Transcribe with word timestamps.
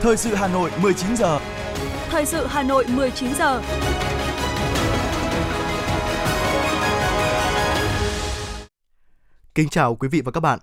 Thời 0.00 0.16
sự 0.16 0.34
Hà 0.34 0.48
Nội 0.48 0.70
19 0.82 1.16
giờ. 1.16 1.40
Thời 2.08 2.26
sự 2.26 2.46
Hà 2.46 2.62
Nội 2.62 2.84
19 2.88 3.34
giờ. 3.34 3.62
Kính 9.54 9.68
chào 9.68 9.94
quý 9.94 10.08
vị 10.08 10.20
và 10.24 10.32
các 10.32 10.40
bạn. 10.40 10.58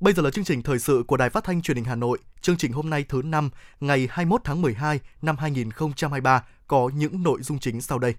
Bây 0.00 0.14
giờ 0.14 0.22
là 0.22 0.30
chương 0.30 0.44
trình 0.44 0.62
thời 0.62 0.78
sự 0.78 1.04
của 1.06 1.16
Đài 1.16 1.30
Phát 1.30 1.44
thanh 1.44 1.62
Truyền 1.62 1.76
hình 1.76 1.84
Hà 1.84 1.94
Nội. 1.94 2.18
Chương 2.40 2.56
trình 2.56 2.72
hôm 2.72 2.90
nay 2.90 3.04
thứ 3.08 3.22
năm, 3.24 3.50
ngày 3.80 4.08
21 4.10 4.40
tháng 4.44 4.62
12 4.62 5.00
năm 5.22 5.36
2023 5.38 6.44
có 6.66 6.90
những 6.94 7.22
nội 7.22 7.42
dung 7.42 7.58
chính 7.58 7.80
sau 7.80 7.98
đây. 7.98 8.14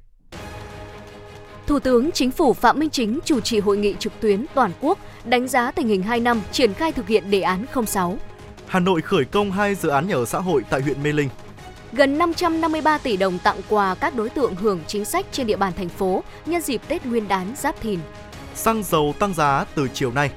Thủ 1.68 1.80
tướng 1.80 2.12
Chính 2.12 2.32
phủ 2.32 2.54
Phạm 2.54 2.80
Minh 2.80 2.90
Chính 2.90 3.20
chủ 3.26 3.40
trì 3.40 3.60
hội 3.60 3.78
nghị 3.78 3.96
trực 4.00 4.14
tuyến 4.20 4.46
toàn 4.54 4.72
quốc 4.82 5.00
đánh 5.26 5.48
giá 5.48 5.72
tình 5.72 5.88
hình 5.88 6.04
2 6.04 6.20
năm 6.20 6.42
triển 6.52 6.74
khai 6.74 6.92
thực 6.92 7.08
hiện 7.08 7.32
đề 7.32 7.42
án 7.42 7.66
06. 7.88 8.18
Hà 8.72 8.80
Nội 8.80 9.02
khởi 9.02 9.26
công 9.26 9.52
hai 9.52 9.76
dự 9.76 9.90
án 9.90 10.08
nhà 10.08 10.16
ở 10.16 10.26
xã 10.26 10.40
hội 10.40 10.64
tại 10.70 10.82
huyện 10.82 11.04
Mê 11.04 11.12
Linh. 11.12 11.30
Gần 11.94 12.18
553 12.18 12.98
tỷ 12.98 13.18
đồng 13.18 13.40
tặng 13.40 13.62
quà 13.70 13.96
các 13.96 14.16
đối 14.16 14.30
tượng 14.30 14.56
hưởng 14.56 14.80
chính 14.88 15.06
sách 15.06 15.26
trên 15.32 15.48
địa 15.48 15.58
bàn 15.58 15.74
thành 15.78 15.90
phố 15.90 16.24
nhân 16.46 16.62
dịp 16.62 16.82
Tết 16.88 17.06
Nguyên 17.06 17.28
đán 17.28 17.54
Giáp 17.58 17.82
Thìn. 17.82 18.00
Xăng 18.56 18.84
dầu 18.84 19.14
tăng 19.20 19.34
giá 19.34 19.66
từ 19.76 19.88
chiều 19.94 20.12
nay. 20.12 20.32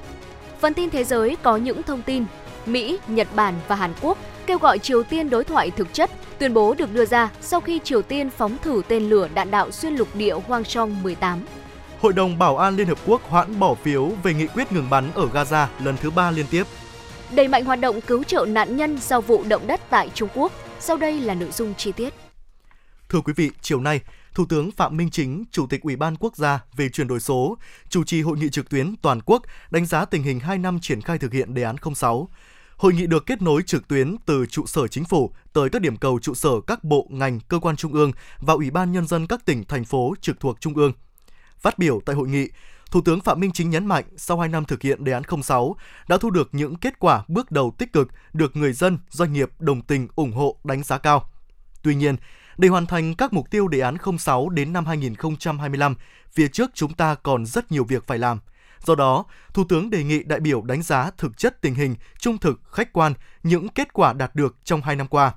Phần 0.59 0.73
tin 0.73 0.89
thế 0.89 1.03
giới 1.03 1.37
có 1.43 1.57
những 1.57 1.83
thông 1.83 2.01
tin 2.01 2.25
Mỹ, 2.65 2.99
Nhật 3.07 3.27
Bản 3.35 3.53
và 3.67 3.75
Hàn 3.75 3.93
Quốc 4.01 4.17
kêu 4.45 4.57
gọi 4.57 4.79
Triều 4.79 5.03
Tiên 5.03 5.29
đối 5.29 5.43
thoại 5.43 5.71
thực 5.71 5.93
chất. 5.93 6.11
Tuyên 6.39 6.53
bố 6.53 6.73
được 6.73 6.93
đưa 6.93 7.05
ra 7.05 7.29
sau 7.41 7.61
khi 7.61 7.79
Triều 7.83 8.01
Tiên 8.01 8.29
phóng 8.29 8.57
thử 8.63 8.81
tên 8.87 9.09
lửa 9.09 9.27
đạn 9.33 9.51
đạo 9.51 9.71
xuyên 9.71 9.95
lục 9.95 10.07
địa 10.13 10.35
Hwang 10.47 10.63
Chong 10.63 11.03
18. 11.03 11.39
Hội 12.01 12.13
đồng 12.13 12.39
Bảo 12.39 12.57
an 12.57 12.75
Liên 12.75 12.87
Hợp 12.87 12.99
Quốc 13.05 13.21
hoãn 13.29 13.59
bỏ 13.59 13.73
phiếu 13.73 14.11
về 14.23 14.33
nghị 14.33 14.47
quyết 14.47 14.71
ngừng 14.71 14.89
bắn 14.89 15.11
ở 15.15 15.27
Gaza 15.33 15.65
lần 15.83 15.97
thứ 15.97 16.09
ba 16.09 16.31
liên 16.31 16.45
tiếp. 16.51 16.63
Đẩy 17.31 17.47
mạnh 17.47 17.65
hoạt 17.65 17.79
động 17.79 18.01
cứu 18.01 18.23
trợ 18.23 18.45
nạn 18.49 18.77
nhân 18.77 18.99
sau 18.99 19.21
vụ 19.21 19.43
động 19.47 19.67
đất 19.67 19.81
tại 19.89 20.09
Trung 20.13 20.29
Quốc. 20.35 20.51
Sau 20.79 20.97
đây 20.97 21.19
là 21.19 21.33
nội 21.33 21.51
dung 21.51 21.73
chi 21.75 21.91
tiết. 21.91 22.13
Thưa 23.09 23.21
quý 23.21 23.33
vị, 23.35 23.51
chiều 23.61 23.79
nay, 23.79 23.99
Thủ 24.33 24.45
tướng 24.49 24.71
Phạm 24.71 24.97
Minh 24.97 25.09
Chính, 25.09 25.43
Chủ 25.51 25.67
tịch 25.67 25.81
Ủy 25.81 25.95
ban 25.95 26.15
Quốc 26.15 26.35
gia 26.35 26.59
về 26.77 26.89
chuyển 26.89 27.07
đổi 27.07 27.19
số, 27.19 27.57
chủ 27.89 28.03
trì 28.03 28.21
hội 28.21 28.37
nghị 28.37 28.49
trực 28.49 28.69
tuyến 28.69 28.95
toàn 29.01 29.21
quốc 29.21 29.43
đánh 29.71 29.85
giá 29.85 30.05
tình 30.05 30.23
hình 30.23 30.39
2 30.39 30.57
năm 30.57 30.79
triển 30.81 31.01
khai 31.01 31.17
thực 31.17 31.33
hiện 31.33 31.53
đề 31.53 31.63
án 31.63 31.75
06. 31.95 32.29
Hội 32.77 32.93
nghị 32.93 33.07
được 33.07 33.25
kết 33.25 33.41
nối 33.41 33.61
trực 33.63 33.87
tuyến 33.87 34.15
từ 34.25 34.45
trụ 34.45 34.65
sở 34.65 34.87
chính 34.87 35.05
phủ 35.05 35.31
tới 35.53 35.69
các 35.69 35.81
điểm 35.81 35.97
cầu 35.97 36.19
trụ 36.19 36.33
sở 36.33 36.61
các 36.67 36.83
bộ, 36.83 37.07
ngành, 37.09 37.39
cơ 37.39 37.59
quan 37.59 37.75
trung 37.75 37.93
ương 37.93 38.11
và 38.39 38.53
Ủy 38.53 38.71
ban 38.71 38.91
Nhân 38.91 39.07
dân 39.07 39.27
các 39.27 39.45
tỉnh, 39.45 39.63
thành 39.63 39.85
phố 39.85 40.13
trực 40.21 40.39
thuộc 40.39 40.61
trung 40.61 40.73
ương. 40.73 40.91
Phát 41.57 41.79
biểu 41.79 42.01
tại 42.05 42.15
hội 42.15 42.27
nghị, 42.27 42.49
Thủ 42.91 43.01
tướng 43.01 43.21
Phạm 43.21 43.39
Minh 43.39 43.51
Chính 43.51 43.69
nhấn 43.69 43.85
mạnh 43.85 44.05
sau 44.17 44.39
2 44.39 44.49
năm 44.49 44.65
thực 44.65 44.81
hiện 44.81 45.03
đề 45.03 45.11
án 45.11 45.23
06 45.43 45.75
đã 46.07 46.17
thu 46.17 46.29
được 46.29 46.49
những 46.51 46.75
kết 46.75 46.99
quả 46.99 47.23
bước 47.27 47.51
đầu 47.51 47.75
tích 47.77 47.93
cực 47.93 48.07
được 48.33 48.55
người 48.55 48.73
dân, 48.73 48.97
doanh 49.09 49.33
nghiệp 49.33 49.49
đồng 49.59 49.81
tình 49.81 50.07
ủng 50.15 50.31
hộ 50.31 50.57
đánh 50.63 50.83
giá 50.83 50.97
cao. 50.97 51.29
Tuy 51.83 51.95
nhiên, 51.95 52.15
để 52.57 52.67
hoàn 52.67 52.85
thành 52.85 53.15
các 53.15 53.33
mục 53.33 53.51
tiêu 53.51 53.67
đề 53.67 53.79
án 53.79 53.97
06 54.19 54.49
đến 54.49 54.73
năm 54.73 54.85
2025, 54.85 55.95
phía 56.31 56.47
trước 56.47 56.71
chúng 56.73 56.93
ta 56.93 57.15
còn 57.15 57.45
rất 57.45 57.71
nhiều 57.71 57.83
việc 57.83 58.07
phải 58.07 58.17
làm. 58.17 58.39
Do 58.85 58.95
đó, 58.95 59.25
Thủ 59.53 59.63
tướng 59.69 59.89
đề 59.89 60.03
nghị 60.03 60.23
đại 60.23 60.39
biểu 60.39 60.61
đánh 60.61 60.81
giá 60.81 61.11
thực 61.17 61.37
chất 61.37 61.61
tình 61.61 61.75
hình, 61.75 61.95
trung 62.19 62.37
thực, 62.37 62.61
khách 62.71 62.93
quan 62.93 63.13
những 63.43 63.69
kết 63.69 63.93
quả 63.93 64.13
đạt 64.13 64.35
được 64.35 64.55
trong 64.63 64.81
2 64.81 64.95
năm 64.95 65.07
qua. 65.07 65.33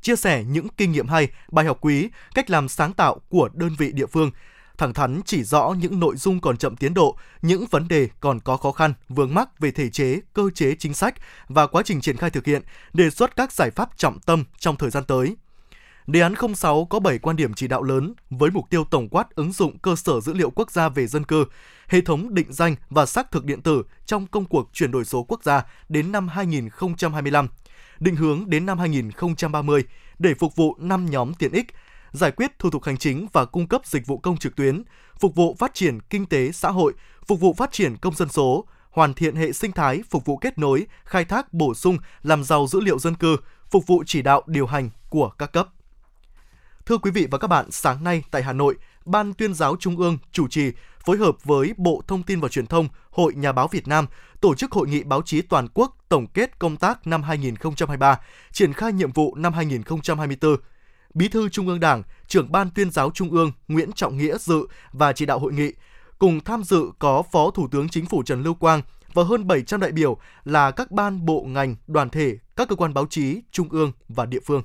Chia 0.00 0.16
sẻ 0.16 0.44
những 0.44 0.68
kinh 0.76 0.92
nghiệm 0.92 1.08
hay, 1.08 1.28
bài 1.52 1.64
học 1.64 1.78
quý, 1.80 2.08
cách 2.34 2.50
làm 2.50 2.68
sáng 2.68 2.92
tạo 2.92 3.20
của 3.28 3.48
đơn 3.54 3.70
vị 3.78 3.92
địa 3.92 4.06
phương, 4.06 4.30
thẳng 4.78 4.94
thắn 4.94 5.20
chỉ 5.24 5.42
rõ 5.42 5.74
những 5.78 6.00
nội 6.00 6.16
dung 6.16 6.40
còn 6.40 6.56
chậm 6.56 6.76
tiến 6.76 6.94
độ, 6.94 7.16
những 7.42 7.66
vấn 7.70 7.88
đề 7.88 8.08
còn 8.20 8.40
có 8.40 8.56
khó 8.56 8.72
khăn, 8.72 8.94
vướng 9.08 9.34
mắc 9.34 9.60
về 9.60 9.70
thể 9.70 9.90
chế, 9.90 10.20
cơ 10.32 10.42
chế 10.54 10.74
chính 10.78 10.94
sách 10.94 11.14
và 11.48 11.66
quá 11.66 11.82
trình 11.84 12.00
triển 12.00 12.16
khai 12.16 12.30
thực 12.30 12.46
hiện, 12.46 12.62
đề 12.92 13.10
xuất 13.10 13.36
các 13.36 13.52
giải 13.52 13.70
pháp 13.70 13.90
trọng 13.96 14.18
tâm 14.20 14.44
trong 14.58 14.76
thời 14.76 14.90
gian 14.90 15.04
tới. 15.04 15.36
Đề 16.06 16.20
án 16.20 16.34
06 16.54 16.84
có 16.84 17.00
7 17.00 17.18
quan 17.18 17.36
điểm 17.36 17.54
chỉ 17.54 17.68
đạo 17.68 17.82
lớn 17.82 18.14
với 18.30 18.50
mục 18.50 18.70
tiêu 18.70 18.84
tổng 18.84 19.08
quát 19.08 19.30
ứng 19.34 19.52
dụng 19.52 19.78
cơ 19.78 19.96
sở 19.96 20.20
dữ 20.20 20.32
liệu 20.32 20.50
quốc 20.50 20.70
gia 20.70 20.88
về 20.88 21.06
dân 21.06 21.24
cư, 21.24 21.44
hệ 21.88 22.00
thống 22.00 22.34
định 22.34 22.52
danh 22.52 22.76
và 22.90 23.06
xác 23.06 23.30
thực 23.30 23.44
điện 23.44 23.62
tử 23.62 23.82
trong 24.06 24.26
công 24.26 24.44
cuộc 24.44 24.70
chuyển 24.72 24.90
đổi 24.90 25.04
số 25.04 25.22
quốc 25.22 25.44
gia 25.44 25.62
đến 25.88 26.12
năm 26.12 26.28
2025, 26.28 27.48
định 28.00 28.16
hướng 28.16 28.50
đến 28.50 28.66
năm 28.66 28.78
2030 28.78 29.84
để 30.18 30.34
phục 30.34 30.56
vụ 30.56 30.76
5 30.78 31.06
nhóm 31.10 31.34
tiện 31.34 31.52
ích, 31.52 31.66
giải 32.14 32.30
quyết 32.30 32.58
thủ 32.58 32.70
tục 32.70 32.84
hành 32.84 32.96
chính 32.96 33.26
và 33.32 33.44
cung 33.44 33.68
cấp 33.68 33.86
dịch 33.86 34.06
vụ 34.06 34.18
công 34.18 34.36
trực 34.36 34.56
tuyến, 34.56 34.82
phục 35.20 35.34
vụ 35.34 35.56
phát 35.58 35.74
triển 35.74 36.00
kinh 36.00 36.26
tế 36.26 36.52
xã 36.52 36.70
hội, 36.70 36.92
phục 37.26 37.40
vụ 37.40 37.54
phát 37.54 37.72
triển 37.72 37.96
công 37.96 38.14
dân 38.14 38.28
số, 38.28 38.64
hoàn 38.90 39.14
thiện 39.14 39.36
hệ 39.36 39.52
sinh 39.52 39.72
thái 39.72 40.02
phục 40.10 40.24
vụ 40.24 40.36
kết 40.36 40.58
nối, 40.58 40.86
khai 41.04 41.24
thác 41.24 41.52
bổ 41.52 41.74
sung, 41.74 41.98
làm 42.22 42.44
giàu 42.44 42.66
dữ 42.66 42.80
liệu 42.80 42.98
dân 42.98 43.14
cư, 43.14 43.36
phục 43.70 43.86
vụ 43.86 44.04
chỉ 44.06 44.22
đạo 44.22 44.42
điều 44.46 44.66
hành 44.66 44.90
của 45.08 45.28
các 45.28 45.52
cấp. 45.52 45.68
Thưa 46.86 46.98
quý 46.98 47.10
vị 47.10 47.26
và 47.30 47.38
các 47.38 47.48
bạn, 47.48 47.70
sáng 47.70 48.04
nay 48.04 48.22
tại 48.30 48.42
Hà 48.42 48.52
Nội, 48.52 48.74
Ban 49.04 49.34
tuyên 49.34 49.54
giáo 49.54 49.76
Trung 49.80 49.96
ương 49.96 50.18
chủ 50.32 50.48
trì 50.48 50.72
phối 51.04 51.16
hợp 51.16 51.44
với 51.44 51.74
Bộ 51.76 52.02
Thông 52.06 52.22
tin 52.22 52.40
và 52.40 52.48
Truyền 52.48 52.66
thông, 52.66 52.88
Hội 53.10 53.34
Nhà 53.34 53.52
báo 53.52 53.68
Việt 53.68 53.88
Nam 53.88 54.06
tổ 54.40 54.54
chức 54.54 54.72
hội 54.72 54.88
nghị 54.88 55.02
báo 55.02 55.22
chí 55.22 55.42
toàn 55.42 55.68
quốc 55.74 55.96
tổng 56.08 56.26
kết 56.26 56.58
công 56.58 56.76
tác 56.76 57.06
năm 57.06 57.22
2023, 57.22 58.20
triển 58.52 58.72
khai 58.72 58.92
nhiệm 58.92 59.12
vụ 59.12 59.34
năm 59.34 59.52
2024. 59.52 60.56
Bí 61.14 61.28
thư 61.28 61.48
Trung 61.48 61.68
ương 61.68 61.80
Đảng, 61.80 62.02
trưởng 62.28 62.52
Ban 62.52 62.68
tuyên 62.74 62.90
giáo 62.90 63.10
Trung 63.14 63.30
ương 63.30 63.52
Nguyễn 63.68 63.92
Trọng 63.92 64.18
Nghĩa 64.18 64.38
dự 64.38 64.66
và 64.92 65.12
chỉ 65.12 65.26
đạo 65.26 65.38
hội 65.38 65.52
nghị. 65.52 65.72
Cùng 66.18 66.40
tham 66.40 66.64
dự 66.64 66.84
có 66.98 67.22
Phó 67.32 67.50
Thủ 67.50 67.68
tướng 67.70 67.88
Chính 67.88 68.06
phủ 68.06 68.22
Trần 68.22 68.42
Lưu 68.42 68.54
Quang 68.54 68.82
và 69.14 69.22
hơn 69.22 69.46
700 69.46 69.80
đại 69.80 69.92
biểu 69.92 70.16
là 70.44 70.70
các 70.70 70.90
ban 70.90 71.26
bộ 71.26 71.44
ngành, 71.48 71.76
đoàn 71.86 72.10
thể, 72.10 72.36
các 72.56 72.68
cơ 72.68 72.76
quan 72.76 72.94
báo 72.94 73.06
chí 73.10 73.40
trung 73.50 73.68
ương 73.70 73.92
và 74.08 74.26
địa 74.26 74.40
phương. 74.46 74.62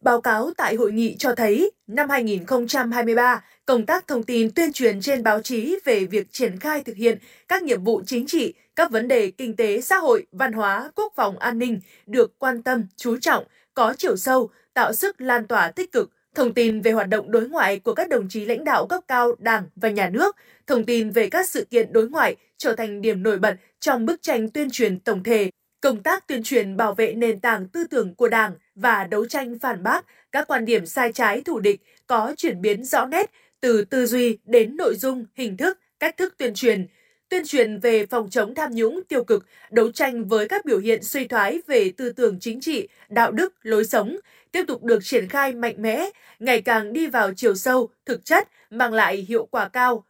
Báo 0.00 0.20
cáo 0.20 0.50
tại 0.56 0.74
hội 0.74 0.92
nghị 0.92 1.16
cho 1.18 1.34
thấy, 1.34 1.70
năm 1.86 2.08
2023, 2.08 3.42
công 3.66 3.86
tác 3.86 4.08
thông 4.08 4.22
tin 4.22 4.50
tuyên 4.50 4.72
truyền 4.72 5.00
trên 5.00 5.22
báo 5.22 5.42
chí 5.42 5.78
về 5.84 6.04
việc 6.04 6.32
triển 6.32 6.58
khai 6.58 6.82
thực 6.82 6.96
hiện 6.96 7.18
các 7.48 7.62
nhiệm 7.62 7.84
vụ 7.84 8.02
chính 8.06 8.26
trị, 8.26 8.54
các 8.76 8.90
vấn 8.90 9.08
đề 9.08 9.30
kinh 9.30 9.56
tế, 9.56 9.80
xã 9.80 9.96
hội, 9.96 10.26
văn 10.32 10.52
hóa, 10.52 10.90
quốc 10.94 11.12
phòng, 11.16 11.38
an 11.38 11.58
ninh 11.58 11.80
được 12.06 12.38
quan 12.38 12.62
tâm, 12.62 12.86
chú 12.96 13.16
trọng, 13.18 13.44
có 13.74 13.94
chiều 13.98 14.16
sâu, 14.16 14.50
tạo 14.74 14.92
sức 14.92 15.20
lan 15.20 15.46
tỏa 15.46 15.70
tích 15.70 15.92
cực, 15.92 16.10
thông 16.34 16.54
tin 16.54 16.80
về 16.80 16.92
hoạt 16.92 17.08
động 17.08 17.30
đối 17.30 17.48
ngoại 17.48 17.78
của 17.78 17.94
các 17.94 18.08
đồng 18.08 18.28
chí 18.28 18.44
lãnh 18.44 18.64
đạo 18.64 18.86
cấp 18.86 19.00
cao 19.08 19.34
Đảng 19.38 19.64
và 19.76 19.90
Nhà 19.90 20.10
nước, 20.10 20.36
thông 20.66 20.84
tin 20.84 21.10
về 21.10 21.28
các 21.28 21.48
sự 21.48 21.64
kiện 21.70 21.92
đối 21.92 22.08
ngoại 22.08 22.36
trở 22.58 22.74
thành 22.74 23.00
điểm 23.00 23.22
nổi 23.22 23.38
bật 23.38 23.56
trong 23.80 24.06
bức 24.06 24.22
tranh 24.22 24.50
tuyên 24.50 24.68
truyền 24.70 25.00
tổng 25.00 25.22
thể 25.22 25.50
công 25.80 26.02
tác 26.02 26.26
tuyên 26.26 26.42
truyền 26.42 26.76
bảo 26.76 26.94
vệ 26.94 27.14
nền 27.14 27.40
tảng 27.40 27.68
tư 27.68 27.84
tưởng 27.84 28.14
của 28.14 28.28
Đảng 28.28 28.52
và 28.74 29.04
đấu 29.04 29.26
tranh 29.26 29.58
phản 29.58 29.82
bác 29.82 30.04
các 30.32 30.48
quan 30.48 30.64
điểm 30.64 30.86
sai 30.86 31.12
trái 31.12 31.40
thù 31.40 31.58
địch 31.58 31.80
có 32.06 32.34
chuyển 32.36 32.60
biến 32.60 32.84
rõ 32.84 33.06
nét 33.06 33.30
từ 33.60 33.84
tư 33.84 34.06
duy 34.06 34.38
đến 34.44 34.76
nội 34.76 34.94
dung, 34.94 35.26
hình 35.34 35.56
thức, 35.56 35.78
cách 36.00 36.16
thức 36.16 36.34
tuyên 36.38 36.54
truyền, 36.54 36.86
tuyên 37.34 37.44
truyền 37.46 37.78
về 37.78 38.06
phòng 38.06 38.30
chống 38.30 38.54
tham 38.54 38.74
nhũng 38.74 39.00
tiêu 39.08 39.24
cực, 39.24 39.46
đấu 39.70 39.92
tranh 39.92 40.24
với 40.24 40.48
các 40.48 40.64
biểu 40.64 40.78
hiện 40.78 41.02
suy 41.02 41.24
thoái 41.24 41.60
về 41.66 41.92
tư 41.96 42.12
tưởng 42.12 42.40
chính 42.40 42.60
trị, 42.60 42.88
đạo 43.08 43.32
đức, 43.32 43.54
lối 43.62 43.84
sống, 43.84 44.16
tiếp 44.52 44.64
tục 44.68 44.82
được 44.84 44.98
triển 45.02 45.28
khai 45.28 45.52
mạnh 45.52 45.74
mẽ, 45.78 46.10
ngày 46.38 46.62
càng 46.62 46.92
đi 46.92 47.06
vào 47.06 47.30
chiều 47.36 47.54
sâu, 47.54 47.88
thực 48.06 48.24
chất, 48.24 48.48
mang 48.70 48.92
lại 48.92 49.16
hiệu 49.16 49.46
quả 49.50 49.68
cao, 49.68 50.04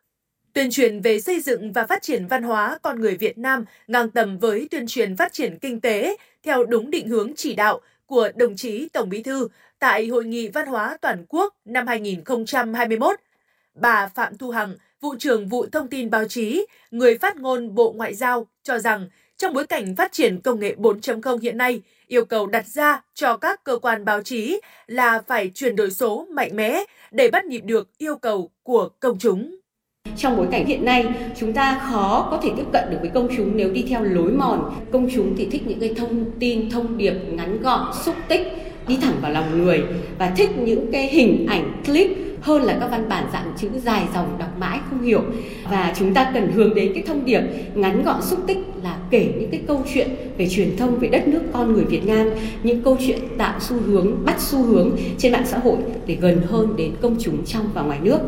Tuyên 0.53 0.71
truyền 0.71 1.01
về 1.01 1.21
xây 1.21 1.41
dựng 1.41 1.73
và 1.73 1.87
phát 1.87 2.03
triển 2.03 2.27
văn 2.27 2.43
hóa 2.43 2.79
con 2.83 3.01
người 3.01 3.17
Việt 3.17 3.39
Nam 3.39 3.65
ngang 3.87 4.11
tầm 4.11 4.39
với 4.39 4.69
tuyên 4.71 4.87
truyền 4.87 5.17
phát 5.17 5.33
triển 5.33 5.59
kinh 5.59 5.81
tế 5.81 6.17
theo 6.43 6.65
đúng 6.65 6.91
định 6.91 7.09
hướng 7.09 7.33
chỉ 7.37 7.55
đạo 7.55 7.81
của 8.07 8.29
đồng 8.37 8.57
chí 8.57 8.89
Tổng 8.93 9.09
Bí 9.09 9.23
thư 9.23 9.49
tại 9.79 10.07
Hội 10.07 10.25
nghị 10.25 10.49
Văn 10.49 10.67
hóa 10.67 10.97
Toàn 11.01 11.25
quốc 11.29 11.55
năm 11.65 11.87
2021. 11.87 13.17
Bà 13.75 14.09
Phạm 14.15 14.39
Thu 14.39 14.51
Hằng, 14.51 14.75
vụ 15.05 15.15
trưởng 15.19 15.49
vụ 15.49 15.67
thông 15.73 15.89
tin 15.89 16.11
báo 16.11 16.25
chí, 16.29 16.67
người 16.91 17.19
phát 17.19 17.37
ngôn 17.37 17.75
Bộ 17.75 17.93
Ngoại 17.93 18.15
giao 18.15 18.47
cho 18.63 18.79
rằng 18.79 19.09
trong 19.37 19.53
bối 19.55 19.67
cảnh 19.67 19.97
phát 19.97 20.13
triển 20.13 20.41
công 20.41 20.61
nghệ 20.61 20.75
4.0 20.79 21.39
hiện 21.39 21.59
nay, 21.59 21.83
yêu 22.07 22.25
cầu 22.25 22.47
đặt 22.47 22.67
ra 22.67 23.03
cho 23.15 23.37
các 23.37 23.65
cơ 23.65 23.79
quan 23.79 24.05
báo 24.05 24.23
chí 24.23 24.61
là 24.87 25.23
phải 25.27 25.51
chuyển 25.55 25.77
đổi 25.77 25.91
số 25.91 26.27
mạnh 26.31 26.51
mẽ 26.55 26.85
để 27.11 27.31
bắt 27.31 27.45
nhịp 27.45 27.61
được 27.61 27.99
yêu 27.99 28.17
cầu 28.17 28.51
của 28.63 28.89
công 29.01 29.19
chúng. 29.19 29.57
Trong 30.17 30.37
bối 30.37 30.47
cảnh 30.51 30.67
hiện 30.67 30.85
nay, 30.85 31.07
chúng 31.37 31.53
ta 31.53 31.81
khó 31.91 32.29
có 32.31 32.41
thể 32.43 32.51
tiếp 32.57 32.67
cận 32.73 32.85
được 32.91 32.99
với 33.01 33.11
công 33.15 33.29
chúng 33.37 33.57
nếu 33.57 33.71
đi 33.71 33.85
theo 33.89 34.03
lối 34.03 34.33
mòn. 34.33 34.75
Công 34.93 35.09
chúng 35.15 35.35
thì 35.37 35.49
thích 35.51 35.63
những 35.67 35.81
cái 35.81 35.95
thông 35.97 36.31
tin, 36.41 36.71
thông 36.71 36.99
điệp 36.99 37.15
ngắn 37.31 37.63
gọn, 37.63 37.93
xúc 38.05 38.15
tích, 38.29 38.43
đi 38.89 38.99
thẳng 39.03 39.15
vào 39.21 39.33
lòng 39.33 39.65
người 39.65 39.83
và 40.19 40.33
thích 40.37 40.51
những 40.59 40.93
cái 40.93 41.07
hình 41.07 41.47
ảnh 41.47 41.83
clip 41.87 42.09
hơn 42.41 42.63
là 42.63 42.77
các 42.81 42.89
văn 42.91 43.09
bản 43.09 43.29
dạng 43.33 43.53
chữ 43.57 43.69
dài 43.85 44.05
dòng 44.15 44.39
đọc 44.39 44.59
mãi 44.59 44.81
không 44.91 45.03
hiểu. 45.03 45.23
Và 45.71 45.95
chúng 45.99 46.15
ta 46.15 46.31
cần 46.35 46.53
hướng 46.53 46.75
đến 46.75 46.93
cái 46.95 47.03
thông 47.07 47.25
điệp 47.25 47.41
ngắn 47.75 48.03
gọn 48.05 48.23
xúc 48.23 48.41
tích 48.47 48.59
là 48.83 48.99
kể 49.11 49.33
những 49.39 49.51
cái 49.51 49.61
câu 49.67 49.85
chuyện 49.95 50.09
về 50.39 50.49
truyền 50.49 50.77
thông 50.77 50.99
về 50.99 51.09
đất 51.09 51.29
nước 51.29 51.41
con 51.53 51.73
người 51.73 51.85
Việt 51.85 52.07
Nam 52.07 52.31
những 52.63 52.83
câu 52.83 52.97
chuyện 53.07 53.19
tạo 53.39 53.61
xu 53.61 53.77
hướng 53.77 54.25
bắt 54.25 54.37
xu 54.39 54.63
hướng 54.63 54.97
trên 55.19 55.33
mạng 55.33 55.47
xã 55.47 55.59
hội 55.59 55.79
để 56.07 56.19
gần 56.21 56.41
hơn 56.47 56.77
đến 56.77 56.95
công 57.03 57.17
chúng 57.21 57.45
trong 57.47 57.71
và 57.75 57.83
ngoài 57.83 57.99
nước. 58.03 58.19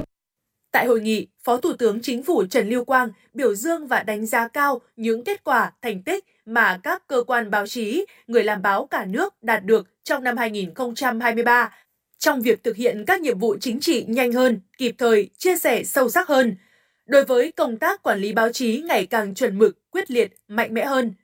Tại 0.72 0.86
hội 0.86 1.00
nghị, 1.00 1.26
Phó 1.44 1.56
Thủ 1.56 1.72
tướng 1.78 2.02
Chính 2.02 2.22
phủ 2.22 2.44
Trần 2.50 2.68
Lưu 2.68 2.84
Quang 2.84 3.08
biểu 3.34 3.54
dương 3.54 3.86
và 3.86 4.02
đánh 4.02 4.26
giá 4.26 4.48
cao 4.48 4.80
những 4.96 5.24
kết 5.24 5.44
quả, 5.44 5.72
thành 5.82 6.02
tích 6.02 6.24
mà 6.46 6.80
các 6.82 7.06
cơ 7.06 7.22
quan 7.26 7.50
báo 7.50 7.66
chí, 7.66 8.06
người 8.26 8.44
làm 8.44 8.62
báo 8.62 8.86
cả 8.86 9.04
nước 9.04 9.34
đạt 9.42 9.64
được 9.64 9.86
trong 10.04 10.24
năm 10.24 10.36
2023 10.36 11.70
trong 12.18 12.42
việc 12.42 12.64
thực 12.64 12.76
hiện 12.76 13.04
các 13.06 13.20
nhiệm 13.20 13.38
vụ 13.38 13.56
chính 13.60 13.80
trị 13.80 14.04
nhanh 14.08 14.32
hơn, 14.32 14.60
kịp 14.78 14.94
thời, 14.98 15.30
chia 15.38 15.56
sẻ 15.56 15.84
sâu 15.84 16.08
sắc 16.08 16.28
hơn. 16.28 16.56
Đối 17.06 17.24
với 17.24 17.52
công 17.52 17.76
tác 17.76 18.02
quản 18.02 18.18
lý 18.18 18.32
báo 18.32 18.52
chí 18.52 18.82
ngày 18.86 19.06
càng 19.06 19.34
chuẩn 19.34 19.58
mực, 19.58 19.90
quyết 19.90 20.10
liệt, 20.10 20.32
mạnh 20.48 20.74
mẽ 20.74 20.84
hơn, 20.84 21.14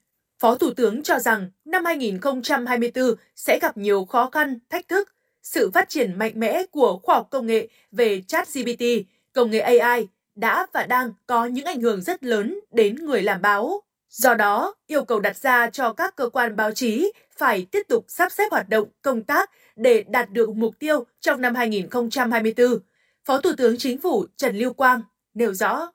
Phó 0.42 0.54
Thủ 0.54 0.70
tướng 0.76 1.02
cho 1.02 1.18
rằng 1.18 1.50
năm 1.64 1.84
2024 1.84 3.14
sẽ 3.36 3.58
gặp 3.58 3.76
nhiều 3.76 4.04
khó 4.04 4.30
khăn, 4.30 4.58
thách 4.70 4.88
thức. 4.88 5.08
Sự 5.42 5.70
phát 5.74 5.88
triển 5.88 6.18
mạnh 6.18 6.32
mẽ 6.34 6.62
của 6.70 7.00
khoa 7.02 7.14
học 7.14 7.28
công 7.30 7.46
nghệ 7.46 7.68
về 7.92 8.22
chat 8.22 8.48
GPT, 8.54 8.84
công 9.32 9.50
nghệ 9.50 9.58
AI 9.58 10.06
đã 10.34 10.66
và 10.72 10.86
đang 10.86 11.12
có 11.26 11.46
những 11.46 11.64
ảnh 11.64 11.80
hưởng 11.80 12.00
rất 12.00 12.24
lớn 12.24 12.60
đến 12.72 12.94
người 12.96 13.22
làm 13.22 13.42
báo. 13.42 13.82
Do 14.12 14.34
đó, 14.34 14.74
yêu 14.86 15.04
cầu 15.04 15.20
đặt 15.20 15.36
ra 15.36 15.70
cho 15.70 15.92
các 15.92 16.16
cơ 16.16 16.28
quan 16.28 16.56
báo 16.56 16.72
chí 16.72 17.12
phải 17.36 17.66
tiếp 17.70 17.82
tục 17.88 18.04
sắp 18.08 18.32
xếp 18.32 18.44
hoạt 18.50 18.68
động 18.68 18.88
công 19.02 19.22
tác 19.22 19.50
để 19.76 20.04
đạt 20.08 20.30
được 20.30 20.50
mục 20.56 20.74
tiêu 20.78 21.04
trong 21.20 21.40
năm 21.40 21.54
2024. 21.54 22.66
Phó 23.24 23.40
Thủ 23.40 23.50
tướng 23.56 23.78
Chính 23.78 24.00
phủ 24.00 24.24
Trần 24.36 24.56
Lưu 24.56 24.72
Quang 24.72 25.02
nêu 25.34 25.54
rõ. 25.54 25.92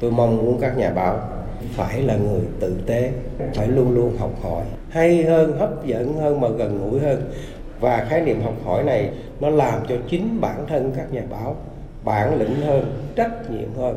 Tôi 0.00 0.10
mong 0.10 0.36
muốn 0.36 0.58
các 0.60 0.76
nhà 0.76 0.90
báo 0.90 1.28
phải 1.76 2.02
là 2.02 2.16
người 2.16 2.40
tử 2.60 2.74
tế, 2.86 3.12
phải 3.54 3.68
luôn 3.68 3.94
luôn 3.94 4.16
học 4.18 4.32
hỏi, 4.42 4.64
hay 4.90 5.24
hơn, 5.24 5.58
hấp 5.58 5.86
dẫn 5.86 6.14
hơn 6.14 6.40
mà 6.40 6.48
gần 6.48 6.90
gũi 6.90 7.00
hơn. 7.00 7.32
Và 7.80 8.06
khái 8.10 8.20
niệm 8.20 8.42
học 8.42 8.54
hỏi 8.64 8.84
này 8.84 9.12
nó 9.40 9.50
làm 9.50 9.82
cho 9.88 9.94
chính 10.10 10.40
bản 10.40 10.66
thân 10.68 10.92
các 10.96 11.12
nhà 11.12 11.22
báo 11.30 11.56
bản 12.04 12.38
lĩnh 12.38 12.60
hơn, 12.60 13.12
trách 13.16 13.50
nhiệm 13.50 13.74
hơn 13.74 13.96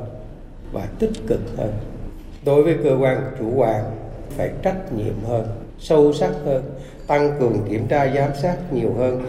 và 0.71 0.87
tích 0.99 1.11
cực 1.27 1.39
hơn. 1.57 1.92
Đối 2.45 2.63
với 2.63 2.77
cơ 2.83 2.97
quan 3.01 3.35
chủ 3.39 3.53
quản 3.55 3.83
phải 4.37 4.51
trách 4.63 4.93
nhiệm 4.97 5.23
hơn, 5.27 5.47
sâu 5.79 6.13
sắc 6.13 6.31
hơn, 6.45 6.63
tăng 7.07 7.37
cường 7.39 7.67
kiểm 7.69 7.87
tra 7.87 8.13
giám 8.15 8.31
sát 8.41 8.57
nhiều 8.73 8.93
hơn. 8.93 9.21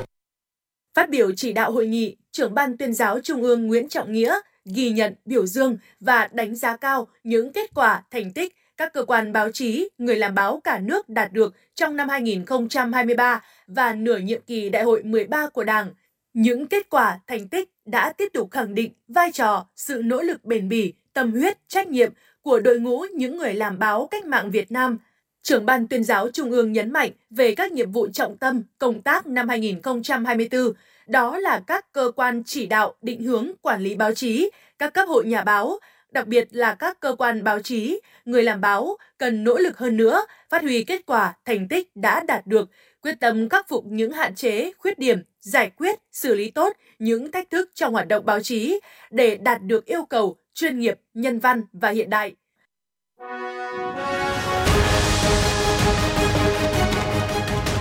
Phát 0.95 1.11
biểu 1.11 1.33
chỉ 1.37 1.53
đạo 1.53 1.73
hội 1.73 1.87
nghị, 1.87 2.17
trưởng 2.33 2.55
ban 2.55 2.77
tuyên 2.77 2.95
giáo 2.95 3.21
Trung 3.21 3.43
ương 3.43 3.67
Nguyễn 3.67 3.89
Trọng 3.89 4.13
Nghĩa 4.13 4.35
ghi 4.65 4.91
nhận, 4.91 5.15
biểu 5.25 5.47
dương 5.47 5.77
và 6.01 6.29
đánh 6.33 6.57
giá 6.57 6.77
cao 6.77 7.09
những 7.25 7.53
kết 7.53 7.71
quả, 7.75 8.03
thành 8.11 8.33
tích 8.33 8.55
các 8.77 8.93
cơ 8.93 9.05
quan 9.05 9.33
báo 9.33 9.53
chí, 9.53 9.89
người 9.99 10.17
làm 10.17 10.35
báo 10.35 10.61
cả 10.65 10.79
nước 10.79 11.09
đạt 11.09 11.33
được 11.33 11.55
trong 11.75 11.97
năm 11.97 12.09
2023 12.09 13.43
và 13.67 13.93
nửa 13.93 14.19
nhiệm 14.19 14.41
kỳ 14.47 14.69
đại 14.69 14.83
hội 14.83 15.03
13 15.03 15.49
của 15.49 15.65
Đảng. 15.65 15.91
Những 16.33 16.67
kết 16.67 16.91
quả, 16.91 17.21
thành 17.27 17.49
tích 17.49 17.71
đã 17.85 18.13
tiếp 18.13 18.29
tục 18.33 18.51
khẳng 18.51 18.75
định 18.75 18.93
vai 19.09 19.33
trò, 19.33 19.67
sự 19.77 20.03
nỗ 20.05 20.23
lực 20.23 20.45
bền 20.45 20.69
bỉ, 20.69 20.93
tâm 21.13 21.33
huyết, 21.33 21.59
trách 21.69 21.89
nhiệm 21.89 22.13
của 22.45 22.61
đội 22.61 22.81
ngũ 22.81 23.05
những 23.15 23.37
người 23.37 23.55
làm 23.55 23.79
báo 23.79 24.09
cách 24.11 24.25
mạng 24.25 24.51
Việt 24.51 24.73
Nam. 24.73 24.99
Trưởng 25.43 25.67
ban 25.67 25.89
tuyên 25.89 26.05
giáo 26.05 26.31
Trung 26.31 26.51
ương 26.51 26.73
nhấn 26.73 26.93
mạnh 26.93 27.11
về 27.31 27.55
các 27.55 27.73
nhiệm 27.73 27.93
vụ 27.93 28.09
trọng 28.13 28.37
tâm 28.37 28.63
công 28.79 29.03
tác 29.03 29.27
năm 29.27 29.49
2024, 29.49 30.73
đó 31.07 31.39
là 31.39 31.63
các 31.67 31.93
cơ 31.93 32.13
quan 32.17 32.43
chỉ 32.47 32.67
đạo, 32.67 32.95
định 33.03 33.23
hướng, 33.23 33.51
quản 33.63 33.83
lý 33.83 33.95
báo 33.95 34.15
chí, 34.15 34.51
các 34.79 34.95
cấp 34.95 35.09
hội 35.09 35.27
nhà 35.27 35.43
báo, 35.43 35.79
đặc 36.11 36.27
biệt 36.27 36.49
là 36.51 36.75
các 36.75 37.01
cơ 37.01 37.15
quan 37.19 37.45
báo 37.45 37.61
chí, 37.63 38.01
người 38.25 38.43
làm 38.43 38.61
báo 38.61 38.97
cần 39.19 39.45
nỗ 39.45 39.59
lực 39.59 39.79
hơn 39.79 39.97
nữa, 39.97 40.27
phát 40.51 40.63
huy 40.63 40.85
kết 40.85 41.07
quả, 41.07 41.35
thành 41.45 41.69
tích 41.69 41.91
đã 41.95 42.23
đạt 42.27 42.47
được, 42.47 42.71
quyết 43.05 43.21
tâm 43.21 43.49
khắc 43.49 43.69
phục 43.69 43.85
những 43.87 44.13
hạn 44.13 44.35
chế, 44.35 44.73
khuyết 44.79 44.99
điểm, 44.99 45.23
giải 45.41 45.71
quyết, 45.77 45.99
xử 46.13 46.35
lý 46.35 46.51
tốt 46.51 46.77
những 46.99 47.33
thách 47.33 47.51
thức 47.51 47.71
trong 47.75 47.93
hoạt 47.93 48.09
động 48.09 48.27
báo 48.27 48.41
chí 48.41 48.81
để 49.11 49.37
đạt 49.37 49.63
được 49.63 49.85
yêu 49.85 50.05
cầu 50.05 50.37
chuyên 50.55 50.79
nghiệp, 50.79 50.99
nhân 51.15 51.39
văn 51.39 51.63
và 51.73 51.91
hiện 51.91 52.11
đại. 52.11 52.35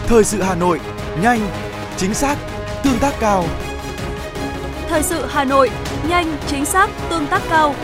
Thời 0.08 0.24
sự 0.24 0.42
Hà 0.42 0.56
Nội, 0.56 0.80
nhanh, 1.22 1.40
chính 1.98 2.14
xác, 2.14 2.38
tương 2.84 3.00
tác 3.02 3.14
cao. 3.20 3.46
Thời 4.88 5.04
sự 5.04 5.26
Hà 5.30 5.44
Nội, 5.44 5.70
nhanh, 6.10 6.38
chính 6.48 6.66
xác, 6.66 6.90
tương 7.10 7.28
tác 7.28 7.42
cao. 7.50 7.76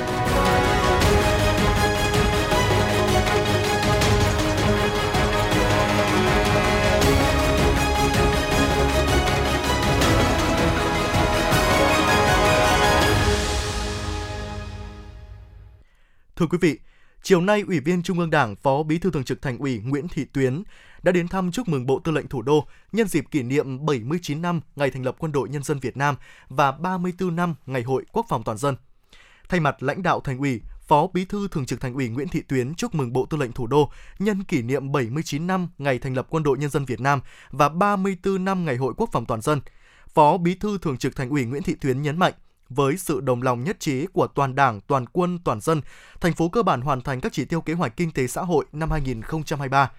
Thưa 16.40 16.46
quý 16.46 16.58
vị, 16.62 16.80
chiều 17.24 17.42
nay 17.42 17.64
Ủy 17.68 17.80
viên 17.80 18.04
Trung 18.04 18.20
ương 18.20 18.30
Đảng, 18.30 18.56
Phó 18.56 18.84
Bí 18.84 18.98
thư 18.98 19.12
Thường 19.12 19.24
trực 19.24 19.42
Thành 19.42 19.58
ủy 19.58 19.80
Nguyễn 19.80 20.08
Thị 20.08 20.26
Tuyến 20.34 20.64
đã 21.04 21.12
đến 21.12 21.28
thăm 21.28 21.52
chúc 21.52 21.68
mừng 21.68 21.86
Bộ 21.86 22.00
Tư 22.00 22.12
lệnh 22.12 22.28
Thủ 22.28 22.42
đô 22.42 22.68
nhân 22.92 23.08
dịp 23.08 23.26
kỷ 23.32 23.44
niệm 23.44 23.86
79 23.86 24.42
năm 24.42 24.62
ngày 24.76 24.92
thành 24.92 25.06
lập 25.06 25.16
Quân 25.20 25.32
đội 25.32 25.50
Nhân 25.50 25.64
dân 25.64 25.80
Việt 25.80 25.98
Nam 25.98 26.16
và 26.50 26.72
34 26.72 27.36
năm 27.36 27.56
ngày 27.66 27.84
Hội 27.84 28.04
Quốc 28.12 28.26
phòng 28.30 28.44
toàn 28.44 28.58
dân. 28.58 28.76
Thay 29.50 29.60
mặt 29.60 29.84
lãnh 29.84 30.04
đạo 30.04 30.20
Thành 30.20 30.38
ủy, 30.38 30.62
Phó 30.88 31.08
Bí 31.14 31.26
thư 31.26 31.48
Thường 31.48 31.66
trực 31.66 31.82
Thành 31.82 31.94
ủy 31.94 32.10
Nguyễn 32.10 32.28
Thị 32.28 32.42
Tuyến 32.42 32.76
chúc 32.76 32.96
mừng 32.96 33.14
Bộ 33.14 33.26
Tư 33.26 33.38
lệnh 33.38 33.52
Thủ 33.52 33.68
đô 33.68 33.92
nhân 34.20 34.44
kỷ 34.44 34.62
niệm 34.62 34.92
79 34.92 35.48
năm 35.48 35.68
ngày 35.78 36.00
thành 36.00 36.16
lập 36.16 36.28
Quân 36.30 36.44
đội 36.44 36.58
Nhân 36.58 36.70
dân 36.70 36.86
Việt 36.86 37.02
Nam 37.02 37.22
và 37.52 37.70
34 37.70 38.46
năm 38.46 38.66
ngày 38.66 38.76
Hội 38.76 38.94
Quốc 38.98 39.10
phòng 39.12 39.26
toàn 39.26 39.42
dân. 39.42 39.62
Phó 40.14 40.38
Bí 40.38 40.56
thư 40.56 40.78
Thường 40.78 40.98
trực 40.98 41.16
Thành 41.16 41.30
ủy 41.30 41.46
Nguyễn 41.46 41.64
Thị 41.64 41.76
Tuyến 41.82 42.02
nhấn 42.02 42.18
mạnh, 42.18 42.34
với 42.70 42.98
sự 42.98 43.22
đồng 43.22 43.42
lòng 43.42 43.64
nhất 43.64 43.80
trí 43.80 44.06
của 44.06 44.28
toàn 44.28 44.56
Đảng, 44.56 44.82
toàn 44.82 45.06
quân, 45.06 45.40
toàn 45.44 45.62
dân, 45.62 45.82
thành 46.22 46.34
phố 46.34 46.50
cơ 46.50 46.64
bản 46.64 46.82
hoàn 46.82 47.02
thành 47.02 47.22
các 47.22 47.34
chỉ 47.34 47.46
tiêu 47.46 47.62
kế 47.62 47.74
hoạch 47.74 47.98
kinh 47.98 48.12
tế 48.12 48.28
xã 48.28 48.42
hội 48.42 48.66
năm 48.72 48.92
2023. 48.92 49.92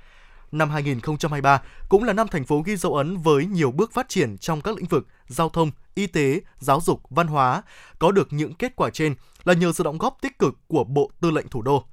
Năm 0.53 0.71
2023 0.71 1.63
cũng 1.89 2.05
là 2.05 2.13
năm 2.13 2.29
thành 2.29 2.45
phố 2.45 2.61
ghi 2.61 2.77
dấu 2.77 2.95
ấn 2.95 3.17
với 3.17 3.47
nhiều 3.47 3.71
bước 3.71 3.93
phát 3.93 4.09
triển 4.09 4.39
trong 4.39 4.61
các 4.61 4.77
lĩnh 4.77 4.87
vực 4.87 5.07
giao 5.27 5.49
thông, 5.49 5.71
y 5.95 6.07
tế, 6.07 6.41
giáo 6.59 6.81
dục, 6.81 7.01
văn 7.11 7.27
hóa. 7.27 7.63
Có 7.99 8.13
được 8.13 8.33
những 8.33 8.55
kết 8.55 8.77
quả 8.77 8.91
trên 8.91 9.15
là 9.45 9.55
nhờ 9.55 9.73
sự 9.73 9.85
đóng 9.85 9.99
góp 9.99 10.19
tích 10.23 10.39
cực 10.39 10.55
của 10.69 10.85
Bộ 10.85 11.11
Tư 11.21 11.31
lệnh 11.31 11.49
Thủ 11.49 11.63
đô. 11.63 11.85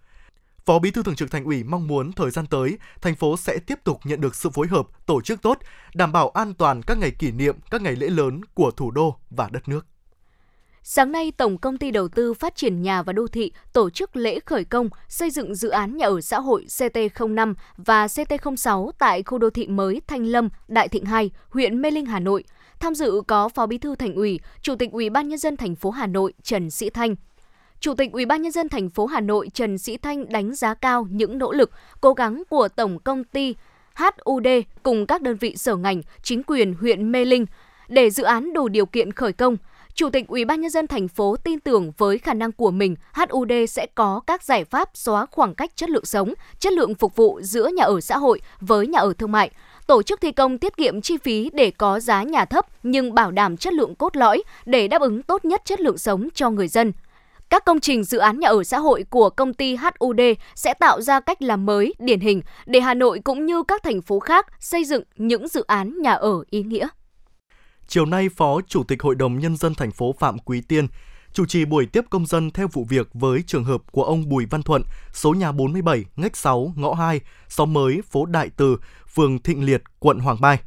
Phó 0.65 0.79
Bí 0.79 0.91
thư 0.91 1.03
Thường 1.03 1.15
trực 1.15 1.31
Thành 1.31 1.43
ủy 1.43 1.63
mong 1.63 1.87
muốn 1.87 2.13
thời 2.13 2.31
gian 2.31 2.45
tới, 2.45 2.77
thành 3.01 3.15
phố 3.15 3.37
sẽ 3.37 3.57
tiếp 3.67 3.79
tục 3.83 3.99
nhận 4.03 4.21
được 4.21 4.35
sự 4.35 4.49
phối 4.49 4.67
hợp, 4.67 4.87
tổ 5.05 5.21
chức 5.21 5.41
tốt, 5.41 5.57
đảm 5.95 6.11
bảo 6.11 6.29
an 6.29 6.53
toàn 6.53 6.81
các 6.81 6.97
ngày 6.97 7.11
kỷ 7.11 7.31
niệm, 7.31 7.55
các 7.71 7.81
ngày 7.81 7.95
lễ 7.95 8.07
lớn 8.07 8.41
của 8.53 8.71
thủ 8.71 8.91
đô 8.91 9.15
và 9.29 9.49
đất 9.49 9.69
nước. 9.69 9.85
Sáng 10.89 11.11
nay, 11.11 11.31
Tổng 11.37 11.57
Công 11.57 11.77
ty 11.77 11.91
Đầu 11.91 12.07
tư 12.07 12.33
Phát 12.33 12.55
triển 12.55 12.81
Nhà 12.81 13.03
và 13.03 13.13
Đô 13.13 13.27
thị 13.27 13.51
tổ 13.73 13.89
chức 13.89 14.15
lễ 14.15 14.39
khởi 14.39 14.63
công 14.63 14.89
xây 15.07 15.29
dựng 15.29 15.55
dự 15.55 15.69
án 15.69 15.97
nhà 15.97 16.05
ở 16.05 16.21
xã 16.21 16.39
hội 16.39 16.65
CT05 16.67 17.53
và 17.77 18.07
CT06 18.07 18.91
tại 18.99 19.23
khu 19.23 19.37
đô 19.37 19.49
thị 19.49 19.67
mới 19.67 20.01
Thanh 20.07 20.25
Lâm, 20.25 20.49
Đại 20.67 20.87
Thịnh 20.87 21.05
2, 21.05 21.31
huyện 21.49 21.81
Mê 21.81 21.91
Linh, 21.91 22.05
Hà 22.05 22.19
Nội. 22.19 22.43
Tham 22.79 22.95
dự 22.95 23.21
có 23.27 23.49
Phó 23.49 23.65
Bí 23.65 23.77
thư 23.77 23.95
Thành 23.95 24.15
ủy, 24.15 24.39
Chủ 24.61 24.75
tịch 24.75 24.91
Ủy 24.91 25.09
ban 25.09 25.27
nhân 25.27 25.39
dân 25.39 25.57
thành 25.57 25.75
phố 25.75 25.89
Hà 25.89 26.07
Nội 26.07 26.33
Trần 26.43 26.71
Sĩ 26.71 26.89
Thanh. 26.89 27.15
Chủ 27.79 27.93
tịch 27.93 28.11
Ủy 28.11 28.25
ban 28.25 28.41
nhân 28.41 28.51
dân 28.51 28.69
thành 28.69 28.89
phố 28.89 29.05
Hà 29.05 29.19
Nội 29.19 29.49
Trần 29.53 29.77
Sĩ 29.77 29.97
Thanh 29.97 30.29
đánh 30.29 30.55
giá 30.55 30.73
cao 30.73 31.07
những 31.09 31.37
nỗ 31.37 31.51
lực, 31.51 31.71
cố 32.01 32.13
gắng 32.13 32.43
của 32.49 32.67
Tổng 32.67 32.99
Công 32.99 33.23
ty 33.23 33.55
HUD 33.95 34.47
cùng 34.83 35.05
các 35.05 35.21
đơn 35.21 35.37
vị 35.37 35.57
sở 35.57 35.75
ngành, 35.75 36.01
chính 36.23 36.43
quyền 36.43 36.73
huyện 36.73 37.11
Mê 37.11 37.25
Linh 37.25 37.45
để 37.87 38.09
dự 38.09 38.23
án 38.23 38.53
đủ 38.53 38.67
điều 38.67 38.85
kiện 38.85 39.11
khởi 39.11 39.33
công– 39.33 39.57
Chủ 39.97 40.09
tịch 40.09 40.27
Ủy 40.27 40.45
ban 40.45 40.61
nhân 40.61 40.71
dân 40.71 40.87
thành 40.87 41.07
phố 41.07 41.35
tin 41.43 41.59
tưởng 41.59 41.91
với 41.97 42.17
khả 42.17 42.33
năng 42.33 42.51
của 42.51 42.71
mình, 42.71 42.95
HUD 43.13 43.51
sẽ 43.69 43.87
có 43.95 44.21
các 44.27 44.43
giải 44.43 44.63
pháp 44.63 44.89
xóa 44.93 45.25
khoảng 45.31 45.55
cách 45.55 45.71
chất 45.75 45.89
lượng 45.89 46.05
sống, 46.05 46.33
chất 46.59 46.73
lượng 46.73 46.95
phục 46.95 47.15
vụ 47.15 47.39
giữa 47.43 47.67
nhà 47.67 47.83
ở 47.83 48.01
xã 48.01 48.17
hội 48.17 48.41
với 48.59 48.87
nhà 48.87 48.99
ở 48.99 49.13
thương 49.17 49.31
mại, 49.31 49.51
tổ 49.87 50.03
chức 50.03 50.21
thi 50.21 50.31
công 50.31 50.57
tiết 50.57 50.77
kiệm 50.77 51.01
chi 51.01 51.17
phí 51.17 51.49
để 51.53 51.71
có 51.71 51.99
giá 51.99 52.23
nhà 52.23 52.45
thấp 52.45 52.65
nhưng 52.83 53.13
bảo 53.13 53.31
đảm 53.31 53.57
chất 53.57 53.73
lượng 53.73 53.95
cốt 53.95 54.15
lõi 54.15 54.43
để 54.65 54.87
đáp 54.87 55.01
ứng 55.01 55.23
tốt 55.23 55.45
nhất 55.45 55.61
chất 55.65 55.79
lượng 55.79 55.97
sống 55.97 56.27
cho 56.33 56.49
người 56.49 56.67
dân. 56.67 56.91
Các 57.49 57.65
công 57.65 57.79
trình 57.79 58.03
dự 58.03 58.17
án 58.17 58.39
nhà 58.39 58.47
ở 58.47 58.63
xã 58.63 58.79
hội 58.79 59.05
của 59.09 59.29
công 59.29 59.53
ty 59.53 59.75
HUD 59.75 60.19
sẽ 60.55 60.73
tạo 60.73 61.01
ra 61.01 61.19
cách 61.19 61.41
làm 61.41 61.65
mới, 61.65 61.93
điển 61.99 62.19
hình 62.19 62.41
để 62.65 62.79
Hà 62.79 62.93
Nội 62.93 63.19
cũng 63.23 63.45
như 63.45 63.63
các 63.63 63.83
thành 63.83 64.01
phố 64.01 64.19
khác 64.19 64.47
xây 64.59 64.83
dựng 64.83 65.03
những 65.15 65.47
dự 65.47 65.63
án 65.67 66.01
nhà 66.01 66.13
ở 66.13 66.43
ý 66.49 66.63
nghĩa. 66.63 66.87
Chiều 67.89 68.05
nay, 68.05 68.29
Phó 68.29 68.61
Chủ 68.67 68.83
tịch 68.83 69.01
Hội 69.01 69.15
đồng 69.15 69.39
Nhân 69.39 69.57
dân 69.57 69.75
thành 69.75 69.91
phố 69.91 70.15
Phạm 70.19 70.39
Quý 70.39 70.61
Tiên 70.61 70.87
chủ 71.33 71.45
trì 71.45 71.65
buổi 71.65 71.85
tiếp 71.85 72.05
công 72.09 72.25
dân 72.25 72.51
theo 72.51 72.67
vụ 72.73 72.85
việc 72.89 73.09
với 73.13 73.43
trường 73.47 73.63
hợp 73.63 73.81
của 73.91 74.03
ông 74.03 74.29
Bùi 74.29 74.45
Văn 74.45 74.63
Thuận, 74.63 74.81
số 75.13 75.33
nhà 75.33 75.51
47, 75.51 76.05
ngách 76.15 76.37
6, 76.37 76.73
ngõ 76.75 76.93
2, 76.93 77.21
xóm 77.49 77.73
mới, 77.73 78.01
phố 78.11 78.25
Đại 78.25 78.49
Từ, 78.57 78.77
phường 79.13 79.39
Thịnh 79.39 79.65
Liệt, 79.65 79.83
quận 79.99 80.19
Hoàng 80.19 80.37
Mai. 80.39 80.59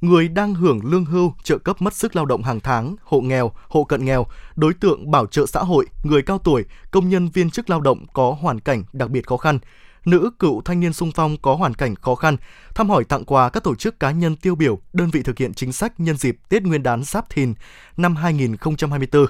người 0.00 0.28
đang 0.28 0.54
hưởng 0.54 0.80
lương 0.84 1.04
hưu, 1.04 1.32
trợ 1.42 1.58
cấp 1.58 1.82
mất 1.82 1.94
sức 1.94 2.16
lao 2.16 2.26
động 2.26 2.42
hàng 2.42 2.60
tháng, 2.60 2.96
hộ 3.04 3.20
nghèo, 3.20 3.52
hộ 3.68 3.84
cận 3.84 4.04
nghèo, 4.04 4.26
đối 4.56 4.74
tượng 4.74 5.10
bảo 5.10 5.26
trợ 5.26 5.46
xã 5.46 5.60
hội, 5.60 5.86
người 6.02 6.22
cao 6.22 6.38
tuổi, 6.38 6.64
công 6.90 7.08
nhân 7.08 7.28
viên 7.28 7.50
chức 7.50 7.70
lao 7.70 7.80
động 7.80 8.06
có 8.12 8.36
hoàn 8.40 8.60
cảnh 8.60 8.84
đặc 8.92 9.10
biệt 9.10 9.26
khó 9.26 9.36
khăn, 9.36 9.58
nữ 10.04 10.30
cựu 10.38 10.60
thanh 10.64 10.80
niên 10.80 10.92
sung 10.92 11.12
phong 11.14 11.36
có 11.42 11.54
hoàn 11.54 11.74
cảnh 11.74 11.94
khó 11.94 12.14
khăn, 12.14 12.36
thăm 12.74 12.90
hỏi 12.90 13.04
tặng 13.04 13.24
quà 13.24 13.50
các 13.50 13.64
tổ 13.64 13.74
chức 13.74 14.00
cá 14.00 14.10
nhân 14.10 14.36
tiêu 14.36 14.54
biểu, 14.54 14.78
đơn 14.92 15.10
vị 15.10 15.22
thực 15.22 15.38
hiện 15.38 15.54
chính 15.54 15.72
sách 15.72 16.00
nhân 16.00 16.16
dịp 16.16 16.38
Tết 16.48 16.62
Nguyên 16.62 16.82
đán 16.82 17.04
Giáp 17.04 17.30
Thìn 17.30 17.54
năm 17.96 18.16
2024. 18.16 19.26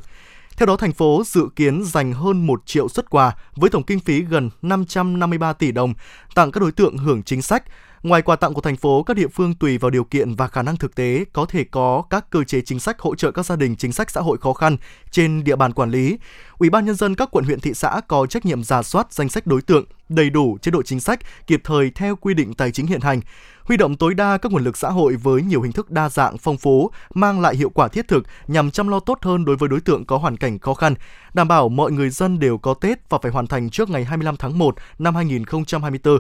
Theo 0.59 0.67
đó, 0.67 0.77
thành 0.77 0.93
phố 0.93 1.23
dự 1.27 1.49
kiến 1.57 1.85
dành 1.85 2.13
hơn 2.13 2.47
1 2.47 2.63
triệu 2.67 2.89
xuất 2.89 3.11
quà 3.11 3.37
với 3.57 3.71
tổng 3.71 3.83
kinh 3.83 4.01
phí 4.01 4.23
gần 4.23 4.51
553 4.63 5.53
tỷ 5.53 5.73
đồng 5.73 5.95
tặng 6.35 6.51
các 6.51 6.61
đối 6.61 6.73
tượng 6.73 6.99
hưởng 6.99 7.23
chính 7.23 7.43
sách. 7.43 7.65
Ngoài 8.03 8.23
quà 8.23 8.37
tặng 8.37 8.55
của 8.55 8.61
thành 8.61 8.77
phố, 8.77 9.03
các 9.03 9.17
địa 9.17 9.29
phương 9.29 9.55
tùy 9.55 9.79
vào 9.79 9.91
điều 9.91 10.05
kiện 10.05 10.35
và 10.35 10.49
khả 10.49 10.63
năng 10.63 10.77
thực 10.77 10.95
tế 10.95 11.25
có 11.33 11.47
thể 11.47 11.65
có 11.65 12.03
các 12.11 12.31
cơ 12.31 12.45
chế 12.45 12.61
chính 12.61 12.81
sách 12.81 13.01
hỗ 13.01 13.15
trợ 13.15 13.31
các 13.31 13.47
gia 13.47 13.57
đình 13.57 13.77
chính 13.77 13.93
sách 13.93 14.11
xã 14.11 14.21
hội 14.21 14.39
khó 14.39 14.53
khăn 14.53 14.77
trên 15.11 15.45
địa 15.45 15.57
bàn 15.57 15.73
quản 15.73 15.91
lý. 15.91 16.19
Ủy 16.59 16.71
ban 16.71 16.85
nhân 16.85 16.95
dân 16.95 17.15
các 17.15 17.29
quận 17.33 17.45
huyện 17.45 17.61
thị 17.61 17.75
xã 17.75 18.01
có 18.09 18.27
trách 18.27 18.47
nhiệm 18.47 18.65
giả 18.65 18.83
soát 18.83 19.13
danh 19.13 19.29
sách 19.29 19.47
đối 19.47 19.63
tượng, 19.63 19.85
đầy 20.09 20.31
đủ 20.31 20.59
chế 20.63 20.71
độ 20.71 20.83
chính 20.83 21.01
sách 21.01 21.21
kịp 21.47 21.61
thời 21.65 21.91
theo 21.91 22.17
quy 22.17 22.35
định 22.35 22.55
tài 22.55 22.71
chính 22.71 22.87
hiện 22.87 23.01
hành 23.01 23.21
huy 23.69 23.77
động 23.77 23.97
tối 23.97 24.15
đa 24.15 24.39
các 24.39 24.53
nguồn 24.53 24.65
lực 24.65 24.77
xã 24.77 24.91
hội 24.91 25.17
với 25.17 25.43
nhiều 25.43 25.63
hình 25.63 25.73
thức 25.73 25.91
đa 25.91 26.09
dạng 26.09 26.39
phong 26.39 26.57
phú, 26.57 26.91
mang 27.15 27.41
lại 27.41 27.57
hiệu 27.57 27.71
quả 27.71 27.89
thiết 27.89 28.09
thực 28.09 28.25
nhằm 28.47 28.71
chăm 28.71 28.89
lo 28.89 29.01
tốt 29.01 29.19
hơn 29.23 29.45
đối 29.45 29.57
với 29.57 29.69
đối 29.69 29.81
tượng 29.81 30.05
có 30.05 30.17
hoàn 30.17 30.37
cảnh 30.37 30.59
khó 30.59 30.75
khăn, 30.75 30.95
đảm 31.35 31.49
bảo 31.49 31.69
mọi 31.69 31.93
người 31.93 32.11
dân 32.11 32.39
đều 32.39 32.59
có 32.59 32.75
Tết 32.75 33.09
và 33.09 33.19
phải 33.23 33.33
hoàn 33.33 33.47
thành 33.47 33.71
trước 33.71 33.91
ngày 33.91 34.05
25 34.05 34.37
tháng 34.37 34.59
1 34.59 34.75
năm 34.99 35.15
2024, 35.15 36.19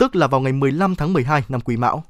tức 0.00 0.16
là 0.16 0.26
vào 0.26 0.40
ngày 0.40 0.52
15 0.52 0.94
tháng 0.94 1.12
12 1.12 1.42
năm 1.48 1.60
Quý 1.60 1.76
Mão. 1.76 2.04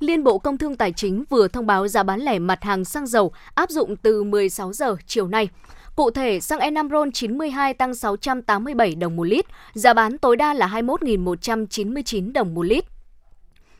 Liên 0.00 0.24
Bộ 0.24 0.38
Công 0.38 0.58
Thương 0.58 0.76
Tài 0.76 0.92
chính 0.92 1.24
vừa 1.30 1.48
thông 1.48 1.66
báo 1.66 1.88
giá 1.88 2.02
bán 2.02 2.20
lẻ 2.20 2.38
mặt 2.38 2.62
hàng 2.62 2.84
xăng 2.84 3.06
dầu 3.06 3.32
áp 3.54 3.70
dụng 3.70 3.96
từ 3.96 4.24
16 4.24 4.72
giờ 4.72 4.96
chiều 5.06 5.28
nay. 5.28 5.48
Cụ 5.96 6.10
thể, 6.10 6.40
xăng 6.40 6.58
E5 6.58 6.90
RON 6.90 7.12
92 7.12 7.74
tăng 7.74 7.94
687 7.94 8.94
đồng 8.94 9.16
một 9.16 9.24
lít, 9.24 9.44
giá 9.74 9.94
bán 9.94 10.18
tối 10.18 10.36
đa 10.36 10.54
là 10.54 10.68
21.199 10.68 12.32
đồng 12.32 12.54
một 12.54 12.62
lít 12.62 12.84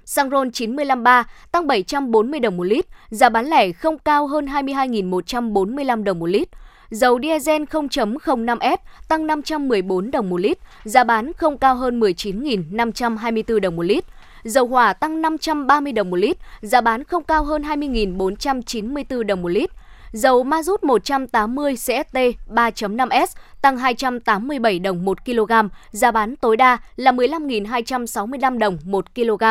xăng 0.04 0.30
RON 0.30 0.50
953 0.50 1.24
tăng 1.52 1.66
740 1.66 2.40
đồng 2.40 2.56
một 2.56 2.64
lít, 2.64 2.86
giá 3.10 3.28
bán 3.28 3.46
lẻ 3.46 3.72
không 3.72 3.98
cao 3.98 4.26
hơn 4.26 4.46
22.145 4.46 6.02
đồng 6.04 6.18
một 6.18 6.26
lít. 6.26 6.48
Dầu 6.90 7.18
diesel 7.22 7.62
0.05S 7.62 8.76
tăng 9.08 9.26
514 9.26 10.10
đồng 10.10 10.30
một 10.30 10.36
lít, 10.36 10.58
giá 10.84 11.04
bán 11.04 11.32
không 11.32 11.58
cao 11.58 11.74
hơn 11.74 12.00
19.524 12.00 13.60
đồng 13.60 13.76
một 13.76 13.82
lít. 13.82 14.04
Dầu 14.44 14.66
hỏa 14.66 14.92
tăng 14.92 15.22
530 15.22 15.92
đồng 15.92 16.10
một 16.10 16.16
lít, 16.16 16.36
giá 16.60 16.80
bán 16.80 17.04
không 17.04 17.24
cao 17.24 17.44
hơn 17.44 17.62
20.494 17.62 19.22
đồng 19.22 19.42
một 19.42 19.48
lít. 19.48 19.70
Dầu 20.12 20.42
ma 20.42 20.62
rút 20.62 20.84
180 20.84 21.74
CST 21.74 22.16
3.5S 22.48 23.26
tăng 23.62 23.78
287 23.78 24.78
đồng 24.78 25.04
1 25.04 25.24
kg, 25.24 25.52
giá 25.90 26.10
bán 26.10 26.36
tối 26.36 26.56
đa 26.56 26.78
là 26.96 27.12
15.265 27.12 28.58
đồng 28.58 28.78
1 28.84 29.14
kg. 29.14 29.44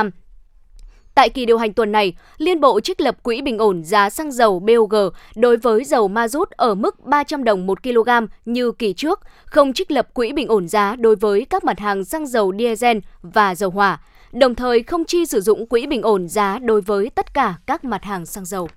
Tại 1.20 1.30
kỳ 1.30 1.46
điều 1.46 1.58
hành 1.58 1.74
tuần 1.74 1.92
này, 1.92 2.14
Liên 2.38 2.62
Bộ 2.62 2.80
trích 2.80 3.02
lập 3.02 3.24
quỹ 3.24 3.42
bình 3.42 3.58
ổn 3.58 3.84
giá 3.84 4.10
xăng 4.10 4.32
dầu 4.32 4.60
BOG 4.60 4.96
đối 5.36 5.58
với 5.58 5.84
dầu 5.84 6.08
ma 6.08 6.28
rút 6.28 6.52
ở 6.52 6.76
mức 6.76 7.06
300 7.06 7.44
đồng 7.44 7.68
1 7.68 7.84
kg 7.84 8.10
như 8.46 8.72
kỳ 8.72 8.94
trước, 8.94 9.20
không 9.46 9.74
trích 9.74 9.92
lập 9.92 10.14
quỹ 10.14 10.32
bình 10.32 10.48
ổn 10.48 10.68
giá 10.68 10.96
đối 10.96 11.16
với 11.16 11.46
các 11.50 11.64
mặt 11.64 11.80
hàng 11.80 12.06
xăng 12.06 12.28
dầu 12.28 12.54
diesel 12.60 12.98
và 13.22 13.56
dầu 13.56 13.70
hỏa, 13.70 14.02
đồng 14.32 14.56
thời 14.56 14.84
không 14.84 15.06
chi 15.06 15.26
sử 15.26 15.42
dụng 15.42 15.68
quỹ 15.68 15.88
bình 15.88 16.02
ổn 16.02 16.28
giá 16.28 16.60
đối 16.60 16.82
với 16.82 17.10
tất 17.16 17.34
cả 17.34 17.56
các 17.66 17.84
mặt 17.84 18.04
hàng 18.04 18.26
xăng 18.26 18.46
dầu. 18.46 18.70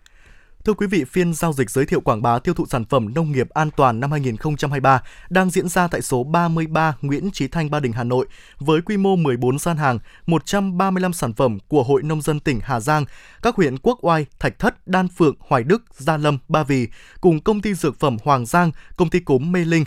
Thưa 0.65 0.75
quý 0.75 0.87
vị, 0.87 1.05
phiên 1.05 1.35
giao 1.35 1.53
dịch 1.53 1.71
giới 1.71 1.87
thiệu 1.87 2.01
quảng 2.01 2.23
bá 2.23 2.39
tiêu 2.39 2.55
thụ 2.55 2.67
sản 2.67 2.85
phẩm 2.85 3.15
nông 3.15 3.33
nghiệp 3.33 3.51
an 3.51 3.71
toàn 3.77 4.01
năm 4.01 4.11
2023 4.11 5.03
đang 5.31 5.51
diễn 5.51 5.69
ra 5.69 5.89
tại 5.89 6.03
số 6.03 6.25
33 6.25 6.97
Nguyễn 7.01 7.31
trí 7.31 7.49
Thanh 7.49 7.71
Ba 7.71 7.81
Đình 7.81 7.93
Hà 7.93 8.05
Nội 8.05 8.27
với 8.59 8.83
quy 8.83 8.97
mô 8.97 9.17
14 9.17 9.59
gian 9.59 9.77
hàng, 9.77 9.99
135 10.27 11.13
sản 11.13 11.33
phẩm 11.33 11.59
của 11.69 11.83
Hội 11.83 12.03
nông 12.03 12.23
dân 12.23 12.41
tỉnh 12.41 12.61
Hà 12.63 12.81
Giang, 12.81 13.05
các 13.43 13.55
huyện 13.55 13.79
Quốc 13.79 13.99
Oai, 14.03 14.27
Thạch 14.39 14.59
Thất, 14.59 14.87
Đan 14.87 15.09
Phượng, 15.09 15.35
Hoài 15.39 15.65
Đức, 15.65 15.83
Gia 15.97 16.17
Lâm, 16.17 16.39
Ba 16.49 16.63
Vì 16.63 16.89
cùng 17.21 17.41
công 17.41 17.61
ty 17.61 17.75
dược 17.75 18.01
phẩm 18.01 18.17
Hoàng 18.25 18.47
Giang, 18.47 18.71
công 18.97 19.11
ty 19.11 19.21
cốm 19.21 19.53
Mê 19.53 19.65
Linh. 19.65 19.85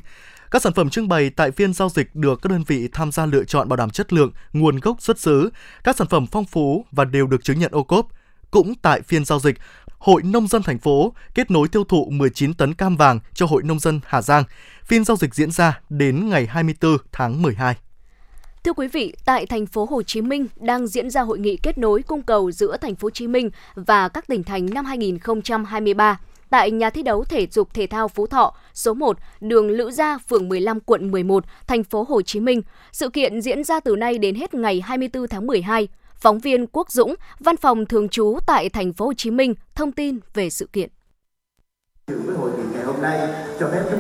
Các 0.51 0.61
sản 0.61 0.73
phẩm 0.73 0.89
trưng 0.89 1.09
bày 1.09 1.29
tại 1.29 1.51
phiên 1.51 1.73
giao 1.73 1.89
dịch 1.89 2.15
được 2.15 2.41
các 2.41 2.49
đơn 2.49 2.63
vị 2.67 2.89
tham 2.93 3.11
gia 3.11 3.25
lựa 3.25 3.43
chọn 3.43 3.69
bảo 3.69 3.77
đảm 3.77 3.89
chất 3.89 4.13
lượng, 4.13 4.31
nguồn 4.53 4.79
gốc 4.79 5.01
xuất 5.01 5.19
xứ. 5.19 5.49
Các 5.83 5.95
sản 5.95 6.07
phẩm 6.07 6.25
phong 6.31 6.45
phú 6.45 6.85
và 6.91 7.05
đều 7.05 7.27
được 7.27 7.43
chứng 7.43 7.59
nhận 7.59 7.71
ô 7.71 7.83
cốp. 7.83 8.07
Cũng 8.51 8.75
tại 8.81 9.01
phiên 9.01 9.25
giao 9.25 9.39
dịch, 9.39 9.55
Hội 10.05 10.21
Nông 10.23 10.47
dân 10.47 10.63
thành 10.63 10.79
phố 10.79 11.13
kết 11.35 11.51
nối 11.51 11.67
tiêu 11.67 11.83
thụ 11.83 12.07
19 12.11 12.53
tấn 12.53 12.73
cam 12.73 12.97
vàng 12.97 13.19
cho 13.33 13.45
Hội 13.45 13.63
Nông 13.63 13.79
dân 13.79 13.99
Hà 14.05 14.21
Giang. 14.21 14.43
Phiên 14.83 15.03
giao 15.03 15.17
dịch 15.17 15.35
diễn 15.35 15.51
ra 15.51 15.79
đến 15.89 16.29
ngày 16.29 16.45
24 16.45 16.97
tháng 17.11 17.41
12. 17.41 17.75
Thưa 18.63 18.73
quý 18.73 18.87
vị, 18.87 19.13
tại 19.25 19.45
thành 19.45 19.65
phố 19.65 19.87
Hồ 19.89 20.01
Chí 20.03 20.21
Minh 20.21 20.47
đang 20.55 20.87
diễn 20.87 21.09
ra 21.09 21.21
hội 21.21 21.39
nghị 21.39 21.57
kết 21.57 21.77
nối 21.77 22.03
cung 22.03 22.21
cầu 22.21 22.51
giữa 22.51 22.77
thành 22.77 22.95
phố 22.95 23.05
Hồ 23.05 23.09
Chí 23.09 23.27
Minh 23.27 23.49
và 23.75 24.09
các 24.09 24.27
tỉnh 24.27 24.43
thành 24.43 24.65
năm 24.73 24.85
2023 24.85 26.19
tại 26.49 26.71
nhà 26.71 26.89
thi 26.89 27.03
đấu 27.03 27.23
thể 27.23 27.47
dục 27.51 27.73
thể 27.73 27.87
thao 27.87 28.07
Phú 28.07 28.27
Thọ, 28.27 28.55
số 28.73 28.93
1, 28.93 29.17
đường 29.41 29.69
Lữ 29.69 29.91
Gia, 29.91 30.17
phường 30.17 30.49
15, 30.49 30.79
quận 30.79 31.11
11, 31.11 31.45
thành 31.67 31.83
phố 31.83 32.05
Hồ 32.09 32.21
Chí 32.21 32.39
Minh. 32.39 32.61
Sự 32.91 33.09
kiện 33.09 33.41
diễn 33.41 33.63
ra 33.63 33.79
từ 33.79 33.95
nay 33.95 34.17
đến 34.17 34.35
hết 34.35 34.53
ngày 34.53 34.81
24 34.81 35.27
tháng 35.27 35.47
12. 35.47 35.87
Phóng 36.25 36.39
viên 36.39 36.67
Quốc 36.67 36.91
Dũng, 36.91 37.15
văn 37.39 37.57
phòng 37.57 37.85
thường 37.85 38.09
trú 38.09 38.39
tại 38.47 38.69
thành 38.69 38.93
phố 38.93 39.05
Hồ 39.05 39.13
Chí 39.13 39.31
Minh 39.31 39.53
thông 39.75 39.91
tin 39.91 40.19
về 40.33 40.49
sự 40.49 40.69
kiện. 40.73 40.89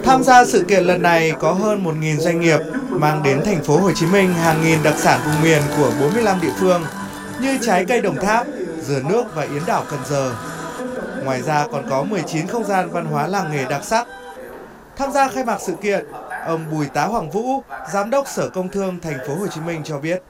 Tham 0.03 0.23
gia 0.23 0.45
sự 0.45 0.63
kiện 0.67 0.83
lần 0.83 1.01
này 1.01 1.31
có 1.39 1.51
hơn 1.51 1.83
1.000 1.83 2.17
doanh 2.17 2.41
nghiệp 2.41 2.59
mang 2.89 3.23
đến 3.23 3.41
thành 3.45 3.63
phố 3.63 3.77
Hồ 3.77 3.91
Chí 3.91 4.05
Minh 4.05 4.33
hàng 4.33 4.61
nghìn 4.63 4.83
đặc 4.83 4.93
sản 4.97 5.19
vùng 5.25 5.43
miền 5.43 5.61
của 5.77 5.91
45 5.99 6.41
địa 6.41 6.51
phương 6.59 6.83
như 7.41 7.57
trái 7.61 7.85
cây 7.85 8.01
Đồng 8.01 8.15
Tháp, 8.15 8.47
dừa 8.81 9.01
nước 9.09 9.23
và 9.35 9.43
yến 9.43 9.61
đảo 9.67 9.83
Cần 9.89 9.99
Giờ. 10.05 10.35
Ngoài 11.23 11.41
ra 11.41 11.67
còn 11.71 11.89
có 11.89 12.03
19 12.03 12.47
không 12.47 12.63
gian 12.63 12.89
văn 12.89 13.05
hóa 13.05 13.27
làng 13.27 13.51
nghề 13.51 13.65
đặc 13.65 13.83
sắc. 13.83 14.07
Tham 14.95 15.11
gia 15.11 15.29
khai 15.29 15.45
mạc 15.45 15.57
sự 15.61 15.73
kiện, 15.81 16.05
ông 16.47 16.65
Bùi 16.71 16.85
Tá 16.85 17.05
Hoàng 17.05 17.29
Vũ, 17.29 17.63
giám 17.93 18.09
đốc 18.09 18.27
Sở 18.27 18.49
Công 18.49 18.69
Thương 18.69 18.99
thành 18.99 19.17
phố 19.27 19.35
Hồ 19.35 19.47
Chí 19.47 19.61
Minh 19.61 19.81
cho 19.83 19.99
biết 19.99 20.23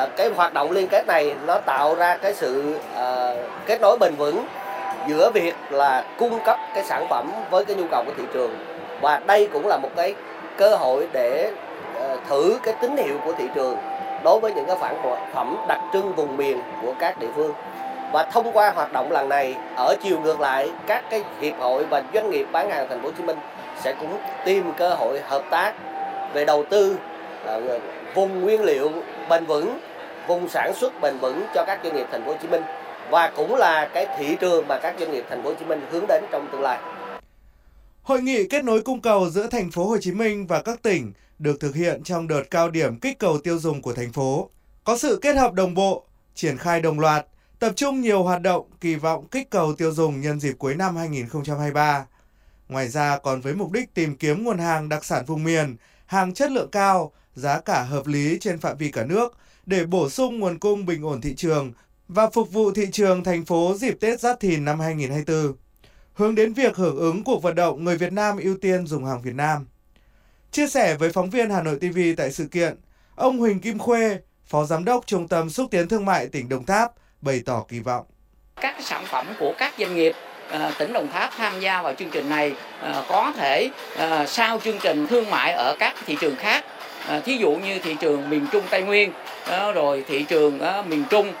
à, 0.00 0.06
cái 0.16 0.28
hoạt 0.28 0.54
động 0.54 0.70
liên 0.70 0.88
kết 0.88 1.06
này 1.06 1.34
nó 1.46 1.58
tạo 1.58 1.94
ra 1.94 2.16
cái 2.16 2.34
sự 2.34 2.74
à, 2.96 3.34
kết 3.66 3.80
nối 3.80 3.98
bền 3.98 4.14
vững 4.14 4.46
giữa 5.08 5.30
việc 5.30 5.54
là 5.70 6.04
cung 6.18 6.38
cấp 6.44 6.58
cái 6.74 6.84
sản 6.84 7.06
phẩm 7.10 7.30
với 7.50 7.64
cái 7.64 7.76
nhu 7.76 7.86
cầu 7.90 8.02
của 8.06 8.12
thị 8.16 8.24
trường. 8.32 8.56
Và 9.00 9.20
đây 9.26 9.48
cũng 9.52 9.66
là 9.66 9.76
một 9.76 9.90
cái 9.96 10.14
cơ 10.56 10.76
hội 10.76 11.08
để 11.12 11.52
à, 12.00 12.16
thử 12.28 12.58
cái 12.62 12.74
tín 12.80 12.96
hiệu 12.96 13.18
của 13.24 13.32
thị 13.32 13.44
trường 13.54 13.76
đối 14.24 14.40
với 14.40 14.52
những 14.54 14.66
cái 14.66 14.76
sản 14.80 15.20
phẩm 15.34 15.56
đặc 15.68 15.80
trưng 15.92 16.14
vùng 16.14 16.36
miền 16.36 16.62
của 16.82 16.94
các 16.98 17.18
địa 17.18 17.30
phương. 17.36 17.52
Và 18.12 18.22
thông 18.32 18.52
qua 18.52 18.70
hoạt 18.70 18.92
động 18.92 19.12
lần 19.12 19.28
này 19.28 19.54
ở 19.76 19.94
chiều 20.02 20.18
ngược 20.20 20.40
lại 20.40 20.70
các 20.86 21.04
cái 21.10 21.24
hiệp 21.40 21.54
hội 21.58 21.84
và 21.84 22.02
doanh 22.14 22.30
nghiệp 22.30 22.46
bán 22.52 22.70
hàng 22.70 22.86
thành 22.88 23.02
phố 23.02 23.08
Hồ 23.08 23.14
Chí 23.18 23.24
Minh 23.24 23.38
sẽ 23.80 23.94
cũng 24.00 24.18
tìm 24.44 24.72
cơ 24.76 24.88
hội 24.88 25.20
hợp 25.28 25.42
tác 25.50 25.72
về 26.32 26.44
đầu 26.44 26.64
tư 26.70 26.96
vùng 28.14 28.40
nguyên 28.40 28.62
liệu 28.62 28.90
bền 29.28 29.44
vững, 29.44 29.78
vùng 30.28 30.48
sản 30.48 30.72
xuất 30.74 31.00
bền 31.00 31.18
vững 31.18 31.46
cho 31.54 31.64
các 31.66 31.80
doanh 31.84 31.96
nghiệp 31.96 32.06
thành 32.12 32.24
phố 32.24 32.32
Hồ 32.32 32.38
Chí 32.42 32.48
Minh 32.48 32.62
và 33.10 33.32
cũng 33.36 33.54
là 33.54 33.90
cái 33.94 34.06
thị 34.18 34.36
trường 34.40 34.68
mà 34.68 34.78
các 34.82 34.94
doanh 34.98 35.12
nghiệp 35.12 35.24
thành 35.30 35.42
phố 35.42 35.48
Hồ 35.48 35.54
Chí 35.58 35.64
Minh 35.64 35.80
hướng 35.90 36.04
đến 36.08 36.24
trong 36.30 36.48
tương 36.52 36.60
lai. 36.60 36.78
Hội 38.02 38.22
nghị 38.22 38.48
kết 38.48 38.64
nối 38.64 38.82
cung 38.82 39.00
cầu 39.00 39.30
giữa 39.30 39.46
thành 39.46 39.70
phố 39.70 39.84
Hồ 39.84 39.98
Chí 40.00 40.12
Minh 40.12 40.46
và 40.46 40.62
các 40.62 40.82
tỉnh 40.82 41.12
được 41.38 41.60
thực 41.60 41.74
hiện 41.74 42.02
trong 42.02 42.28
đợt 42.28 42.42
cao 42.50 42.70
điểm 42.70 42.98
kích 43.00 43.18
cầu 43.18 43.38
tiêu 43.38 43.58
dùng 43.58 43.82
của 43.82 43.92
thành 43.92 44.12
phố. 44.12 44.50
Có 44.84 44.98
sự 44.98 45.18
kết 45.22 45.36
hợp 45.36 45.52
đồng 45.52 45.74
bộ, 45.74 46.06
triển 46.34 46.58
khai 46.58 46.80
đồng 46.80 47.00
loạt, 47.00 47.26
tập 47.58 47.72
trung 47.76 48.00
nhiều 48.00 48.22
hoạt 48.22 48.42
động 48.42 48.66
kỳ 48.80 48.94
vọng 48.94 49.26
kích 49.30 49.50
cầu 49.50 49.74
tiêu 49.74 49.92
dùng 49.92 50.20
nhân 50.20 50.40
dịp 50.40 50.54
cuối 50.58 50.74
năm 50.74 50.96
2023. 50.96 52.06
Ngoài 52.68 52.88
ra 52.88 53.18
còn 53.18 53.40
với 53.40 53.54
mục 53.54 53.72
đích 53.72 53.94
tìm 53.94 54.16
kiếm 54.16 54.44
nguồn 54.44 54.58
hàng 54.58 54.88
đặc 54.88 55.04
sản 55.04 55.24
vùng 55.26 55.44
miền, 55.44 55.76
hàng 56.06 56.34
chất 56.34 56.50
lượng 56.50 56.70
cao, 56.70 57.12
giá 57.34 57.60
cả 57.60 57.82
hợp 57.82 58.06
lý 58.06 58.38
trên 58.40 58.58
phạm 58.58 58.76
vi 58.76 58.90
cả 58.90 59.04
nước 59.04 59.36
để 59.66 59.84
bổ 59.84 60.10
sung 60.10 60.38
nguồn 60.38 60.58
cung 60.58 60.86
bình 60.86 61.02
ổn 61.02 61.20
thị 61.20 61.34
trường 61.36 61.72
và 62.08 62.30
phục 62.30 62.52
vụ 62.52 62.72
thị 62.72 62.86
trường 62.92 63.24
thành 63.24 63.44
phố 63.44 63.74
dịp 63.76 64.00
Tết 64.00 64.20
Giáp 64.20 64.40
Thìn 64.40 64.64
năm 64.64 64.80
2024. 64.80 65.56
Hướng 66.14 66.34
đến 66.34 66.52
việc 66.52 66.76
hưởng 66.76 66.96
ứng 66.96 67.24
cuộc 67.24 67.42
vận 67.42 67.54
động 67.54 67.84
người 67.84 67.96
Việt 67.96 68.12
Nam 68.12 68.38
ưu 68.38 68.56
tiên 68.56 68.86
dùng 68.86 69.04
hàng 69.04 69.22
Việt 69.22 69.34
Nam. 69.34 69.66
Chia 70.50 70.66
sẻ 70.66 70.94
với 70.94 71.12
phóng 71.12 71.30
viên 71.30 71.50
Hà 71.50 71.62
Nội 71.62 71.78
TV 71.78 71.98
tại 72.16 72.32
sự 72.32 72.46
kiện, 72.46 72.76
ông 73.14 73.38
Huỳnh 73.38 73.60
Kim 73.60 73.78
Khuê, 73.78 74.18
Phó 74.46 74.64
Giám 74.64 74.84
đốc 74.84 75.06
Trung 75.06 75.28
tâm 75.28 75.50
Xúc 75.50 75.68
tiến 75.70 75.88
Thương 75.88 76.04
mại 76.04 76.26
tỉnh 76.26 76.48
Đồng 76.48 76.66
Tháp, 76.66 76.92
bày 77.20 77.40
tỏ 77.46 77.64
kỳ 77.68 77.80
vọng. 77.80 78.06
Các 78.60 78.76
sản 78.80 79.04
phẩm 79.06 79.26
của 79.38 79.54
các 79.58 79.74
doanh 79.78 79.94
nghiệp 79.94 80.12
ờ, 80.50 80.72
tỉnh 80.78 80.92
Đồng 80.92 81.08
Tháp 81.08 81.30
tham 81.36 81.60
gia 81.60 81.82
vào 81.82 81.94
chương 81.94 82.10
trình 82.10 82.28
này 82.28 82.54
ờ, 82.80 83.04
có 83.08 83.32
thể 83.36 83.70
ờ, 83.96 84.26
sau 84.26 84.60
chương 84.64 84.78
trình 84.82 85.06
thương 85.06 85.30
mại 85.30 85.52
ở 85.52 85.76
các 85.78 85.94
thị 86.06 86.16
trường 86.20 86.36
khác, 86.36 86.64
À, 87.08 87.20
thí 87.20 87.36
dụ 87.36 87.50
như 87.50 87.78
thị 87.78 87.96
trường 88.00 88.30
miền 88.30 88.46
Trung 88.52 88.64
Tây 88.70 88.82
Nguyên, 88.82 89.12
rồi 89.74 90.04
thị 90.08 90.22
trường 90.22 90.58
miền 90.88 91.04
Trung, 91.10 91.32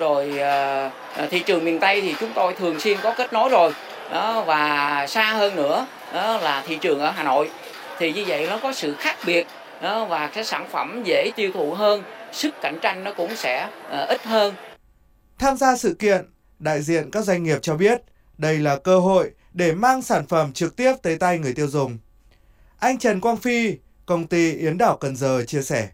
rồi 0.00 0.38
à, 0.38 0.90
à, 1.16 1.26
thị 1.30 1.42
trường 1.46 1.64
miền 1.64 1.78
Tây 1.78 2.00
thì 2.00 2.14
chúng 2.20 2.30
tôi 2.34 2.54
thường 2.54 2.80
xuyên 2.80 2.98
có 3.02 3.14
kết 3.18 3.32
nối 3.32 3.48
rồi 3.48 3.72
và 4.46 5.06
xa 5.08 5.32
hơn 5.32 5.56
nữa 5.56 5.86
là 6.14 6.64
thị 6.66 6.78
trường 6.80 7.00
ở 7.00 7.10
Hà 7.10 7.22
Nội 7.22 7.50
thì 7.98 8.12
như 8.12 8.24
vậy 8.26 8.46
nó 8.50 8.58
có 8.62 8.72
sự 8.72 8.94
khác 8.98 9.16
biệt 9.26 9.46
và 9.82 10.30
cái 10.34 10.44
sản 10.44 10.66
phẩm 10.72 11.02
dễ 11.04 11.30
tiêu 11.36 11.50
thụ 11.54 11.74
hơn 11.74 12.02
sức 12.32 12.54
cạnh 12.62 12.78
tranh 12.82 13.04
nó 13.04 13.12
cũng 13.12 13.36
sẽ 13.36 13.68
ít 14.08 14.22
hơn 14.24 14.54
Tham 15.38 15.56
gia 15.56 15.76
sự 15.76 15.96
kiện, 15.98 16.26
đại 16.58 16.82
diện 16.82 17.10
các 17.10 17.24
doanh 17.24 17.42
nghiệp 17.42 17.58
cho 17.62 17.74
biết 17.74 18.00
đây 18.38 18.58
là 18.58 18.76
cơ 18.76 18.98
hội 18.98 19.30
để 19.52 19.72
mang 19.72 20.02
sản 20.02 20.26
phẩm 20.26 20.52
trực 20.52 20.76
tiếp 20.76 20.92
tới 21.02 21.16
tay 21.18 21.38
người 21.38 21.54
tiêu 21.54 21.66
dùng. 21.66 21.98
Anh 22.78 22.98
Trần 22.98 23.20
Quang 23.20 23.36
Phi, 23.36 23.76
công 24.10 24.26
ty 24.26 24.56
Yến 24.56 24.78
Đảo 24.78 24.96
Cần 24.96 25.16
Giờ 25.16 25.44
chia 25.46 25.62
sẻ. 25.62 25.88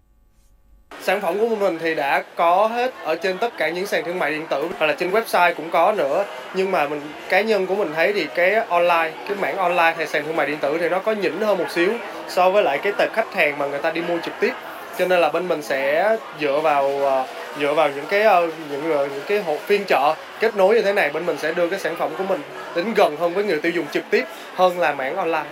Sản 1.02 1.20
phẩm 1.20 1.38
của 1.38 1.56
mình 1.56 1.78
thì 1.80 1.94
đã 1.94 2.24
có 2.36 2.66
hết 2.66 2.94
ở 3.04 3.16
trên 3.16 3.38
tất 3.38 3.52
cả 3.58 3.68
những 3.68 3.86
sàn 3.86 4.04
thương 4.04 4.18
mại 4.18 4.30
điện 4.30 4.46
tử 4.50 4.68
hoặc 4.78 4.86
là 4.86 4.94
trên 4.98 5.10
website 5.10 5.54
cũng 5.54 5.70
có 5.70 5.92
nữa. 5.92 6.24
Nhưng 6.54 6.70
mà 6.70 6.88
mình 6.88 7.00
cá 7.28 7.40
nhân 7.40 7.66
của 7.66 7.74
mình 7.74 7.92
thấy 7.94 8.12
thì 8.12 8.26
cái 8.34 8.54
online, 8.54 9.12
cái 9.28 9.36
mảng 9.40 9.56
online 9.56 9.94
hay 9.96 10.06
sàn 10.06 10.24
thương 10.24 10.36
mại 10.36 10.46
điện 10.46 10.58
tử 10.60 10.78
thì 10.80 10.88
nó 10.88 10.98
có 10.98 11.12
nhỉnh 11.12 11.40
hơn 11.40 11.58
một 11.58 11.70
xíu 11.70 11.92
so 12.28 12.50
với 12.50 12.62
lại 12.62 12.78
cái 12.82 12.92
tệp 12.98 13.12
khách 13.12 13.34
hàng 13.34 13.58
mà 13.58 13.66
người 13.66 13.78
ta 13.78 13.90
đi 13.90 14.00
mua 14.00 14.18
trực 14.24 14.34
tiếp. 14.40 14.52
Cho 14.98 15.06
nên 15.06 15.20
là 15.20 15.28
bên 15.28 15.48
mình 15.48 15.62
sẽ 15.62 16.16
dựa 16.40 16.60
vào 16.60 16.98
ờ, 16.98 17.26
dựa 17.60 17.74
vào 17.74 17.90
những 17.90 18.06
cái 18.08 18.22
ờ, 18.22 18.50
những 18.70 18.92
ờ, 18.92 19.06
những 19.06 19.24
cái 19.28 19.42
hộ 19.42 19.56
phiên 19.66 19.84
chợ 19.88 20.14
kết 20.40 20.56
nối 20.56 20.74
như 20.74 20.82
thế 20.82 20.92
này 20.92 21.10
bên 21.10 21.26
mình 21.26 21.36
sẽ 21.38 21.54
đưa 21.54 21.68
cái 21.68 21.80
sản 21.80 21.96
phẩm 21.98 22.12
của 22.18 22.24
mình 22.24 22.40
đến 22.76 22.94
gần 22.94 23.16
hơn 23.16 23.34
với 23.34 23.44
người 23.44 23.60
tiêu 23.60 23.72
dùng 23.72 23.86
trực 23.92 24.04
tiếp 24.10 24.24
hơn 24.54 24.78
là 24.78 24.94
mảng 24.94 25.16
online. 25.16 25.50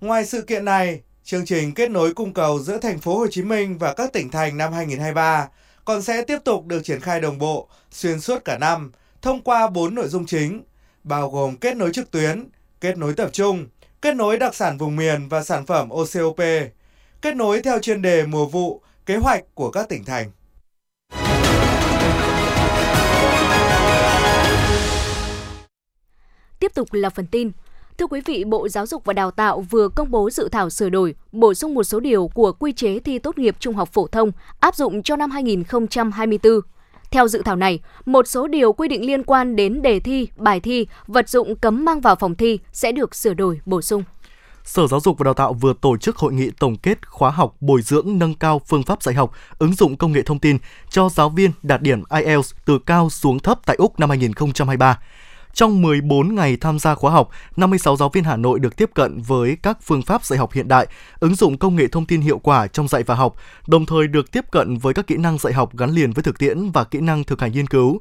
Ngoài 0.00 0.24
sự 0.24 0.42
kiện 0.42 0.64
này, 0.64 1.00
chương 1.24 1.44
trình 1.44 1.74
kết 1.74 1.90
nối 1.90 2.14
cung 2.14 2.32
cầu 2.32 2.58
giữa 2.58 2.78
thành 2.78 2.98
phố 2.98 3.18
Hồ 3.18 3.26
Chí 3.30 3.42
Minh 3.42 3.78
và 3.78 3.94
các 3.94 4.12
tỉnh 4.12 4.30
thành 4.30 4.56
năm 4.56 4.72
2023 4.72 5.48
còn 5.84 6.02
sẽ 6.02 6.24
tiếp 6.24 6.38
tục 6.44 6.66
được 6.66 6.84
triển 6.84 7.00
khai 7.00 7.20
đồng 7.20 7.38
bộ 7.38 7.68
xuyên 7.90 8.20
suốt 8.20 8.44
cả 8.44 8.58
năm 8.58 8.92
thông 9.22 9.42
qua 9.42 9.68
4 9.70 9.94
nội 9.94 10.08
dung 10.08 10.26
chính, 10.26 10.62
bao 11.04 11.30
gồm 11.30 11.56
kết 11.56 11.76
nối 11.76 11.92
trực 11.92 12.10
tuyến, 12.10 12.48
kết 12.80 12.98
nối 12.98 13.14
tập 13.14 13.30
trung, 13.32 13.66
kết 14.02 14.16
nối 14.16 14.38
đặc 14.38 14.54
sản 14.54 14.78
vùng 14.78 14.96
miền 14.96 15.28
và 15.28 15.44
sản 15.44 15.66
phẩm 15.66 15.88
OCOP, 15.88 16.40
kết 17.22 17.36
nối 17.36 17.60
theo 17.62 17.78
chuyên 17.78 18.02
đề 18.02 18.26
mùa 18.26 18.46
vụ, 18.46 18.82
kế 19.06 19.16
hoạch 19.16 19.44
của 19.54 19.70
các 19.70 19.88
tỉnh 19.88 20.04
thành. 20.04 20.30
Tiếp 26.58 26.74
tục 26.74 26.92
là 26.92 27.10
phần 27.10 27.26
tin. 27.26 27.50
Thưa 27.98 28.06
quý 28.06 28.20
vị, 28.24 28.44
Bộ 28.44 28.68
Giáo 28.68 28.86
dục 28.86 29.04
và 29.04 29.12
Đào 29.12 29.30
tạo 29.30 29.60
vừa 29.60 29.88
công 29.88 30.10
bố 30.10 30.30
dự 30.30 30.48
thảo 30.52 30.70
sửa 30.70 30.88
đổi, 30.88 31.14
bổ 31.32 31.54
sung 31.54 31.74
một 31.74 31.84
số 31.84 32.00
điều 32.00 32.28
của 32.28 32.52
quy 32.52 32.72
chế 32.72 32.98
thi 32.98 33.18
tốt 33.18 33.38
nghiệp 33.38 33.56
trung 33.58 33.74
học 33.74 33.88
phổ 33.92 34.06
thông 34.06 34.32
áp 34.60 34.76
dụng 34.76 35.02
cho 35.02 35.16
năm 35.16 35.30
2024. 35.30 36.52
Theo 37.10 37.28
dự 37.28 37.42
thảo 37.44 37.56
này, 37.56 37.80
một 38.04 38.28
số 38.28 38.46
điều 38.46 38.72
quy 38.72 38.88
định 38.88 39.06
liên 39.06 39.22
quan 39.24 39.56
đến 39.56 39.82
đề 39.82 40.00
thi, 40.00 40.28
bài 40.36 40.60
thi, 40.60 40.86
vật 41.06 41.28
dụng 41.28 41.56
cấm 41.56 41.84
mang 41.84 42.00
vào 42.00 42.16
phòng 42.16 42.34
thi 42.34 42.58
sẽ 42.72 42.92
được 42.92 43.14
sửa 43.14 43.34
đổi, 43.34 43.60
bổ 43.66 43.82
sung. 43.82 44.04
Sở 44.64 44.86
Giáo 44.86 45.00
dục 45.00 45.18
và 45.18 45.24
Đào 45.24 45.34
tạo 45.34 45.52
vừa 45.52 45.74
tổ 45.80 45.96
chức 45.96 46.16
hội 46.16 46.32
nghị 46.32 46.50
tổng 46.50 46.76
kết 46.76 47.08
khóa 47.08 47.30
học 47.30 47.54
bồi 47.60 47.82
dưỡng 47.82 48.18
nâng 48.18 48.34
cao 48.34 48.60
phương 48.66 48.82
pháp 48.82 49.02
dạy 49.02 49.14
học, 49.14 49.32
ứng 49.58 49.74
dụng 49.74 49.96
công 49.96 50.12
nghệ 50.12 50.22
thông 50.22 50.38
tin 50.38 50.58
cho 50.90 51.08
giáo 51.08 51.28
viên 51.28 51.50
đạt 51.62 51.82
điểm 51.82 52.02
IELTS 52.10 52.54
từ 52.64 52.78
cao 52.78 53.10
xuống 53.10 53.38
thấp 53.38 53.60
tại 53.66 53.76
Úc 53.76 54.00
năm 54.00 54.08
2023. 54.08 54.98
Trong 55.54 55.82
14 55.82 56.34
ngày 56.34 56.56
tham 56.56 56.78
gia 56.78 56.94
khóa 56.94 57.10
học, 57.12 57.28
56 57.56 57.96
giáo 57.96 58.08
viên 58.08 58.24
Hà 58.24 58.36
Nội 58.36 58.58
được 58.58 58.76
tiếp 58.76 58.90
cận 58.94 59.20
với 59.20 59.56
các 59.62 59.78
phương 59.82 60.02
pháp 60.02 60.24
dạy 60.24 60.38
học 60.38 60.52
hiện 60.52 60.68
đại, 60.68 60.86
ứng 61.20 61.34
dụng 61.34 61.58
công 61.58 61.76
nghệ 61.76 61.86
thông 61.86 62.06
tin 62.06 62.20
hiệu 62.20 62.38
quả 62.38 62.66
trong 62.66 62.88
dạy 62.88 63.02
và 63.02 63.14
học, 63.14 63.34
đồng 63.66 63.86
thời 63.86 64.06
được 64.06 64.32
tiếp 64.32 64.44
cận 64.50 64.78
với 64.78 64.94
các 64.94 65.06
kỹ 65.06 65.16
năng 65.16 65.38
dạy 65.38 65.52
học 65.52 65.76
gắn 65.76 65.90
liền 65.90 66.12
với 66.12 66.22
thực 66.22 66.38
tiễn 66.38 66.70
và 66.70 66.84
kỹ 66.84 67.00
năng 67.00 67.24
thực 67.24 67.40
hành 67.40 67.52
nghiên 67.52 67.66
cứu. 67.66 68.00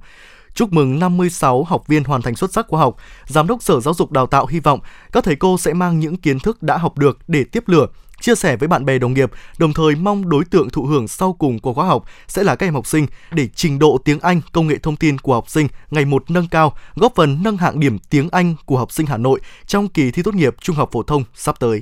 Chúc 0.53 0.73
mừng 0.73 0.99
56 0.99 1.63
học 1.63 1.87
viên 1.87 2.03
hoàn 2.03 2.21
thành 2.21 2.35
xuất 2.35 2.53
sắc 2.53 2.67
khóa 2.67 2.79
học. 2.79 2.95
Giám 3.27 3.47
đốc 3.47 3.63
Sở 3.63 3.79
Giáo 3.79 3.93
dục 3.93 4.11
Đào 4.11 4.27
tạo 4.27 4.45
hy 4.45 4.59
vọng 4.59 4.79
các 5.11 5.23
thầy 5.23 5.35
cô 5.35 5.57
sẽ 5.57 5.73
mang 5.73 5.99
những 5.99 6.17
kiến 6.17 6.39
thức 6.39 6.63
đã 6.63 6.77
học 6.77 6.97
được 6.97 7.19
để 7.27 7.43
tiếp 7.43 7.63
lửa, 7.67 7.87
chia 8.21 8.35
sẻ 8.35 8.55
với 8.55 8.67
bạn 8.67 8.85
bè 8.85 8.99
đồng 8.99 9.13
nghiệp, 9.13 9.31
đồng 9.57 9.73
thời 9.73 9.95
mong 9.95 10.29
đối 10.29 10.45
tượng 10.45 10.69
thụ 10.69 10.83
hưởng 10.83 11.07
sau 11.07 11.33
cùng 11.33 11.59
của 11.59 11.73
khóa 11.73 11.85
học 11.85 12.05
sẽ 12.27 12.43
là 12.43 12.55
các 12.55 12.67
em 12.67 12.73
học 12.73 12.87
sinh 12.87 13.05
để 13.31 13.47
trình 13.55 13.79
độ 13.79 13.97
tiếng 14.05 14.19
Anh, 14.19 14.41
công 14.51 14.67
nghệ 14.67 14.77
thông 14.77 14.95
tin 14.95 15.17
của 15.17 15.33
học 15.33 15.49
sinh 15.49 15.67
ngày 15.91 16.05
một 16.05 16.31
nâng 16.31 16.47
cao, 16.47 16.73
góp 16.95 17.15
phần 17.15 17.39
nâng 17.43 17.57
hạng 17.57 17.79
điểm 17.79 17.97
tiếng 18.09 18.29
Anh 18.31 18.55
của 18.65 18.77
học 18.77 18.91
sinh 18.91 19.05
Hà 19.05 19.17
Nội 19.17 19.39
trong 19.65 19.87
kỳ 19.87 20.11
thi 20.11 20.23
tốt 20.23 20.35
nghiệp 20.35 20.55
trung 20.61 20.75
học 20.75 20.89
phổ 20.91 21.03
thông 21.03 21.23
sắp 21.33 21.59
tới. 21.59 21.81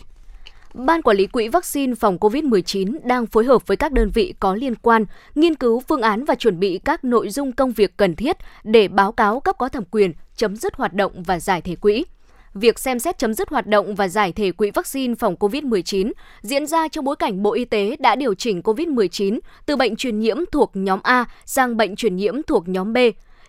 Ban 0.74 1.02
Quản 1.02 1.18
lý 1.18 1.28
Quỹ 1.28 1.48
vaccine 1.48 1.96
phòng 1.96 2.18
COVID-19 2.18 2.98
đang 3.04 3.26
phối 3.26 3.46
hợp 3.46 3.68
với 3.68 3.78
các 3.78 3.92
đơn 3.92 4.10
vị 4.14 4.34
có 4.40 4.56
liên 4.56 4.76
quan 4.76 5.06
nghiên 5.36 5.56
cứu 5.56 5.84
phương 5.88 6.02
án 6.02 6.26
và 6.26 6.36
chuẩn 6.36 6.60
bị 6.60 6.80
các 6.86 7.04
nội 7.04 7.30
dung 7.30 7.52
công 7.52 7.72
việc 7.72 7.98
cần 7.98 8.16
thiết 8.16 8.38
để 8.64 8.88
báo 8.88 9.12
cáo 9.12 9.40
cấp 9.40 9.56
có 9.60 9.70
thẩm 9.70 9.84
quyền 9.92 10.14
chấm 10.36 10.56
dứt 10.56 10.76
hoạt 10.76 10.94
động 10.94 11.24
và 11.24 11.40
giải 11.40 11.62
thể 11.62 11.76
quỹ. 11.76 12.06
Việc 12.54 12.80
xem 12.80 13.00
xét 13.00 13.18
chấm 13.18 13.34
dứt 13.34 13.50
hoạt 13.50 13.68
động 13.68 13.96
và 13.96 14.08
giải 14.08 14.32
thể 14.32 14.52
quỹ 14.52 14.72
vaccine 14.72 15.16
phòng 15.16 15.36
COVID-19 15.40 16.12
diễn 16.42 16.68
ra 16.68 16.88
trong 16.88 17.06
bối 17.06 17.16
cảnh 17.16 17.44
Bộ 17.44 17.54
Y 17.54 17.66
tế 17.66 17.96
đã 18.00 18.16
điều 18.16 18.34
chỉnh 18.34 18.62
COVID-19 18.62 19.40
từ 19.66 19.76
bệnh 19.76 19.96
truyền 19.96 20.20
nhiễm 20.20 20.38
thuộc 20.52 20.72
nhóm 20.74 21.00
A 21.04 21.26
sang 21.46 21.78
bệnh 21.78 21.96
truyền 21.96 22.16
nhiễm 22.16 22.44
thuộc 22.44 22.68
nhóm 22.68 22.94
B. 22.94 22.98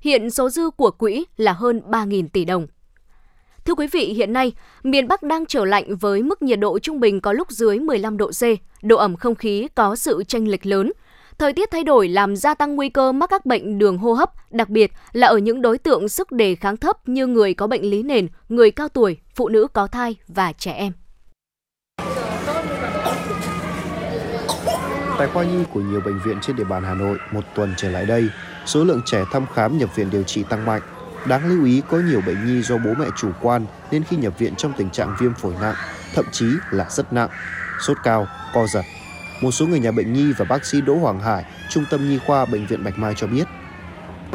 Hiện 0.02 0.30
số 0.30 0.50
dư 0.50 0.70
của 0.70 0.90
quỹ 0.90 1.24
là 1.36 1.52
hơn 1.52 1.82
3.000 1.88 2.28
tỷ 2.32 2.44
đồng. 2.44 2.66
Thưa 3.64 3.74
quý 3.74 3.86
vị, 3.86 4.04
hiện 4.04 4.32
nay, 4.32 4.52
miền 4.82 5.08
Bắc 5.08 5.22
đang 5.22 5.46
trở 5.46 5.64
lạnh 5.64 5.96
với 5.96 6.22
mức 6.22 6.42
nhiệt 6.42 6.58
độ 6.58 6.78
trung 6.78 7.00
bình 7.00 7.20
có 7.20 7.32
lúc 7.32 7.50
dưới 7.50 7.78
15 7.78 8.16
độ 8.16 8.30
C, 8.30 8.42
độ 8.82 8.96
ẩm 8.96 9.16
không 9.16 9.34
khí 9.34 9.68
có 9.74 9.96
sự 9.96 10.24
chênh 10.28 10.50
lệch 10.50 10.66
lớn. 10.66 10.92
Thời 11.40 11.52
tiết 11.52 11.70
thay 11.70 11.84
đổi 11.84 12.08
làm 12.08 12.36
gia 12.36 12.54
tăng 12.54 12.76
nguy 12.76 12.88
cơ 12.88 13.12
mắc 13.12 13.30
các 13.30 13.46
bệnh 13.46 13.78
đường 13.78 13.98
hô 13.98 14.12
hấp, 14.12 14.52
đặc 14.52 14.68
biệt 14.68 14.92
là 15.12 15.26
ở 15.26 15.38
những 15.38 15.62
đối 15.62 15.78
tượng 15.78 16.08
sức 16.08 16.32
đề 16.32 16.54
kháng 16.54 16.76
thấp 16.76 17.08
như 17.08 17.26
người 17.26 17.54
có 17.54 17.66
bệnh 17.66 17.90
lý 17.90 18.02
nền, 18.02 18.28
người 18.48 18.70
cao 18.70 18.88
tuổi, 18.88 19.18
phụ 19.34 19.48
nữ 19.48 19.66
có 19.72 19.86
thai 19.86 20.16
và 20.28 20.52
trẻ 20.52 20.72
em. 20.72 20.92
Tại 25.18 25.28
khoa 25.32 25.44
nhi 25.44 25.64
của 25.72 25.80
nhiều 25.80 26.00
bệnh 26.04 26.20
viện 26.24 26.38
trên 26.42 26.56
địa 26.56 26.64
bàn 26.64 26.84
Hà 26.84 26.94
Nội 26.94 27.18
một 27.32 27.44
tuần 27.54 27.74
trở 27.76 27.90
lại 27.90 28.06
đây, 28.06 28.28
số 28.66 28.84
lượng 28.84 29.02
trẻ 29.06 29.24
thăm 29.32 29.46
khám 29.54 29.78
nhập 29.78 29.96
viện 29.96 30.10
điều 30.10 30.22
trị 30.22 30.44
tăng 30.48 30.64
mạnh. 30.66 30.82
Đáng 31.26 31.48
lưu 31.48 31.64
ý 31.64 31.82
có 31.90 31.98
nhiều 31.98 32.20
bệnh 32.26 32.46
nhi 32.46 32.62
do 32.62 32.76
bố 32.78 32.94
mẹ 32.98 33.06
chủ 33.16 33.30
quan 33.40 33.66
nên 33.90 34.04
khi 34.04 34.16
nhập 34.16 34.38
viện 34.38 34.54
trong 34.56 34.72
tình 34.76 34.90
trạng 34.90 35.16
viêm 35.20 35.34
phổi 35.34 35.54
nặng, 35.60 35.76
thậm 36.14 36.24
chí 36.32 36.46
là 36.70 36.86
rất 36.90 37.12
nặng, 37.12 37.28
sốt 37.80 37.96
cao, 38.02 38.26
co 38.54 38.66
giật. 38.66 38.82
Một 39.40 39.50
số 39.50 39.66
người 39.66 39.80
nhà 39.80 39.90
bệnh 39.90 40.12
nhi 40.12 40.32
và 40.38 40.44
bác 40.48 40.64
sĩ 40.64 40.80
Đỗ 40.80 40.94
Hoàng 40.94 41.20
Hải, 41.20 41.44
Trung 41.70 41.84
tâm 41.90 42.10
Nhi 42.10 42.18
khoa 42.26 42.44
Bệnh 42.44 42.66
viện 42.66 42.84
Bạch 42.84 42.98
Mai 42.98 43.14
cho 43.16 43.26
biết. 43.26 43.44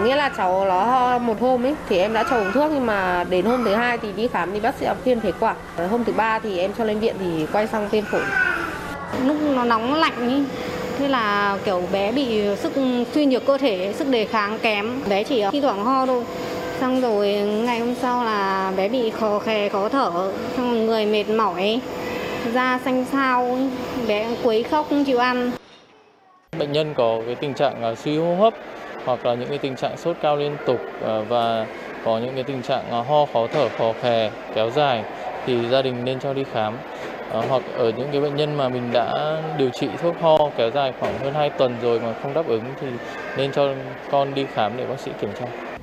Nghĩa 0.04 0.16
là 0.16 0.30
cháu 0.38 0.66
nó 0.66 0.84
ho 0.84 1.18
một 1.18 1.42
hôm 1.42 1.66
ấy 1.66 1.76
thì 1.90 1.98
em 1.98 2.14
đã 2.14 2.24
cho 2.30 2.36
uống 2.36 2.52
thuốc 2.52 2.72
nhưng 2.72 2.86
mà 2.86 3.24
đến 3.30 3.46
hôm 3.46 3.64
thứ 3.64 3.76
hai 3.76 3.98
thì 3.98 4.08
đi 4.16 4.28
khám 4.28 4.52
thì 4.54 4.60
bác 4.60 4.76
sĩ 4.80 4.86
viêm 5.04 5.20
phế 5.20 5.32
quản. 5.40 5.56
Hôm 5.92 6.04
thứ 6.04 6.14
ba 6.14 6.40
thì 6.40 6.60
em 6.60 6.72
cho 6.78 6.84
lên 6.84 7.00
viện 7.00 7.16
thì 7.20 7.46
quay 7.52 7.68
sang 7.68 7.90
viêm 7.90 8.04
phổi. 8.12 8.22
Lúc 9.26 9.38
nó 9.56 9.64
nóng 9.64 9.94
lạnh 9.94 10.30
ý, 10.30 10.44
thế 11.00 11.08
là 11.08 11.58
kiểu 11.66 11.84
bé 11.92 12.12
bị 12.12 12.42
sức 12.58 12.74
suy 13.14 13.26
nhược 13.26 13.46
cơ 13.46 13.58
thể, 13.58 13.94
sức 13.98 14.08
đề 14.08 14.26
kháng 14.26 14.60
kém. 14.60 15.02
Bé 15.10 15.24
chỉ 15.24 15.44
thi 15.52 15.62
thoảng 15.62 15.86
ho 15.86 16.06
thôi 16.06 16.24
xong 16.80 17.02
rồi 17.02 17.32
ngày 17.66 17.80
hôm 17.80 17.96
sau 18.02 18.24
là 18.24 18.72
bé 18.78 18.90
bị 18.90 19.10
khò 19.20 19.40
khè 19.40 19.70
khó 19.70 19.90
thở 19.90 20.12
xong 20.58 20.86
người 20.86 21.06
mệt 21.06 21.30
mỏi 21.30 21.80
da 22.54 22.80
xanh 22.86 23.06
xao, 23.06 23.58
bé 24.08 24.28
quấy 24.44 24.64
khóc 24.64 24.86
không 24.90 25.04
chịu 25.04 25.18
ăn 25.18 25.52
bệnh 26.60 26.72
nhân 26.72 26.94
có 26.98 27.22
cái 27.26 27.36
tình 27.36 27.54
trạng 27.54 27.84
à, 27.84 27.96
suy 27.96 28.18
hô 28.18 28.36
hấp 28.36 28.54
hoặc 29.06 29.26
là 29.26 29.34
những 29.34 29.50
cái 29.50 29.58
tình 29.58 29.76
trạng 29.76 29.98
sốt 29.98 30.18
cao 30.22 30.38
liên 30.38 30.58
tục 30.66 30.80
à, 31.06 31.20
và 31.30 31.66
có 32.06 32.20
những 32.20 32.36
cái 32.36 32.44
tình 32.44 32.62
trạng 32.62 32.92
à, 32.92 33.02
ho 33.02 33.26
khó 33.34 33.48
thở, 33.48 33.70
khó 33.78 33.94
khè, 34.02 34.32
kéo 34.56 34.70
dài 34.70 35.04
thì 35.46 35.70
gia 35.70 35.82
đình 35.82 36.06
nên 36.06 36.20
cho 36.20 36.34
đi 36.34 36.44
khám 36.54 36.74
ờ, 37.32 37.44
hoặc 37.50 37.62
ở 37.78 37.92
những 37.98 38.08
cái 38.12 38.22
bệnh 38.22 38.36
nhân 38.36 38.58
mà 38.58 38.70
mình 38.70 38.90
đã 38.94 39.38
điều 39.58 39.70
trị 39.70 39.88
thuốc 40.02 40.16
ho 40.22 40.38
kéo 40.58 40.72
dài 40.72 40.94
khoảng 41.00 41.20
hơn 41.20 41.34
2 41.34 41.50
tuần 41.50 41.76
rồi 41.82 42.00
mà 42.00 42.14
không 42.22 42.34
đáp 42.34 42.48
ứng 42.48 42.64
thì 42.82 42.88
nên 43.38 43.52
cho 43.52 43.74
con 44.12 44.36
đi 44.36 44.46
khám 44.54 44.72
để 44.78 44.86
bác 44.86 45.00
sĩ 45.00 45.12
kiểm 45.22 45.30
tra. 45.40 45.75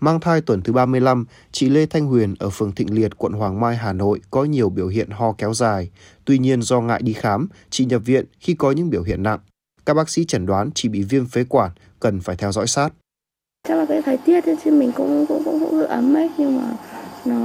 Mang 0.00 0.20
thai 0.20 0.40
tuần 0.40 0.62
thứ 0.62 0.72
35, 0.72 1.24
chị 1.52 1.68
Lê 1.68 1.86
Thanh 1.86 2.06
Huyền 2.06 2.34
ở 2.38 2.50
phường 2.50 2.72
Thịnh 2.72 2.94
Liệt, 2.94 3.18
quận 3.18 3.32
Hoàng 3.32 3.60
Mai, 3.60 3.76
Hà 3.76 3.92
Nội 3.92 4.20
có 4.30 4.44
nhiều 4.44 4.68
biểu 4.70 4.88
hiện 4.88 5.10
ho 5.10 5.32
kéo 5.32 5.54
dài. 5.54 5.90
Tuy 6.24 6.38
nhiên 6.38 6.62
do 6.62 6.80
ngại 6.80 7.00
đi 7.02 7.12
khám, 7.12 7.48
chị 7.70 7.84
nhập 7.84 8.02
viện 8.04 8.24
khi 8.40 8.54
có 8.54 8.70
những 8.70 8.90
biểu 8.90 9.02
hiện 9.02 9.22
nặng. 9.22 9.38
Các 9.86 9.94
bác 9.94 10.08
sĩ 10.08 10.24
chẩn 10.24 10.46
đoán 10.46 10.70
chị 10.74 10.88
bị 10.88 11.02
viêm 11.02 11.26
phế 11.26 11.44
quản, 11.44 11.70
cần 12.00 12.20
phải 12.20 12.36
theo 12.36 12.52
dõi 12.52 12.66
sát. 12.66 12.92
Chắc 13.68 13.74
là 13.74 13.86
cái 13.88 14.02
thời 14.02 14.16
tiết 14.16 14.44
thì 14.62 14.70
mình 14.70 14.92
cũng 14.96 15.26
cũng 15.28 15.42
cũng, 15.44 15.60
cũng 15.60 15.86
ấm 15.86 16.16
ấy 16.16 16.30
nhưng 16.38 16.56
mà 16.56 16.72
nó 17.24 17.38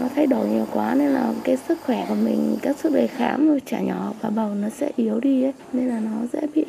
nó 0.00 0.08
thay 0.14 0.26
đổi 0.26 0.48
nhiều 0.48 0.66
quá 0.72 0.94
nên 0.94 1.10
là 1.10 1.34
cái 1.44 1.56
sức 1.68 1.78
khỏe 1.86 2.06
của 2.08 2.14
mình, 2.14 2.56
các 2.62 2.76
sức 2.78 2.92
đề 2.92 3.06
kháng 3.06 3.48
của 3.48 3.58
trẻ 3.66 3.84
nhỏ 3.84 4.12
và 4.20 4.30
bầu 4.30 4.54
nó 4.54 4.68
sẽ 4.68 4.92
yếu 4.96 5.20
đi 5.20 5.42
ấy, 5.42 5.52
nên 5.72 5.88
là 5.88 6.00
nó 6.00 6.26
dễ 6.32 6.40
bị. 6.54 6.64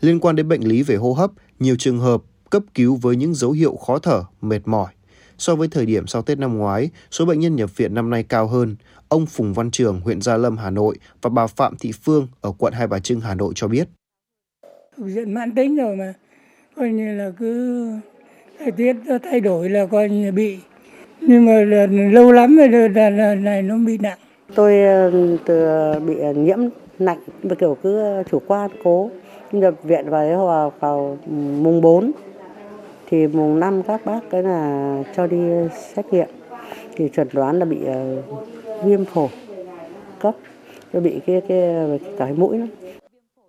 Liên 0.00 0.20
quan 0.20 0.36
đến 0.36 0.48
bệnh 0.48 0.68
lý 0.68 0.82
về 0.82 0.96
hô 0.96 1.12
hấp, 1.12 1.30
nhiều 1.58 1.76
trường 1.78 1.98
hợp 1.98 2.22
cấp 2.54 2.62
cứu 2.74 2.98
với 3.02 3.16
những 3.16 3.34
dấu 3.34 3.50
hiệu 3.50 3.76
khó 3.76 3.98
thở, 3.98 4.22
mệt 4.40 4.60
mỏi. 4.64 4.92
So 5.38 5.54
với 5.54 5.68
thời 5.68 5.86
điểm 5.86 6.06
sau 6.06 6.22
Tết 6.22 6.38
năm 6.38 6.58
ngoái, 6.58 6.90
số 7.10 7.26
bệnh 7.26 7.40
nhân 7.40 7.56
nhập 7.56 7.76
viện 7.76 7.94
năm 7.94 8.10
nay 8.10 8.24
cao 8.28 8.46
hơn. 8.46 8.76
Ông 9.08 9.26
Phùng 9.26 9.52
Văn 9.52 9.70
Trường, 9.70 10.00
huyện 10.00 10.20
Gia 10.20 10.36
Lâm, 10.36 10.56
Hà 10.56 10.70
Nội 10.70 10.96
và 11.22 11.30
bà 11.30 11.46
Phạm 11.46 11.76
Thị 11.80 11.92
Phương 12.02 12.28
ở 12.40 12.52
quận 12.58 12.72
Hai 12.72 12.86
Bà 12.86 12.98
Trưng, 12.98 13.20
Hà 13.20 13.34
Nội 13.34 13.52
cho 13.56 13.68
biết. 13.68 13.88
Diện 14.96 15.34
mãn 15.34 15.54
tính 15.54 15.76
rồi 15.76 15.96
mà, 15.96 16.14
coi 16.76 16.88
như 16.88 17.14
là 17.14 17.30
cứ 17.38 17.90
thời 18.58 18.70
tiết 18.70 18.96
thay 19.22 19.40
đổi 19.40 19.68
là 19.68 19.86
coi 19.86 20.08
như 20.08 20.32
bị. 20.32 20.58
Nhưng 21.20 21.46
mà 21.46 21.52
là 21.52 21.86
lâu 21.86 22.32
lắm 22.32 22.56
rồi 22.56 22.88
là, 22.88 23.10
là, 23.10 23.34
này 23.34 23.62
nó 23.62 23.76
bị 23.86 23.98
nặng. 23.98 24.18
Tôi 24.54 24.82
ờ, 24.82 25.10
từ 25.44 25.66
bị 26.06 26.14
nhiễm 26.36 26.58
lạnh, 26.98 27.20
kiểu 27.58 27.76
cứ 27.82 28.22
chủ 28.30 28.42
quan 28.46 28.70
cố 28.84 29.10
nhập 29.52 29.74
viện 29.82 30.10
vào 30.10 30.46
vào, 30.46 30.72
vào 30.80 31.18
mùng 31.62 31.80
4 31.80 32.12
thì 33.14 33.26
mùng 33.26 33.60
5 33.60 33.82
các 33.82 34.06
bác 34.06 34.20
cái 34.30 34.42
là 34.42 35.02
cho 35.16 35.26
đi 35.26 35.36
xét 35.94 36.06
nghiệm 36.12 36.28
thì 36.96 37.08
chuẩn 37.08 37.28
đoán 37.32 37.58
là 37.58 37.64
bị 37.64 37.76
uh, 37.76 38.84
viêm 38.84 39.04
phổi 39.04 39.28
cấp 40.20 40.34
nó 40.92 41.00
bị 41.00 41.20
cái 41.26 41.42
cái 41.48 41.58
cái 42.18 42.32
mũi 42.32 42.58
đó. 42.58 42.64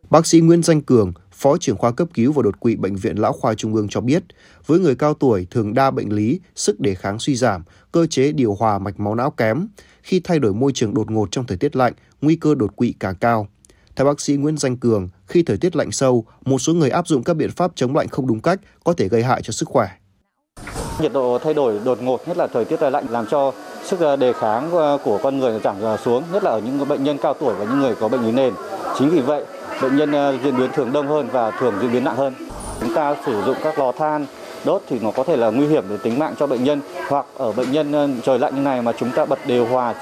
Bác 0.10 0.26
sĩ 0.26 0.40
Nguyễn 0.40 0.64
Danh 0.64 0.82
Cường, 0.82 1.14
Phó 1.32 1.58
trưởng 1.58 1.78
khoa 1.78 1.92
cấp 1.92 2.08
cứu 2.14 2.32
và 2.32 2.44
đột 2.44 2.60
quỵ 2.60 2.76
Bệnh 2.76 2.96
viện 2.96 3.16
Lão 3.16 3.34
khoa 3.34 3.54
Trung 3.54 3.76
ương 3.76 3.88
cho 3.90 4.02
biết, 4.02 4.24
với 4.66 4.80
người 4.80 4.96
cao 4.96 5.14
tuổi 5.14 5.48
thường 5.52 5.74
đa 5.74 5.92
bệnh 5.92 6.14
lý, 6.14 6.40
sức 6.56 6.80
đề 6.80 6.96
kháng 6.96 7.20
suy 7.20 7.36
giảm, 7.36 7.64
cơ 7.92 8.08
chế 8.08 8.32
điều 8.32 8.54
hòa 8.54 8.80
mạch 8.80 9.00
máu 9.00 9.16
não 9.16 9.32
kém. 9.32 9.68
Khi 10.04 10.22
thay 10.24 10.40
đổi 10.40 10.54
môi 10.54 10.72
trường 10.72 10.94
đột 10.94 11.12
ngột 11.12 11.32
trong 11.32 11.46
thời 11.46 11.58
tiết 11.58 11.76
lạnh, 11.76 11.94
nguy 12.22 12.36
cơ 12.36 12.56
đột 12.56 12.76
quỵ 12.76 12.94
càng 13.00 13.16
cao. 13.16 13.48
Theo 13.96 14.06
bác 14.06 14.22
sĩ 14.22 14.36
Nguyễn 14.36 14.58
Danh 14.58 14.78
Cường, 14.78 15.10
khi 15.28 15.44
thời 15.44 15.58
tiết 15.58 15.76
lạnh 15.76 15.92
sâu, 15.92 16.26
một 16.46 16.60
số 16.60 16.74
người 16.74 16.90
áp 16.90 17.08
dụng 17.08 17.24
các 17.24 17.34
biện 17.34 17.52
pháp 17.52 17.72
chống 17.76 17.96
lạnh 17.96 18.08
không 18.08 18.28
đúng 18.28 18.42
cách 18.42 18.60
có 18.84 18.94
thể 18.94 19.08
gây 19.08 19.24
hại 19.24 19.42
cho 19.42 19.52
sức 19.52 19.70
khỏe. 19.70 19.88
Nhiệt 21.00 21.14
độ 21.14 21.38
thay 21.44 21.54
đổi 21.54 21.80
đột 21.86 22.02
ngột, 22.02 22.28
nhất 22.28 22.38
là 22.38 22.48
thời 22.48 22.66
tiết 22.66 22.82
lạnh 22.82 23.06
làm 23.10 23.26
cho 23.28 23.52
sức 23.84 24.00
à, 24.00 24.16
đề 24.16 24.34
kháng 24.34 24.78
à, 24.78 24.98
của 25.04 25.20
con 25.24 25.40
người 25.40 25.60
giảm 25.64 25.84
à, 25.84 25.98
xuống, 25.98 26.24
nhất 26.34 26.44
là 26.44 26.52
ở 26.52 26.60
những 26.60 26.88
bệnh 26.88 27.04
nhân 27.04 27.18
cao 27.18 27.34
tuổi 27.34 27.56
và 27.56 27.66
những 27.66 27.80
người 27.80 27.96
có 27.96 28.08
bệnh 28.08 28.26
lý 28.26 28.32
nền. 28.32 28.54
Chính 29.00 29.10
vì 29.10 29.20
vậy, 29.20 29.46
bệnh 29.82 29.98
nhân 29.98 30.40
diễn 30.44 30.58
biến 30.58 30.70
thường 30.74 30.92
đông 30.94 31.08
hơn 31.08 31.28
và 31.32 31.52
thường 31.60 31.74
diễn 31.82 31.92
biến 31.92 32.04
nặng 32.04 32.16
hơn. 32.16 32.34
Chúng 32.80 32.94
ta 32.94 33.16
sử 33.26 33.44
dụng 33.46 33.56
các 33.64 33.80
lò 33.80 33.92
than 33.92 34.26
đốt 34.66 34.82
thì 34.90 35.00
nó 35.00 35.12
có 35.12 35.24
thể 35.24 35.38
là 35.38 35.50
nguy 35.50 35.68
hiểm 35.68 35.84
đến 35.90 36.00
tính 36.04 36.20
mạng 36.20 36.36
cho 36.40 36.48
bệnh 36.48 36.64
nhân 36.64 36.82
hoặc 37.08 37.26
ở 37.38 37.52
bệnh 37.52 37.72
nhân 37.72 37.92
ờ, 37.92 38.10
trời 38.24 38.40
lạnh 38.40 38.56
như 38.56 38.62
này 38.62 38.82
mà 38.82 38.92
chúng 39.00 39.12
ta 39.16 39.26
bật 39.26 39.40
điều 39.48 39.66
hòa 39.66 39.94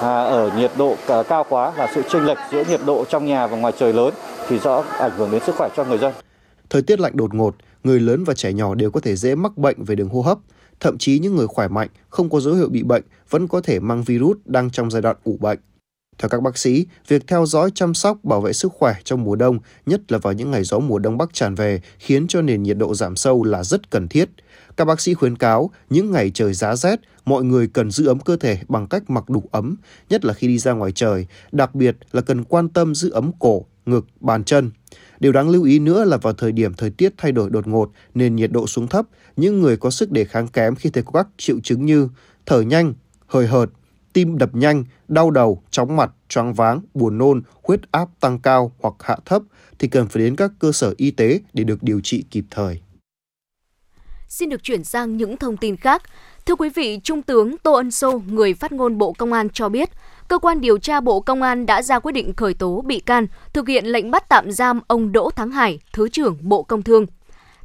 à, 0.00 0.22
ở 0.22 0.50
nhiệt 0.58 0.70
độ 0.78 0.96
à, 1.08 1.22
cao 1.22 1.44
quá 1.48 1.72
và 1.76 1.88
sự 1.94 2.02
chênh 2.08 2.24
lệch 2.24 2.38
giữa 2.52 2.64
nhiệt 2.68 2.80
độ 2.86 3.04
trong 3.04 3.26
nhà 3.26 3.46
và 3.46 3.56
ngoài 3.56 3.72
trời 3.78 3.92
lớn 3.92 4.14
thì 4.48 4.58
rõ 4.58 4.84
ảnh 4.98 5.12
hưởng 5.16 5.30
đến 5.30 5.42
sức 5.46 5.54
khỏe 5.54 5.68
cho 5.76 5.84
người 5.84 5.98
dân. 5.98 6.12
Thời 6.70 6.82
tiết 6.82 7.00
lạnh 7.00 7.16
đột 7.16 7.34
ngột, 7.34 7.54
người 7.84 8.00
lớn 8.00 8.24
và 8.24 8.34
trẻ 8.34 8.52
nhỏ 8.52 8.74
đều 8.74 8.90
có 8.90 9.00
thể 9.00 9.16
dễ 9.16 9.34
mắc 9.34 9.56
bệnh 9.56 9.84
về 9.84 9.94
đường 9.94 10.08
hô 10.08 10.22
hấp. 10.22 10.38
Thậm 10.80 10.98
chí 10.98 11.18
những 11.18 11.36
người 11.36 11.46
khỏe 11.46 11.68
mạnh, 11.68 11.88
không 12.08 12.30
có 12.30 12.40
dấu 12.40 12.54
hiệu 12.54 12.68
bị 12.68 12.82
bệnh 12.82 13.02
vẫn 13.30 13.48
có 13.48 13.60
thể 13.60 13.80
mang 13.80 14.02
virus 14.02 14.36
đang 14.44 14.70
trong 14.70 14.90
giai 14.90 15.02
đoạn 15.02 15.16
ủ 15.24 15.36
bệnh. 15.40 15.58
Theo 16.18 16.28
các 16.28 16.42
bác 16.42 16.58
sĩ, 16.58 16.86
việc 17.08 17.26
theo 17.26 17.46
dõi 17.46 17.70
chăm 17.74 17.94
sóc 17.94 18.24
bảo 18.24 18.40
vệ 18.40 18.52
sức 18.52 18.72
khỏe 18.72 18.94
trong 19.04 19.24
mùa 19.24 19.36
đông, 19.36 19.58
nhất 19.86 20.12
là 20.12 20.18
vào 20.18 20.32
những 20.32 20.50
ngày 20.50 20.64
gió 20.64 20.78
mùa 20.78 20.98
đông 20.98 21.18
bắc 21.18 21.34
tràn 21.34 21.54
về, 21.54 21.80
khiến 21.98 22.26
cho 22.26 22.42
nền 22.42 22.62
nhiệt 22.62 22.76
độ 22.78 22.94
giảm 22.94 23.16
sâu 23.16 23.44
là 23.44 23.64
rất 23.64 23.90
cần 23.90 24.08
thiết. 24.08 24.28
Các 24.76 24.84
bác 24.84 25.00
sĩ 25.00 25.14
khuyến 25.14 25.36
cáo, 25.36 25.70
những 25.90 26.10
ngày 26.10 26.30
trời 26.34 26.54
giá 26.54 26.76
rét, 26.76 27.00
mọi 27.24 27.44
người 27.44 27.66
cần 27.66 27.90
giữ 27.90 28.06
ấm 28.06 28.20
cơ 28.20 28.36
thể 28.36 28.58
bằng 28.68 28.86
cách 28.86 29.10
mặc 29.10 29.30
đủ 29.30 29.42
ấm, 29.50 29.76
nhất 30.10 30.24
là 30.24 30.34
khi 30.34 30.46
đi 30.46 30.58
ra 30.58 30.72
ngoài 30.72 30.92
trời, 30.92 31.26
đặc 31.52 31.74
biệt 31.74 31.96
là 32.12 32.20
cần 32.20 32.44
quan 32.44 32.68
tâm 32.68 32.94
giữ 32.94 33.10
ấm 33.10 33.30
cổ, 33.38 33.66
ngực, 33.86 34.06
bàn 34.20 34.44
chân. 34.44 34.70
Điều 35.20 35.32
đáng 35.32 35.48
lưu 35.48 35.64
ý 35.64 35.78
nữa 35.78 36.04
là 36.04 36.16
vào 36.16 36.32
thời 36.32 36.52
điểm 36.52 36.74
thời 36.74 36.90
tiết 36.90 37.14
thay 37.16 37.32
đổi 37.32 37.50
đột 37.50 37.66
ngột 37.66 37.90
nền 38.14 38.36
nhiệt 38.36 38.52
độ 38.52 38.66
xuống 38.66 38.88
thấp, 38.88 39.06
những 39.36 39.60
người 39.60 39.76
có 39.76 39.90
sức 39.90 40.10
đề 40.10 40.24
kháng 40.24 40.48
kém 40.48 40.74
khi 40.74 40.90
thấy 40.90 41.02
có 41.02 41.12
các 41.12 41.26
triệu 41.36 41.60
chứng 41.60 41.86
như 41.86 42.08
thở 42.46 42.60
nhanh, 42.60 42.94
hơi 43.26 43.46
hợt, 43.46 43.70
tim 44.16 44.38
đập 44.38 44.50
nhanh, 44.52 44.84
đau 45.08 45.30
đầu, 45.30 45.62
chóng 45.70 45.96
mặt, 45.96 46.10
choáng 46.28 46.54
váng, 46.54 46.80
buồn 46.94 47.18
nôn, 47.18 47.42
huyết 47.62 47.80
áp 47.90 48.08
tăng 48.20 48.38
cao 48.38 48.72
hoặc 48.78 48.94
hạ 49.00 49.16
thấp 49.24 49.42
thì 49.78 49.88
cần 49.88 50.08
phải 50.08 50.22
đến 50.22 50.36
các 50.36 50.50
cơ 50.58 50.72
sở 50.72 50.94
y 50.96 51.10
tế 51.10 51.40
để 51.52 51.64
được 51.64 51.82
điều 51.82 52.00
trị 52.00 52.24
kịp 52.30 52.44
thời. 52.50 52.80
Xin 54.28 54.48
được 54.48 54.62
chuyển 54.62 54.84
sang 54.84 55.16
những 55.16 55.36
thông 55.36 55.56
tin 55.56 55.76
khác. 55.76 56.02
Thưa 56.46 56.54
quý 56.54 56.68
vị, 56.74 57.00
Trung 57.04 57.22
tướng 57.22 57.58
Tô 57.58 57.72
Ân 57.72 57.90
Sô, 57.90 58.22
người 58.28 58.54
phát 58.54 58.72
ngôn 58.72 58.98
Bộ 58.98 59.12
Công 59.12 59.32
an 59.32 59.48
cho 59.50 59.68
biết, 59.68 59.90
cơ 60.28 60.38
quan 60.38 60.60
điều 60.60 60.78
tra 60.78 61.00
Bộ 61.00 61.20
Công 61.20 61.42
an 61.42 61.66
đã 61.66 61.82
ra 61.82 61.98
quyết 61.98 62.12
định 62.12 62.34
khởi 62.34 62.54
tố 62.54 62.82
bị 62.86 63.00
can, 63.00 63.26
thực 63.52 63.68
hiện 63.68 63.86
lệnh 63.86 64.10
bắt 64.10 64.28
tạm 64.28 64.52
giam 64.52 64.80
ông 64.86 65.12
Đỗ 65.12 65.30
Thắng 65.30 65.50
Hải, 65.50 65.78
Thứ 65.92 66.08
trưởng 66.08 66.38
Bộ 66.40 66.62
Công 66.62 66.82
Thương. 66.82 67.06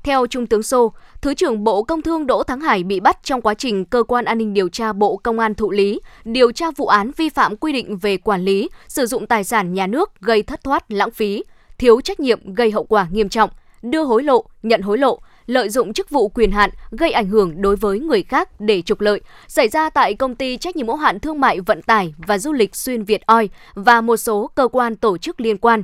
Theo 0.03 0.27
Trung 0.27 0.47
tướng 0.47 0.63
Sô, 0.63 0.93
Thứ 1.21 1.33
trưởng 1.33 1.63
Bộ 1.63 1.83
Công 1.83 2.01
Thương 2.01 2.27
Đỗ 2.27 2.43
Thắng 2.43 2.61
Hải 2.61 2.83
bị 2.83 2.99
bắt 2.99 3.17
trong 3.23 3.41
quá 3.41 3.53
trình 3.53 3.85
cơ 3.85 4.03
quan 4.03 4.25
an 4.25 4.37
ninh 4.37 4.53
điều 4.53 4.69
tra 4.69 4.93
Bộ 4.93 5.17
Công 5.17 5.39
an 5.39 5.55
thụ 5.55 5.71
lý, 5.71 5.99
điều 6.23 6.51
tra 6.51 6.71
vụ 6.71 6.87
án 6.87 7.11
vi 7.17 7.29
phạm 7.29 7.57
quy 7.57 7.73
định 7.73 7.97
về 7.97 8.17
quản 8.17 8.41
lý, 8.41 8.69
sử 8.87 9.05
dụng 9.05 9.27
tài 9.27 9.43
sản 9.43 9.73
nhà 9.73 9.87
nước 9.87 10.11
gây 10.21 10.43
thất 10.43 10.63
thoát, 10.63 10.91
lãng 10.91 11.11
phí, 11.11 11.43
thiếu 11.77 12.01
trách 12.01 12.19
nhiệm 12.19 12.53
gây 12.53 12.71
hậu 12.71 12.83
quả 12.83 13.07
nghiêm 13.11 13.29
trọng, 13.29 13.49
đưa 13.81 14.03
hối 14.03 14.23
lộ, 14.23 14.45
nhận 14.63 14.81
hối 14.81 14.97
lộ, 14.97 15.19
lợi 15.45 15.69
dụng 15.69 15.93
chức 15.93 16.09
vụ 16.09 16.29
quyền 16.29 16.51
hạn 16.51 16.69
gây 16.91 17.11
ảnh 17.11 17.29
hưởng 17.29 17.61
đối 17.61 17.75
với 17.75 17.99
người 17.99 18.23
khác 18.23 18.61
để 18.61 18.81
trục 18.81 19.01
lợi 19.01 19.21
xảy 19.47 19.67
ra 19.67 19.89
tại 19.89 20.13
công 20.13 20.35
ty 20.35 20.57
trách 20.57 20.75
nhiệm 20.75 20.87
hữu 20.87 20.95
hạn 20.95 21.19
thương 21.19 21.39
mại 21.39 21.59
vận 21.59 21.81
tải 21.81 22.13
và 22.17 22.37
du 22.37 22.53
lịch 22.53 22.75
xuyên 22.75 23.03
Việt 23.03 23.25
Oi 23.25 23.49
và 23.73 24.01
một 24.01 24.17
số 24.17 24.49
cơ 24.55 24.67
quan 24.67 24.95
tổ 24.95 25.17
chức 25.17 25.41
liên 25.41 25.57
quan. 25.57 25.83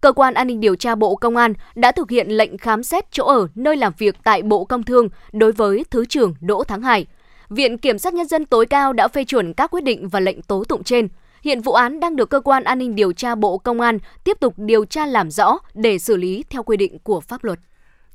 Cơ 0.00 0.12
quan 0.12 0.34
An 0.34 0.46
ninh 0.46 0.60
điều 0.60 0.76
tra 0.76 0.94
Bộ 0.94 1.16
Công 1.16 1.36
an 1.36 1.52
đã 1.74 1.92
thực 1.92 2.10
hiện 2.10 2.28
lệnh 2.28 2.58
khám 2.58 2.82
xét 2.82 3.04
chỗ 3.12 3.24
ở 3.24 3.48
nơi 3.54 3.76
làm 3.76 3.92
việc 3.98 4.16
tại 4.24 4.42
Bộ 4.42 4.64
Công 4.64 4.82
Thương 4.82 5.08
đối 5.32 5.52
với 5.52 5.84
Thứ 5.90 6.04
trưởng 6.04 6.34
Đỗ 6.40 6.64
Thắng 6.64 6.82
Hải. 6.82 7.06
Viện 7.48 7.78
Kiểm 7.78 7.98
sát 7.98 8.14
Nhân 8.14 8.26
dân 8.28 8.46
tối 8.46 8.66
cao 8.66 8.92
đã 8.92 9.08
phê 9.08 9.24
chuẩn 9.24 9.54
các 9.54 9.70
quyết 9.70 9.84
định 9.84 10.08
và 10.08 10.20
lệnh 10.20 10.42
tố 10.42 10.64
tụng 10.64 10.84
trên. 10.84 11.08
Hiện 11.42 11.60
vụ 11.60 11.72
án 11.72 12.00
đang 12.00 12.16
được 12.16 12.30
cơ 12.30 12.40
quan 12.40 12.64
an 12.64 12.78
ninh 12.78 12.94
điều 12.94 13.12
tra 13.12 13.34
Bộ 13.34 13.58
Công 13.58 13.80
an 13.80 13.98
tiếp 14.24 14.36
tục 14.40 14.54
điều 14.56 14.84
tra 14.84 15.06
làm 15.06 15.30
rõ 15.30 15.58
để 15.74 15.98
xử 15.98 16.16
lý 16.16 16.44
theo 16.50 16.62
quy 16.62 16.76
định 16.76 16.98
của 16.98 17.20
pháp 17.20 17.44
luật. 17.44 17.58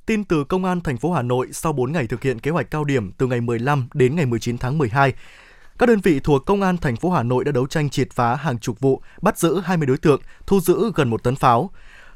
Tin 0.06 0.24
từ 0.24 0.44
Công 0.44 0.66
an 0.66 0.82
thành 0.82 0.98
phố 0.98 1.12
Hà 1.12 1.22
Nội 1.22 1.48
sau 1.52 1.74
4 1.74 1.92
ngày 1.92 2.08
thực 2.08 2.24
hiện 2.24 2.40
kế 2.40 2.52
hoạch 2.52 2.72
cao 2.72 2.84
điểm 2.84 3.12
từ 3.18 3.28
ngày 3.28 3.42
15 3.42 3.88
đến 3.94 4.16
ngày 4.16 4.26
19 4.26 4.58
tháng 4.58 4.78
12, 4.78 5.14
các 5.80 5.86
đơn 5.86 6.00
vị 6.00 6.20
thuộc 6.20 6.46
Công 6.46 6.62
an 6.62 6.78
thành 6.78 6.96
phố 6.96 7.10
Hà 7.10 7.24
Nội 7.24 7.44
đã 7.44 7.52
đấu 7.52 7.68
tranh 7.68 7.90
triệt 7.90 8.08
phá 8.12 8.36
hàng 8.36 8.60
chục 8.60 8.80
vụ, 8.80 9.02
bắt 9.22 9.38
giữ 9.38 9.60
20 9.60 9.88
đối 9.88 9.98
tượng, 9.98 10.22
thu 10.48 10.60
giữ 10.60 10.92
gần 10.96 11.10
một 11.10 11.24
tấn 11.24 11.36
pháo. 11.36 11.70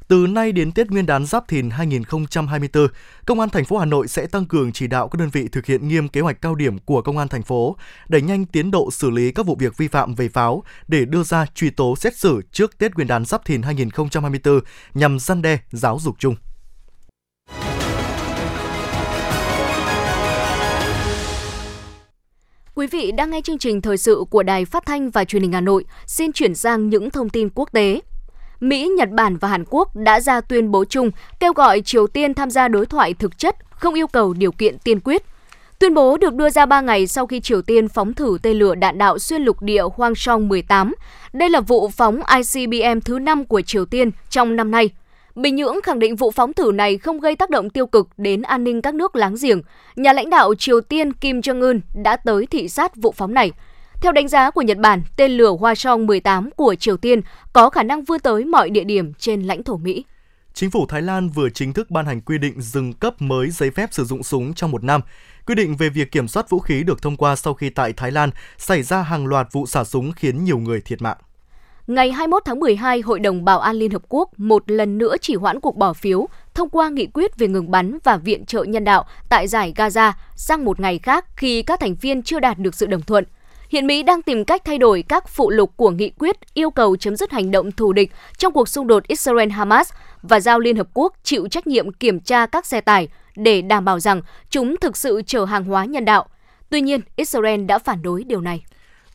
Từ 0.08 0.28
nay 0.28 0.52
đến 0.52 0.72
Tết 0.72 0.92
Nguyên 0.92 1.06
đán 1.06 1.26
Giáp 1.26 1.48
Thìn 1.48 1.70
2024, 1.70 2.88
Công 3.26 3.40
an 3.40 3.50
thành 3.50 3.66
phố 3.66 3.78
Hà 3.78 3.86
Nội 3.86 4.08
sẽ 4.08 4.28
tăng 4.28 4.46
cường 4.46 4.72
chỉ 4.72 4.88
đạo 4.88 5.08
các 5.08 5.20
đơn 5.20 5.30
vị 5.30 5.48
thực 5.52 5.66
hiện 5.66 5.88
nghiêm 5.88 6.08
kế 6.08 6.22
hoạch 6.22 6.42
cao 6.42 6.56
điểm 6.56 6.80
của 6.80 7.02
Công 7.02 7.18
an 7.18 7.28
thành 7.28 7.44
phố, 7.44 7.76
đẩy 8.08 8.22
nhanh 8.22 8.46
tiến 8.46 8.72
độ 8.72 8.92
xử 8.92 9.10
lý 9.10 9.32
các 9.32 9.46
vụ 9.46 9.56
việc 9.60 9.78
vi 9.78 9.88
phạm 9.88 10.16
về 10.16 10.30
pháo 10.30 10.64
để 10.88 11.06
đưa 11.06 11.24
ra 11.24 11.46
truy 11.56 11.70
tố 11.70 11.96
xét 11.96 12.18
xử 12.18 12.42
trước 12.52 12.78
Tết 12.78 12.96
Nguyên 12.96 13.08
đán 13.08 13.26
Giáp 13.26 13.46
Thìn 13.46 13.62
2024 13.62 14.60
nhằm 14.94 15.20
răn 15.20 15.42
đe 15.42 15.60
giáo 15.72 16.00
dục 16.00 16.16
chung. 16.20 16.36
Quý 22.78 22.88
vị 22.88 23.12
đang 23.12 23.30
nghe 23.30 23.42
chương 23.42 23.58
trình 23.58 23.82
thời 23.82 23.98
sự 23.98 24.24
của 24.30 24.44
Đài 24.44 24.66
Phát 24.66 24.86
thanh 24.86 25.10
và 25.10 25.24
Truyền 25.24 25.42
hình 25.42 25.52
Hà 25.52 25.62
Nội. 25.62 25.86
Xin 26.06 26.32
chuyển 26.32 26.56
sang 26.56 26.90
những 26.90 27.10
thông 27.10 27.30
tin 27.30 27.50
quốc 27.56 27.70
tế. 27.72 28.02
Mỹ, 28.60 28.92
Nhật 28.98 29.10
Bản 29.10 29.38
và 29.38 29.48
Hàn 29.48 29.64
Quốc 29.70 29.96
đã 29.96 30.20
ra 30.20 30.42
tuyên 30.42 30.72
bố 30.72 30.86
chung 30.86 31.12
kêu 31.40 31.54
gọi 31.54 31.82
Triều 31.82 32.08
Tiên 32.08 32.34
tham 32.34 32.50
gia 32.50 32.68
đối 32.68 32.86
thoại 32.86 33.14
thực 33.14 33.38
chất, 33.38 33.56
không 33.70 33.94
yêu 33.94 34.08
cầu 34.08 34.34
điều 34.34 34.52
kiện 34.52 34.78
tiên 34.80 35.00
quyết. 35.00 35.24
Tuyên 35.80 35.94
bố 35.94 36.18
được 36.18 36.34
đưa 36.34 36.50
ra 36.50 36.66
3 36.66 36.82
ngày 36.82 37.08
sau 37.08 37.28
khi 37.28 37.40
Triều 37.40 37.62
Tiên 37.62 37.88
phóng 37.88 38.14
thử 38.14 38.38
tên 38.42 38.58
lửa 38.58 38.76
đạn 38.76 38.98
đạo 38.98 39.20
xuyên 39.20 39.42
lục 39.42 39.62
địa 39.62 39.84
Hwasong 39.84 40.48
18. 40.48 40.96
Đây 41.34 41.50
là 41.50 41.60
vụ 41.60 41.90
phóng 41.90 42.22
ICBM 42.38 43.00
thứ 43.06 43.20
5 43.20 43.46
của 43.46 43.62
Triều 43.62 43.86
Tiên 43.86 44.12
trong 44.30 44.56
năm 44.56 44.72
nay. 44.72 44.90
Bình 45.38 45.56
Nhưỡng 45.56 45.82
khẳng 45.84 46.00
định 46.00 46.16
vụ 46.16 46.32
phóng 46.32 46.54
thử 46.54 46.72
này 46.72 46.98
không 46.98 47.20
gây 47.20 47.36
tác 47.36 47.50
động 47.50 47.70
tiêu 47.70 47.88
cực 47.88 48.10
đến 48.18 48.42
an 48.42 48.64
ninh 48.64 48.82
các 48.82 48.96
nước 48.96 49.16
láng 49.16 49.36
giềng. 49.42 49.62
Nhà 49.96 50.14
lãnh 50.14 50.30
đạo 50.30 50.56
Triều 50.56 50.82
Tiên 50.82 51.14
Kim 51.14 51.40
Jong-un 51.40 51.80
đã 52.04 52.16
tới 52.16 52.46
thị 52.46 52.70
sát 52.70 52.96
vụ 52.96 53.12
phóng 53.18 53.34
này. 53.34 53.52
Theo 54.02 54.12
đánh 54.12 54.28
giá 54.28 54.52
của 54.52 54.62
Nhật 54.62 54.78
Bản, 54.78 55.02
tên 55.18 55.32
lửa 55.32 55.52
Hwasong 55.60 56.06
18 56.06 56.50
của 56.56 56.76
Triều 56.76 56.98
Tiên 56.98 57.22
có 57.54 57.70
khả 57.70 57.84
năng 57.84 58.04
vươn 58.04 58.20
tới 58.20 58.46
mọi 58.46 58.70
địa 58.70 58.84
điểm 58.84 59.14
trên 59.14 59.42
lãnh 59.44 59.64
thổ 59.64 59.78
Mỹ. 59.78 60.06
Chính 60.54 60.72
phủ 60.72 60.86
Thái 60.86 61.02
Lan 61.02 61.30
vừa 61.30 61.50
chính 61.50 61.74
thức 61.74 61.92
ban 61.92 62.06
hành 62.06 62.22
quy 62.22 62.38
định 62.38 62.62
dừng 62.62 62.94
cấp 62.94 63.22
mới 63.22 63.50
giấy 63.50 63.72
phép 63.72 63.90
sử 63.92 64.04
dụng 64.04 64.24
súng 64.24 64.54
trong 64.54 64.72
một 64.72 64.84
năm. 64.84 65.02
Quy 65.46 65.56
định 65.56 65.76
về 65.76 65.90
việc 65.90 66.12
kiểm 66.12 66.28
soát 66.28 66.50
vũ 66.50 66.60
khí 66.60 66.84
được 66.84 67.02
thông 67.02 67.18
qua 67.18 67.36
sau 67.36 67.54
khi 67.54 67.70
tại 67.70 67.94
Thái 67.94 68.12
Lan 68.12 68.30
xảy 68.58 68.84
ra 68.84 69.02
hàng 69.02 69.28
loạt 69.28 69.48
vụ 69.52 69.66
xả 69.66 69.84
súng 69.84 70.12
khiến 70.12 70.44
nhiều 70.44 70.58
người 70.58 70.82
thiệt 70.82 71.02
mạng. 71.02 71.18
Ngày 71.88 72.12
21 72.12 72.46
tháng 72.46 72.60
12, 72.60 73.02
Hội 73.02 73.20
đồng 73.20 73.46
Bảo 73.46 73.60
an 73.60 73.76
Liên 73.76 73.92
Hợp 73.92 74.02
Quốc 74.10 74.40
một 74.40 74.72
lần 74.72 74.98
nữa 74.98 75.16
chỉ 75.22 75.36
hoãn 75.36 75.60
cuộc 75.60 75.78
bỏ 75.78 75.94
phiếu 75.94 76.28
thông 76.54 76.70
qua 76.70 76.90
nghị 76.90 77.08
quyết 77.14 77.38
về 77.38 77.48
ngừng 77.48 77.72
bắn 77.72 77.98
và 78.04 78.18
viện 78.18 78.46
trợ 78.46 78.64
nhân 78.64 78.84
đạo 78.84 79.06
tại 79.30 79.48
giải 79.48 79.74
Gaza 79.76 80.12
sang 80.36 80.66
một 80.66 80.80
ngày 80.80 81.00
khác 81.00 81.26
khi 81.36 81.62
các 81.62 81.80
thành 81.80 81.96
viên 81.96 82.24
chưa 82.24 82.40
đạt 82.40 82.60
được 82.60 82.76
sự 82.76 82.86
đồng 82.86 83.02
thuận. 83.02 83.24
Hiện 83.70 83.88
Mỹ 83.88 84.04
đang 84.04 84.22
tìm 84.22 84.46
cách 84.46 84.62
thay 84.66 84.78
đổi 84.78 85.04
các 85.08 85.30
phụ 85.30 85.50
lục 85.50 85.72
của 85.76 85.90
nghị 85.92 86.10
quyết 86.10 86.36
yêu 86.54 86.72
cầu 86.72 86.98
chấm 86.98 87.16
dứt 87.16 87.32
hành 87.32 87.52
động 87.52 87.72
thù 87.72 87.94
địch 87.94 88.12
trong 88.38 88.54
cuộc 88.54 88.70
xung 88.70 88.88
đột 88.88 89.04
Israel-Hamas 89.08 89.84
và 90.22 90.40
giao 90.40 90.60
Liên 90.60 90.78
Hợp 90.78 90.88
Quốc 90.94 91.14
chịu 91.24 91.48
trách 91.48 91.68
nhiệm 91.68 91.92
kiểm 91.92 92.20
tra 92.20 92.46
các 92.46 92.66
xe 92.66 92.82
tải 92.82 93.08
để 93.36 93.62
đảm 93.62 93.86
bảo 93.86 94.00
rằng 94.00 94.22
chúng 94.50 94.76
thực 94.78 94.98
sự 94.98 95.22
chở 95.26 95.46
hàng 95.46 95.64
hóa 95.64 95.86
nhân 95.86 96.06
đạo. 96.06 96.26
Tuy 96.70 96.82
nhiên, 96.82 97.02
Israel 97.16 97.66
đã 97.66 97.80
phản 97.80 98.02
đối 98.02 98.24
điều 98.24 98.42
này. 98.42 98.64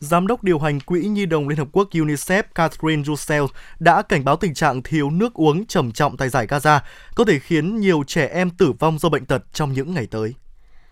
Giám 0.03 0.27
đốc 0.27 0.43
điều 0.43 0.59
hành 0.59 0.79
Quỹ 0.79 1.01
Nhi 1.01 1.25
đồng 1.25 1.47
Liên 1.47 1.57
Hợp 1.57 1.67
Quốc 1.71 1.89
UNICEF 1.91 2.43
Catherine 2.55 3.03
Russell 3.03 3.45
đã 3.79 4.01
cảnh 4.01 4.25
báo 4.25 4.35
tình 4.35 4.53
trạng 4.53 4.83
thiếu 4.83 5.09
nước 5.09 5.33
uống 5.33 5.65
trầm 5.65 5.91
trọng 5.91 6.17
tại 6.17 6.29
giải 6.29 6.47
Gaza 6.47 6.79
có 7.15 7.25
thể 7.25 7.39
khiến 7.39 7.79
nhiều 7.79 8.03
trẻ 8.07 8.27
em 8.33 8.49
tử 8.49 8.71
vong 8.79 8.99
do 8.99 9.09
bệnh 9.09 9.25
tật 9.25 9.43
trong 9.53 9.73
những 9.73 9.93
ngày 9.93 10.07
tới. 10.11 10.33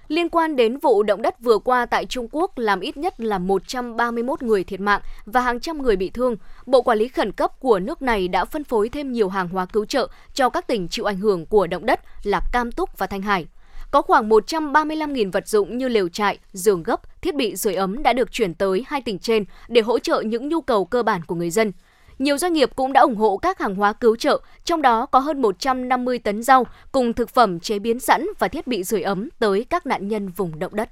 Liên 0.08 0.30
quan 0.30 0.56
đến 0.56 0.78
vụ 0.78 1.04
động 1.04 1.21
đất 1.21 1.39
vừa 1.39 1.58
qua 1.58 1.86
tại 1.86 2.06
Trung 2.06 2.28
Quốc 2.32 2.58
làm 2.58 2.80
ít 2.80 2.97
nhất 2.97 3.19
là 3.19 3.38
131 3.38 4.43
người 4.43 4.63
thiệt 4.63 4.80
mạng 4.80 5.02
và 5.26 5.41
hàng 5.41 5.60
trăm 5.60 5.82
người 5.82 5.95
bị 5.95 6.10
thương, 6.10 6.36
Bộ 6.65 6.82
Quản 6.82 6.97
lý 6.97 7.08
Khẩn 7.08 7.32
cấp 7.32 7.52
của 7.60 7.80
nước 7.80 8.02
này 8.02 8.28
đã 8.28 8.45
phân 8.45 8.63
phối 8.63 8.89
thêm 8.89 9.12
nhiều 9.12 9.30
hàng 9.30 9.50
hóa 9.50 9.65
cứu 9.65 9.86
trợ 9.86 10.08
cho 10.34 10.50
các 10.50 10.67
tỉnh 10.67 10.88
chịu 10.88 11.06
ảnh 11.06 11.17
hưởng 11.17 11.45
của 11.45 11.67
động 11.67 11.86
đất 11.86 12.00
là 12.24 12.41
Cam 12.52 12.71
Túc 12.71 12.97
và 12.97 13.08
Thanh 13.08 13.21
Hải. 13.21 13.47
Có 13.91 14.01
khoảng 14.01 14.30
135.000 14.30 15.32
vật 15.32 15.47
dụng 15.47 15.77
như 15.77 15.88
lều 15.88 16.10
trại, 16.10 16.39
giường 16.54 16.84
gấp, 16.84 17.21
thiết 17.21 17.36
bị 17.36 17.56
sưởi 17.56 17.75
ấm 17.75 18.04
đã 18.04 18.13
được 18.13 18.32
chuyển 18.32 18.54
tới 18.54 18.84
hai 18.88 19.01
tỉnh 19.01 19.19
trên 19.19 19.45
để 19.67 19.82
hỗ 19.82 19.99
trợ 19.99 20.21
những 20.21 20.49
nhu 20.49 20.62
cầu 20.62 20.86
cơ 20.86 21.04
bản 21.04 21.21
của 21.27 21.36
người 21.36 21.49
dân. 21.49 21.71
Nhiều 22.19 22.38
doanh 22.38 22.54
nghiệp 22.54 22.69
cũng 22.75 22.93
đã 22.93 23.01
ủng 23.01 23.15
hộ 23.15 23.38
các 23.38 23.60
hàng 23.60 23.75
hóa 23.75 23.93
cứu 23.93 24.15
trợ, 24.15 24.41
trong 24.65 24.82
đó 24.82 25.06
có 25.06 25.19
hơn 25.19 25.41
150 25.41 26.19
tấn 26.19 26.43
rau 26.43 26.65
cùng 26.91 27.13
thực 27.13 27.30
phẩm 27.30 27.60
chế 27.60 27.80
biến 27.80 27.99
sẵn 27.99 28.27
và 28.39 28.47
thiết 28.47 28.67
bị 28.67 28.84
sưởi 28.84 29.01
ấm 29.01 29.30
tới 29.39 29.65
các 29.69 29.86
nạn 29.86 30.08
nhân 30.08 30.30
vùng 30.30 30.60
động 30.60 30.75
đất. 30.75 30.89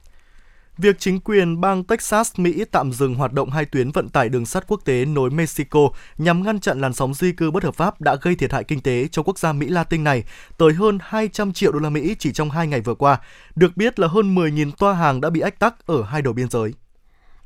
Việc 0.81 0.99
chính 0.99 1.19
quyền 1.19 1.61
bang 1.61 1.83
Texas, 1.83 2.31
Mỹ 2.37 2.63
tạm 2.71 2.91
dừng 2.91 3.15
hoạt 3.15 3.33
động 3.33 3.49
hai 3.49 3.65
tuyến 3.65 3.91
vận 3.91 4.09
tải 4.09 4.29
đường 4.29 4.45
sắt 4.45 4.67
quốc 4.67 4.81
tế 4.85 5.05
nối 5.05 5.29
Mexico 5.29 5.79
nhằm 6.17 6.43
ngăn 6.43 6.59
chặn 6.59 6.81
làn 6.81 6.93
sóng 6.93 7.13
di 7.13 7.31
cư 7.31 7.51
bất 7.51 7.63
hợp 7.63 7.75
pháp 7.75 8.01
đã 8.01 8.15
gây 8.21 8.35
thiệt 8.35 8.51
hại 8.53 8.63
kinh 8.63 8.81
tế 8.81 9.07
cho 9.11 9.23
quốc 9.23 9.39
gia 9.39 9.53
Mỹ 9.53 9.67
Latin 9.69 10.03
này 10.03 10.23
tới 10.57 10.73
hơn 10.73 10.97
200 11.01 11.53
triệu 11.53 11.71
đô 11.71 11.79
la 11.79 11.89
Mỹ 11.89 12.15
chỉ 12.19 12.33
trong 12.33 12.49
hai 12.49 12.67
ngày 12.67 12.81
vừa 12.81 12.93
qua. 12.93 13.19
Được 13.55 13.77
biết 13.77 13.99
là 13.99 14.07
hơn 14.07 14.35
10.000 14.35 14.71
toa 14.77 14.93
hàng 14.93 15.21
đã 15.21 15.29
bị 15.29 15.39
ách 15.39 15.59
tắc 15.59 15.87
ở 15.87 16.03
hai 16.03 16.21
đầu 16.21 16.33
biên 16.33 16.49
giới. 16.49 16.73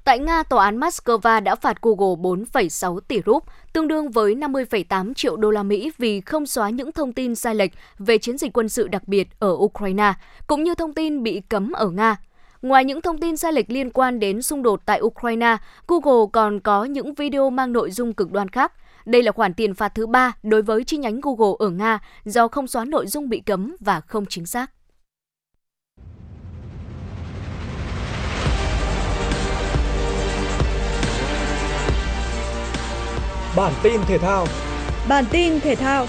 Tại 0.03 0.19
Nga, 0.19 0.43
tòa 0.43 0.65
án 0.65 0.79
Moscow 0.79 1.43
đã 1.43 1.55
phạt 1.55 1.81
Google 1.81 2.15
4,6 2.21 2.99
tỷ 2.99 3.21
rúp, 3.25 3.43
tương 3.73 3.87
đương 3.87 4.11
với 4.11 4.35
50,8 4.35 5.13
triệu 5.13 5.35
đô 5.35 5.51
la 5.51 5.63
Mỹ 5.63 5.91
vì 5.97 6.21
không 6.21 6.45
xóa 6.45 6.69
những 6.69 6.91
thông 6.91 7.13
tin 7.13 7.35
sai 7.35 7.55
lệch 7.55 7.71
về 7.99 8.17
chiến 8.17 8.37
dịch 8.37 8.53
quân 8.53 8.69
sự 8.69 8.87
đặc 8.87 9.07
biệt 9.07 9.27
ở 9.39 9.51
Ukraine, 9.51 10.13
cũng 10.47 10.63
như 10.63 10.75
thông 10.75 10.93
tin 10.93 11.23
bị 11.23 11.41
cấm 11.49 11.71
ở 11.71 11.89
Nga. 11.89 12.17
Ngoài 12.63 12.85
những 12.85 13.01
thông 13.01 13.17
tin 13.17 13.37
sai 13.37 13.53
lệch 13.53 13.69
liên 13.69 13.89
quan 13.89 14.19
đến 14.19 14.41
xung 14.41 14.63
đột 14.63 14.81
tại 14.85 15.01
Ukraine, 15.01 15.57
Google 15.87 16.25
còn 16.33 16.59
có 16.59 16.83
những 16.83 17.13
video 17.13 17.49
mang 17.49 17.73
nội 17.73 17.91
dung 17.91 18.13
cực 18.13 18.31
đoan 18.31 18.49
khác. 18.49 18.73
Đây 19.05 19.23
là 19.23 19.31
khoản 19.31 19.53
tiền 19.53 19.73
phạt 19.73 19.95
thứ 19.95 20.07
ba 20.07 20.33
đối 20.43 20.61
với 20.61 20.83
chi 20.83 20.97
nhánh 20.97 21.19
Google 21.21 21.55
ở 21.59 21.69
Nga 21.69 21.99
do 22.25 22.47
không 22.47 22.67
xóa 22.67 22.85
nội 22.85 23.07
dung 23.07 23.29
bị 23.29 23.39
cấm 23.39 23.75
và 23.79 23.99
không 23.99 24.25
chính 24.25 24.45
xác. 24.45 24.71
Bản 33.55 33.73
tin 33.83 34.01
thể 34.07 34.17
thao 34.17 34.47
Bản 35.09 35.25
tin 35.31 35.59
thể 35.59 35.75
thao 35.75 36.05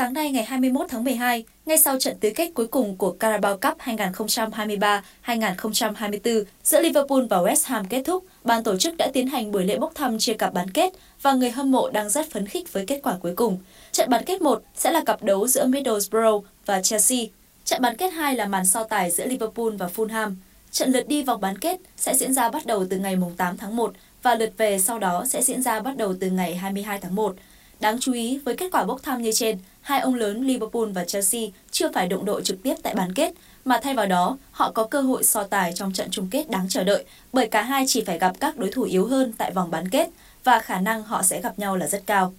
Sáng 0.00 0.12
nay 0.12 0.30
ngày 0.30 0.44
21 0.44 0.86
tháng 0.88 1.04
12, 1.04 1.44
ngay 1.66 1.78
sau 1.78 1.98
trận 1.98 2.16
tứ 2.20 2.30
kết 2.36 2.50
cuối 2.54 2.66
cùng 2.66 2.96
của 2.96 3.10
Carabao 3.10 3.56
Cup 3.56 3.78
2023-2024 3.78 6.44
giữa 6.64 6.80
Liverpool 6.80 7.22
và 7.30 7.38
West 7.38 7.62
Ham 7.64 7.86
kết 7.86 8.02
thúc, 8.04 8.24
ban 8.44 8.64
tổ 8.64 8.76
chức 8.76 8.96
đã 8.96 9.10
tiến 9.12 9.26
hành 9.26 9.52
buổi 9.52 9.64
lễ 9.64 9.78
bốc 9.78 9.92
thăm 9.94 10.18
chia 10.18 10.34
cặp 10.34 10.54
bán 10.54 10.70
kết 10.70 10.92
và 11.22 11.32
người 11.32 11.50
hâm 11.50 11.70
mộ 11.70 11.90
đang 11.90 12.10
rất 12.10 12.30
phấn 12.30 12.46
khích 12.46 12.72
với 12.72 12.86
kết 12.86 13.00
quả 13.02 13.16
cuối 13.22 13.32
cùng. 13.36 13.58
Trận 13.92 14.10
bán 14.10 14.24
kết 14.24 14.42
1 14.42 14.62
sẽ 14.76 14.90
là 14.90 15.02
cặp 15.06 15.22
đấu 15.22 15.46
giữa 15.46 15.66
Middlesbrough 15.66 16.44
và 16.66 16.82
Chelsea. 16.82 17.18
Trận 17.64 17.82
bán 17.82 17.96
kết 17.96 18.12
2 18.12 18.34
là 18.34 18.46
màn 18.46 18.66
so 18.66 18.84
tài 18.84 19.10
giữa 19.10 19.26
Liverpool 19.26 19.70
và 19.78 19.88
Fulham. 19.96 20.34
Trận 20.70 20.90
lượt 20.90 21.08
đi 21.08 21.22
vòng 21.22 21.40
bán 21.40 21.58
kết 21.58 21.80
sẽ 21.96 22.14
diễn 22.14 22.34
ra 22.34 22.50
bắt 22.50 22.66
đầu 22.66 22.86
từ 22.90 22.98
ngày 22.98 23.16
8 23.36 23.56
tháng 23.56 23.76
1 23.76 23.92
và 24.22 24.34
lượt 24.34 24.52
về 24.56 24.78
sau 24.78 24.98
đó 24.98 25.24
sẽ 25.26 25.42
diễn 25.42 25.62
ra 25.62 25.80
bắt 25.80 25.96
đầu 25.96 26.14
từ 26.20 26.30
ngày 26.30 26.56
22 26.56 26.98
tháng 26.98 27.14
1. 27.14 27.36
Đáng 27.80 27.98
chú 28.00 28.12
ý, 28.12 28.38
với 28.44 28.56
kết 28.56 28.68
quả 28.72 28.84
bốc 28.84 29.02
thăm 29.02 29.22
như 29.22 29.32
trên, 29.34 29.58
hai 29.80 30.00
ông 30.00 30.14
lớn 30.14 30.46
Liverpool 30.46 30.84
và 30.94 31.04
Chelsea 31.04 31.42
chưa 31.70 31.92
phải 31.92 32.08
đụng 32.08 32.24
độ 32.24 32.40
trực 32.40 32.62
tiếp 32.62 32.74
tại 32.82 32.94
bán 32.94 33.12
kết, 33.12 33.32
mà 33.64 33.80
thay 33.82 33.94
vào 33.94 34.06
đó, 34.06 34.38
họ 34.50 34.70
có 34.70 34.84
cơ 34.84 35.00
hội 35.00 35.24
so 35.24 35.44
tài 35.44 35.72
trong 35.74 35.92
trận 35.92 36.08
chung 36.10 36.28
kết 36.30 36.50
đáng 36.50 36.66
chờ 36.68 36.84
đợi, 36.84 37.04
bởi 37.32 37.46
cả 37.46 37.62
hai 37.62 37.84
chỉ 37.88 38.04
phải 38.04 38.18
gặp 38.18 38.32
các 38.40 38.56
đối 38.56 38.70
thủ 38.70 38.82
yếu 38.82 39.06
hơn 39.06 39.32
tại 39.38 39.50
vòng 39.50 39.70
bán 39.70 39.88
kết 39.88 40.08
và 40.44 40.58
khả 40.58 40.80
năng 40.80 41.02
họ 41.02 41.22
sẽ 41.22 41.40
gặp 41.40 41.58
nhau 41.58 41.76
là 41.76 41.86
rất 41.86 42.02
cao. 42.06 42.32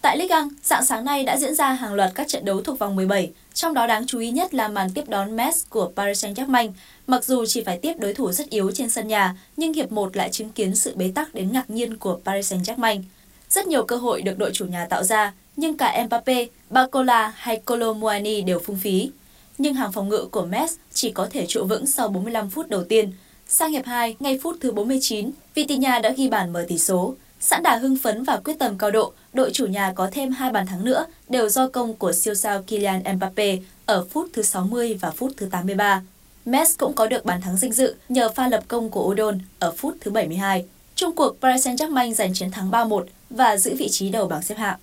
Tại 0.00 0.18
Ligue 0.18 0.40
1, 0.40 0.48
dạng 0.62 0.84
sáng 0.84 1.04
nay 1.04 1.24
đã 1.24 1.36
diễn 1.36 1.54
ra 1.54 1.72
hàng 1.72 1.94
loạt 1.94 2.12
các 2.14 2.28
trận 2.28 2.44
đấu 2.44 2.62
thuộc 2.62 2.78
vòng 2.78 2.96
17, 2.96 3.30
trong 3.54 3.74
đó 3.74 3.86
đáng 3.86 4.06
chú 4.06 4.18
ý 4.18 4.30
nhất 4.30 4.54
là 4.54 4.68
màn 4.68 4.90
tiếp 4.90 5.08
đón 5.08 5.36
Metz 5.36 5.52
của 5.70 5.92
Paris 5.96 6.24
Saint-Germain. 6.24 6.70
Mặc 7.06 7.24
dù 7.24 7.44
chỉ 7.46 7.64
phải 7.64 7.78
tiếp 7.78 7.94
đối 7.98 8.14
thủ 8.14 8.32
rất 8.32 8.50
yếu 8.50 8.70
trên 8.74 8.90
sân 8.90 9.08
nhà, 9.08 9.36
nhưng 9.56 9.72
hiệp 9.72 9.92
1 9.92 10.16
lại 10.16 10.28
chứng 10.32 10.50
kiến 10.50 10.76
sự 10.76 10.94
bế 10.96 11.12
tắc 11.14 11.34
đến 11.34 11.52
ngạc 11.52 11.70
nhiên 11.70 11.96
của 11.96 12.20
Paris 12.24 12.52
Saint-Germain. 12.52 13.02
Rất 13.52 13.66
nhiều 13.66 13.84
cơ 13.84 13.96
hội 13.96 14.22
được 14.22 14.38
đội 14.38 14.50
chủ 14.54 14.66
nhà 14.66 14.86
tạo 14.86 15.04
ra, 15.04 15.32
nhưng 15.56 15.76
cả 15.76 16.04
Mbappe, 16.06 16.46
Barcola 16.70 17.32
hay 17.36 17.60
Kolo 17.64 17.92
Muani 17.92 18.42
đều 18.42 18.58
phung 18.58 18.78
phí. 18.78 19.10
Nhưng 19.58 19.74
hàng 19.74 19.92
phòng 19.92 20.08
ngự 20.08 20.26
của 20.30 20.46
Metz 20.50 20.68
chỉ 20.92 21.10
có 21.10 21.28
thể 21.30 21.46
trụ 21.48 21.64
vững 21.64 21.86
sau 21.86 22.08
45 22.08 22.50
phút 22.50 22.68
đầu 22.68 22.84
tiên. 22.84 23.12
Sang 23.48 23.70
hiệp 23.70 23.86
2, 23.86 24.16
ngay 24.20 24.38
phút 24.42 24.56
thứ 24.60 24.72
49, 24.72 25.30
Vitinha 25.54 25.98
đã 25.98 26.10
ghi 26.10 26.28
bàn 26.28 26.52
mở 26.52 26.64
tỷ 26.68 26.78
số. 26.78 27.14
Sẵn 27.40 27.62
đà 27.62 27.76
hưng 27.76 27.96
phấn 27.96 28.24
và 28.24 28.40
quyết 28.44 28.58
tâm 28.58 28.78
cao 28.78 28.90
độ, 28.90 29.12
đội 29.32 29.50
chủ 29.52 29.66
nhà 29.66 29.92
có 29.96 30.08
thêm 30.12 30.30
hai 30.30 30.50
bàn 30.50 30.66
thắng 30.66 30.84
nữa 30.84 31.06
đều 31.28 31.48
do 31.48 31.68
công 31.68 31.94
của 31.94 32.12
siêu 32.12 32.34
sao 32.34 32.62
Kylian 32.62 33.02
Mbappe 33.16 33.58
ở 33.86 34.04
phút 34.10 34.28
thứ 34.32 34.42
60 34.42 34.98
và 35.00 35.10
phút 35.10 35.32
thứ 35.36 35.48
83. 35.50 36.02
Messi 36.44 36.74
cũng 36.78 36.92
có 36.92 37.06
được 37.06 37.24
bàn 37.24 37.40
thắng 37.40 37.56
danh 37.56 37.72
dự 37.72 37.94
nhờ 38.08 38.28
pha 38.28 38.48
lập 38.48 38.64
công 38.68 38.90
của 38.90 39.10
Odon 39.10 39.38
ở 39.58 39.72
phút 39.76 39.96
thứ 40.00 40.10
72 40.10 40.64
trong 41.02 41.14
cuộc 41.14 41.36
Paris 41.40 41.66
Saint-Germain 41.66 42.14
giành 42.14 42.34
chiến 42.34 42.50
thắng 42.50 42.70
3-1 42.70 43.04
và 43.30 43.56
giữ 43.56 43.74
vị 43.78 43.88
trí 43.90 44.10
đầu 44.10 44.28
bảng 44.28 44.42
xếp 44.42 44.54
hạng. 44.58 44.78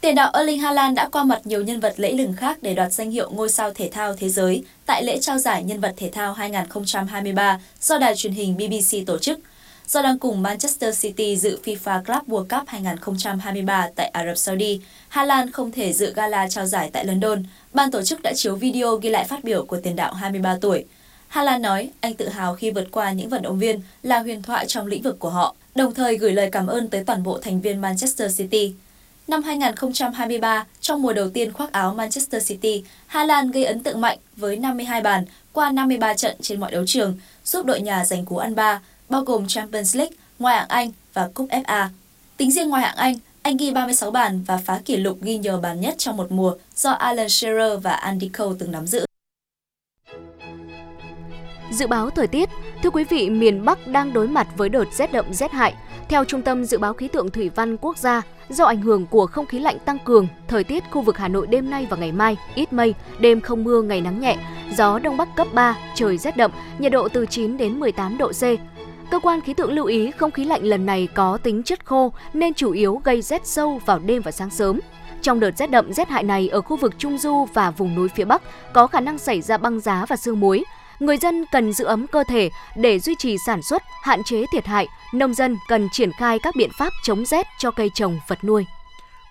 Tiền 0.00 0.14
đạo 0.14 0.30
Erling 0.34 0.58
Haaland 0.58 0.96
đã 0.96 1.08
qua 1.08 1.24
mặt 1.24 1.40
nhiều 1.44 1.62
nhân 1.62 1.80
vật 1.80 1.94
lẫy 1.96 2.12
lừng 2.12 2.32
khác 2.36 2.58
để 2.62 2.74
đoạt 2.74 2.92
danh 2.92 3.10
hiệu 3.10 3.30
ngôi 3.30 3.48
sao 3.48 3.72
thể 3.74 3.88
thao 3.92 4.14
thế 4.14 4.28
giới 4.28 4.64
tại 4.86 5.04
lễ 5.04 5.18
trao 5.20 5.38
giải 5.38 5.64
nhân 5.64 5.80
vật 5.80 5.94
thể 5.96 6.10
thao 6.10 6.32
2023 6.32 7.60
do 7.80 7.98
đài 7.98 8.16
truyền 8.16 8.32
hình 8.32 8.56
BBC 8.56 9.06
tổ 9.06 9.18
chức. 9.18 9.38
Do 9.86 10.02
đang 10.02 10.18
cùng 10.18 10.42
Manchester 10.42 11.02
City 11.02 11.36
dự 11.36 11.58
FIFA 11.64 12.04
Club 12.04 12.28
World 12.28 12.58
Cup 12.58 12.68
2023 12.68 13.88
tại 13.96 14.08
Ả 14.08 14.26
Rập 14.26 14.38
Saudi, 14.38 14.80
Haaland 15.08 15.52
không 15.52 15.72
thể 15.72 15.92
dự 15.92 16.12
gala 16.14 16.48
trao 16.48 16.66
giải 16.66 16.90
tại 16.92 17.04
London. 17.04 17.42
Ban 17.74 17.90
tổ 17.90 18.02
chức 18.02 18.22
đã 18.22 18.32
chiếu 18.36 18.56
video 18.56 18.96
ghi 18.96 19.08
lại 19.08 19.24
phát 19.24 19.44
biểu 19.44 19.64
của 19.64 19.80
tiền 19.80 19.96
đạo 19.96 20.14
23 20.14 20.56
tuổi. 20.60 20.84
Haaland 21.28 21.62
nói 21.62 21.90
anh 22.00 22.14
tự 22.14 22.28
hào 22.28 22.54
khi 22.54 22.70
vượt 22.70 22.88
qua 22.90 23.12
những 23.12 23.28
vận 23.28 23.42
động 23.42 23.58
viên 23.58 23.80
là 24.02 24.18
huyền 24.18 24.42
thoại 24.42 24.66
trong 24.66 24.86
lĩnh 24.86 25.02
vực 25.02 25.18
của 25.18 25.30
họ, 25.30 25.54
đồng 25.78 25.94
thời 25.94 26.16
gửi 26.16 26.32
lời 26.32 26.48
cảm 26.52 26.66
ơn 26.66 26.88
tới 26.88 27.04
toàn 27.04 27.22
bộ 27.22 27.38
thành 27.38 27.60
viên 27.60 27.80
Manchester 27.80 28.38
City. 28.38 28.74
Năm 29.28 29.42
2023, 29.42 30.66
trong 30.80 31.02
mùa 31.02 31.12
đầu 31.12 31.30
tiên 31.30 31.52
khoác 31.52 31.72
áo 31.72 31.94
Manchester 31.94 32.48
City, 32.48 32.84
Haaland 33.06 33.54
gây 33.54 33.64
ấn 33.64 33.82
tượng 33.82 34.00
mạnh 34.00 34.18
với 34.36 34.56
52 34.56 35.00
bàn 35.00 35.24
qua 35.52 35.70
53 35.70 36.14
trận 36.14 36.36
trên 36.40 36.60
mọi 36.60 36.70
đấu 36.70 36.84
trường, 36.86 37.16
giúp 37.44 37.66
đội 37.66 37.80
nhà 37.80 38.04
giành 38.04 38.24
cú 38.24 38.36
ăn 38.36 38.54
ba, 38.54 38.80
bao 39.08 39.22
gồm 39.22 39.46
Champions 39.48 39.96
League, 39.96 40.16
Ngoại 40.38 40.56
hạng 40.56 40.68
Anh 40.68 40.92
và 41.14 41.28
Cúp 41.34 41.48
FA. 41.48 41.88
Tính 42.36 42.52
riêng 42.52 42.68
Ngoại 42.68 42.82
hạng 42.82 42.96
Anh, 42.96 43.14
anh 43.42 43.56
ghi 43.56 43.70
36 43.70 44.10
bàn 44.10 44.42
và 44.46 44.56
phá 44.56 44.80
kỷ 44.84 44.96
lục 44.96 45.18
ghi 45.22 45.38
nhiều 45.38 45.56
bàn 45.56 45.80
nhất 45.80 45.94
trong 45.98 46.16
một 46.16 46.32
mùa 46.32 46.54
do 46.76 46.90
Alan 46.90 47.28
Shearer 47.28 47.82
và 47.82 47.92
Andy 47.92 48.28
Cole 48.28 48.56
từng 48.58 48.72
nắm 48.72 48.86
giữ. 48.86 49.04
Dự 51.70 51.86
báo 51.86 52.10
thời 52.10 52.26
tiết, 52.26 52.48
thưa 52.82 52.90
quý 52.90 53.04
vị, 53.04 53.30
miền 53.30 53.64
Bắc 53.64 53.86
đang 53.86 54.12
đối 54.12 54.28
mặt 54.28 54.48
với 54.56 54.68
đợt 54.68 54.84
rét 54.92 55.12
đậm 55.12 55.32
rét 55.32 55.52
hại. 55.52 55.74
Theo 56.08 56.24
Trung 56.24 56.42
tâm 56.42 56.64
Dự 56.64 56.78
báo 56.78 56.94
Khí 56.94 57.08
tượng 57.08 57.30
Thủy 57.30 57.50
văn 57.54 57.76
Quốc 57.76 57.98
gia, 57.98 58.22
do 58.48 58.64
ảnh 58.64 58.80
hưởng 58.80 59.06
của 59.06 59.26
không 59.26 59.46
khí 59.46 59.58
lạnh 59.58 59.78
tăng 59.84 59.98
cường, 60.04 60.26
thời 60.48 60.64
tiết 60.64 60.84
khu 60.90 61.00
vực 61.00 61.18
Hà 61.18 61.28
Nội 61.28 61.46
đêm 61.46 61.70
nay 61.70 61.86
và 61.90 61.96
ngày 61.96 62.12
mai 62.12 62.36
ít 62.54 62.72
mây, 62.72 62.94
đêm 63.18 63.40
không 63.40 63.64
mưa, 63.64 63.82
ngày 63.82 64.00
nắng 64.00 64.20
nhẹ, 64.20 64.36
gió 64.76 64.98
đông 64.98 65.16
bắc 65.16 65.28
cấp 65.36 65.46
3, 65.52 65.76
trời 65.94 66.18
rét 66.18 66.36
đậm, 66.36 66.50
nhiệt 66.78 66.92
độ 66.92 67.08
từ 67.08 67.26
9 67.26 67.56
đến 67.56 67.80
18 67.80 68.18
độ 68.18 68.32
C. 68.32 68.42
Cơ 69.10 69.20
quan 69.22 69.40
khí 69.40 69.54
tượng 69.54 69.72
lưu 69.72 69.84
ý 69.84 70.10
không 70.10 70.30
khí 70.30 70.44
lạnh 70.44 70.64
lần 70.64 70.86
này 70.86 71.08
có 71.14 71.38
tính 71.42 71.62
chất 71.62 71.86
khô 71.86 72.12
nên 72.32 72.54
chủ 72.54 72.72
yếu 72.72 73.00
gây 73.04 73.22
rét 73.22 73.46
sâu 73.46 73.80
vào 73.86 73.98
đêm 73.98 74.22
và 74.22 74.30
sáng 74.30 74.50
sớm. 74.50 74.80
Trong 75.22 75.40
đợt 75.40 75.50
rét 75.56 75.70
đậm 75.70 75.92
rét 75.92 76.08
hại 76.08 76.22
này 76.22 76.48
ở 76.48 76.60
khu 76.60 76.76
vực 76.76 76.94
Trung 76.98 77.18
Du 77.18 77.46
và 77.54 77.70
vùng 77.70 77.94
núi 77.94 78.08
phía 78.08 78.24
Bắc 78.24 78.42
có 78.72 78.86
khả 78.86 79.00
năng 79.00 79.18
xảy 79.18 79.40
ra 79.40 79.56
băng 79.56 79.80
giá 79.80 80.06
và 80.08 80.16
sương 80.16 80.40
muối. 80.40 80.64
Người 81.00 81.16
dân 81.16 81.44
cần 81.52 81.72
giữ 81.72 81.84
ấm 81.84 82.06
cơ 82.06 82.24
thể 82.28 82.50
để 82.76 82.98
duy 82.98 83.14
trì 83.18 83.36
sản 83.46 83.62
xuất, 83.62 83.82
hạn 84.02 84.22
chế 84.24 84.44
thiệt 84.52 84.66
hại. 84.66 84.86
Nông 85.14 85.34
dân 85.34 85.56
cần 85.68 85.88
triển 85.92 86.12
khai 86.12 86.38
các 86.42 86.56
biện 86.56 86.70
pháp 86.78 86.92
chống 87.02 87.24
rét 87.24 87.46
cho 87.58 87.70
cây 87.70 87.90
trồng, 87.94 88.18
vật 88.28 88.44
nuôi. 88.44 88.64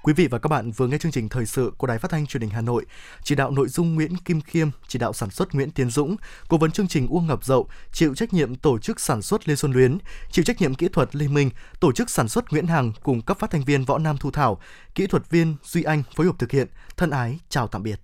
Quý 0.04 0.14
vị 0.14 0.28
và 0.28 0.40
các 0.40 0.48
bạn 0.48 0.72
vừa 0.72 0.88
nghe 0.88 0.98
chương 0.98 1.12
trình 1.12 1.30
thời 1.30 1.46
sự 1.46 1.72
của 1.78 1.88
Đài 1.88 2.00
Phát 2.00 2.12
thanh 2.12 2.26
Truyền 2.26 2.42
hình 2.42 2.50
Hà 2.50 2.62
Nội. 2.62 2.86
Chỉ 3.24 3.36
đạo 3.36 3.52
nội 3.52 3.68
dung 3.68 3.96
Nguyễn 3.96 4.18
Kim 4.18 4.42
Khiêm, 4.42 4.70
chỉ 4.88 5.00
đạo 5.00 5.14
sản 5.14 5.30
xuất 5.30 5.56
Nguyễn 5.56 5.72
Tiến 5.72 5.90
Dũng, 5.90 6.16
cố 6.50 6.58
vấn 6.58 6.72
chương 6.72 6.88
trình 6.88 7.08
Uông 7.08 7.28
Ngọc 7.28 7.46
Dậu, 7.46 7.68
chịu 7.92 8.16
trách 8.16 8.34
nhiệm 8.34 8.56
tổ 8.56 8.80
chức 8.80 9.00
sản 9.00 9.22
xuất 9.22 9.48
Lê 9.48 9.56
Xuân 9.56 9.72
Luyến, 9.72 9.98
chịu 10.32 10.46
trách 10.46 10.62
nhiệm 10.62 10.76
kỹ 10.76 10.88
thuật 10.94 11.16
Lê 11.16 11.28
Minh, 11.28 11.50
tổ 11.80 11.92
chức 11.92 12.10
sản 12.10 12.28
xuất 12.28 12.52
Nguyễn 12.52 12.68
Hằng 12.68 12.92
cùng 13.04 13.22
các 13.22 13.40
phát 13.40 13.52
thanh 13.52 13.64
viên 13.64 13.86
Võ 13.86 13.98
Nam 13.98 14.18
Thu 14.18 14.32
Thảo, 14.32 14.62
kỹ 14.96 15.08
thuật 15.08 15.30
viên 15.30 15.56
Duy 15.64 15.84
Anh 15.84 16.04
phối 16.16 16.26
hợp 16.26 16.40
thực 16.40 16.52
hiện. 16.52 16.68
Thân 16.98 17.10
ái 17.10 17.40
chào 17.50 17.68
tạm 17.68 17.84
biệt. 17.84 18.00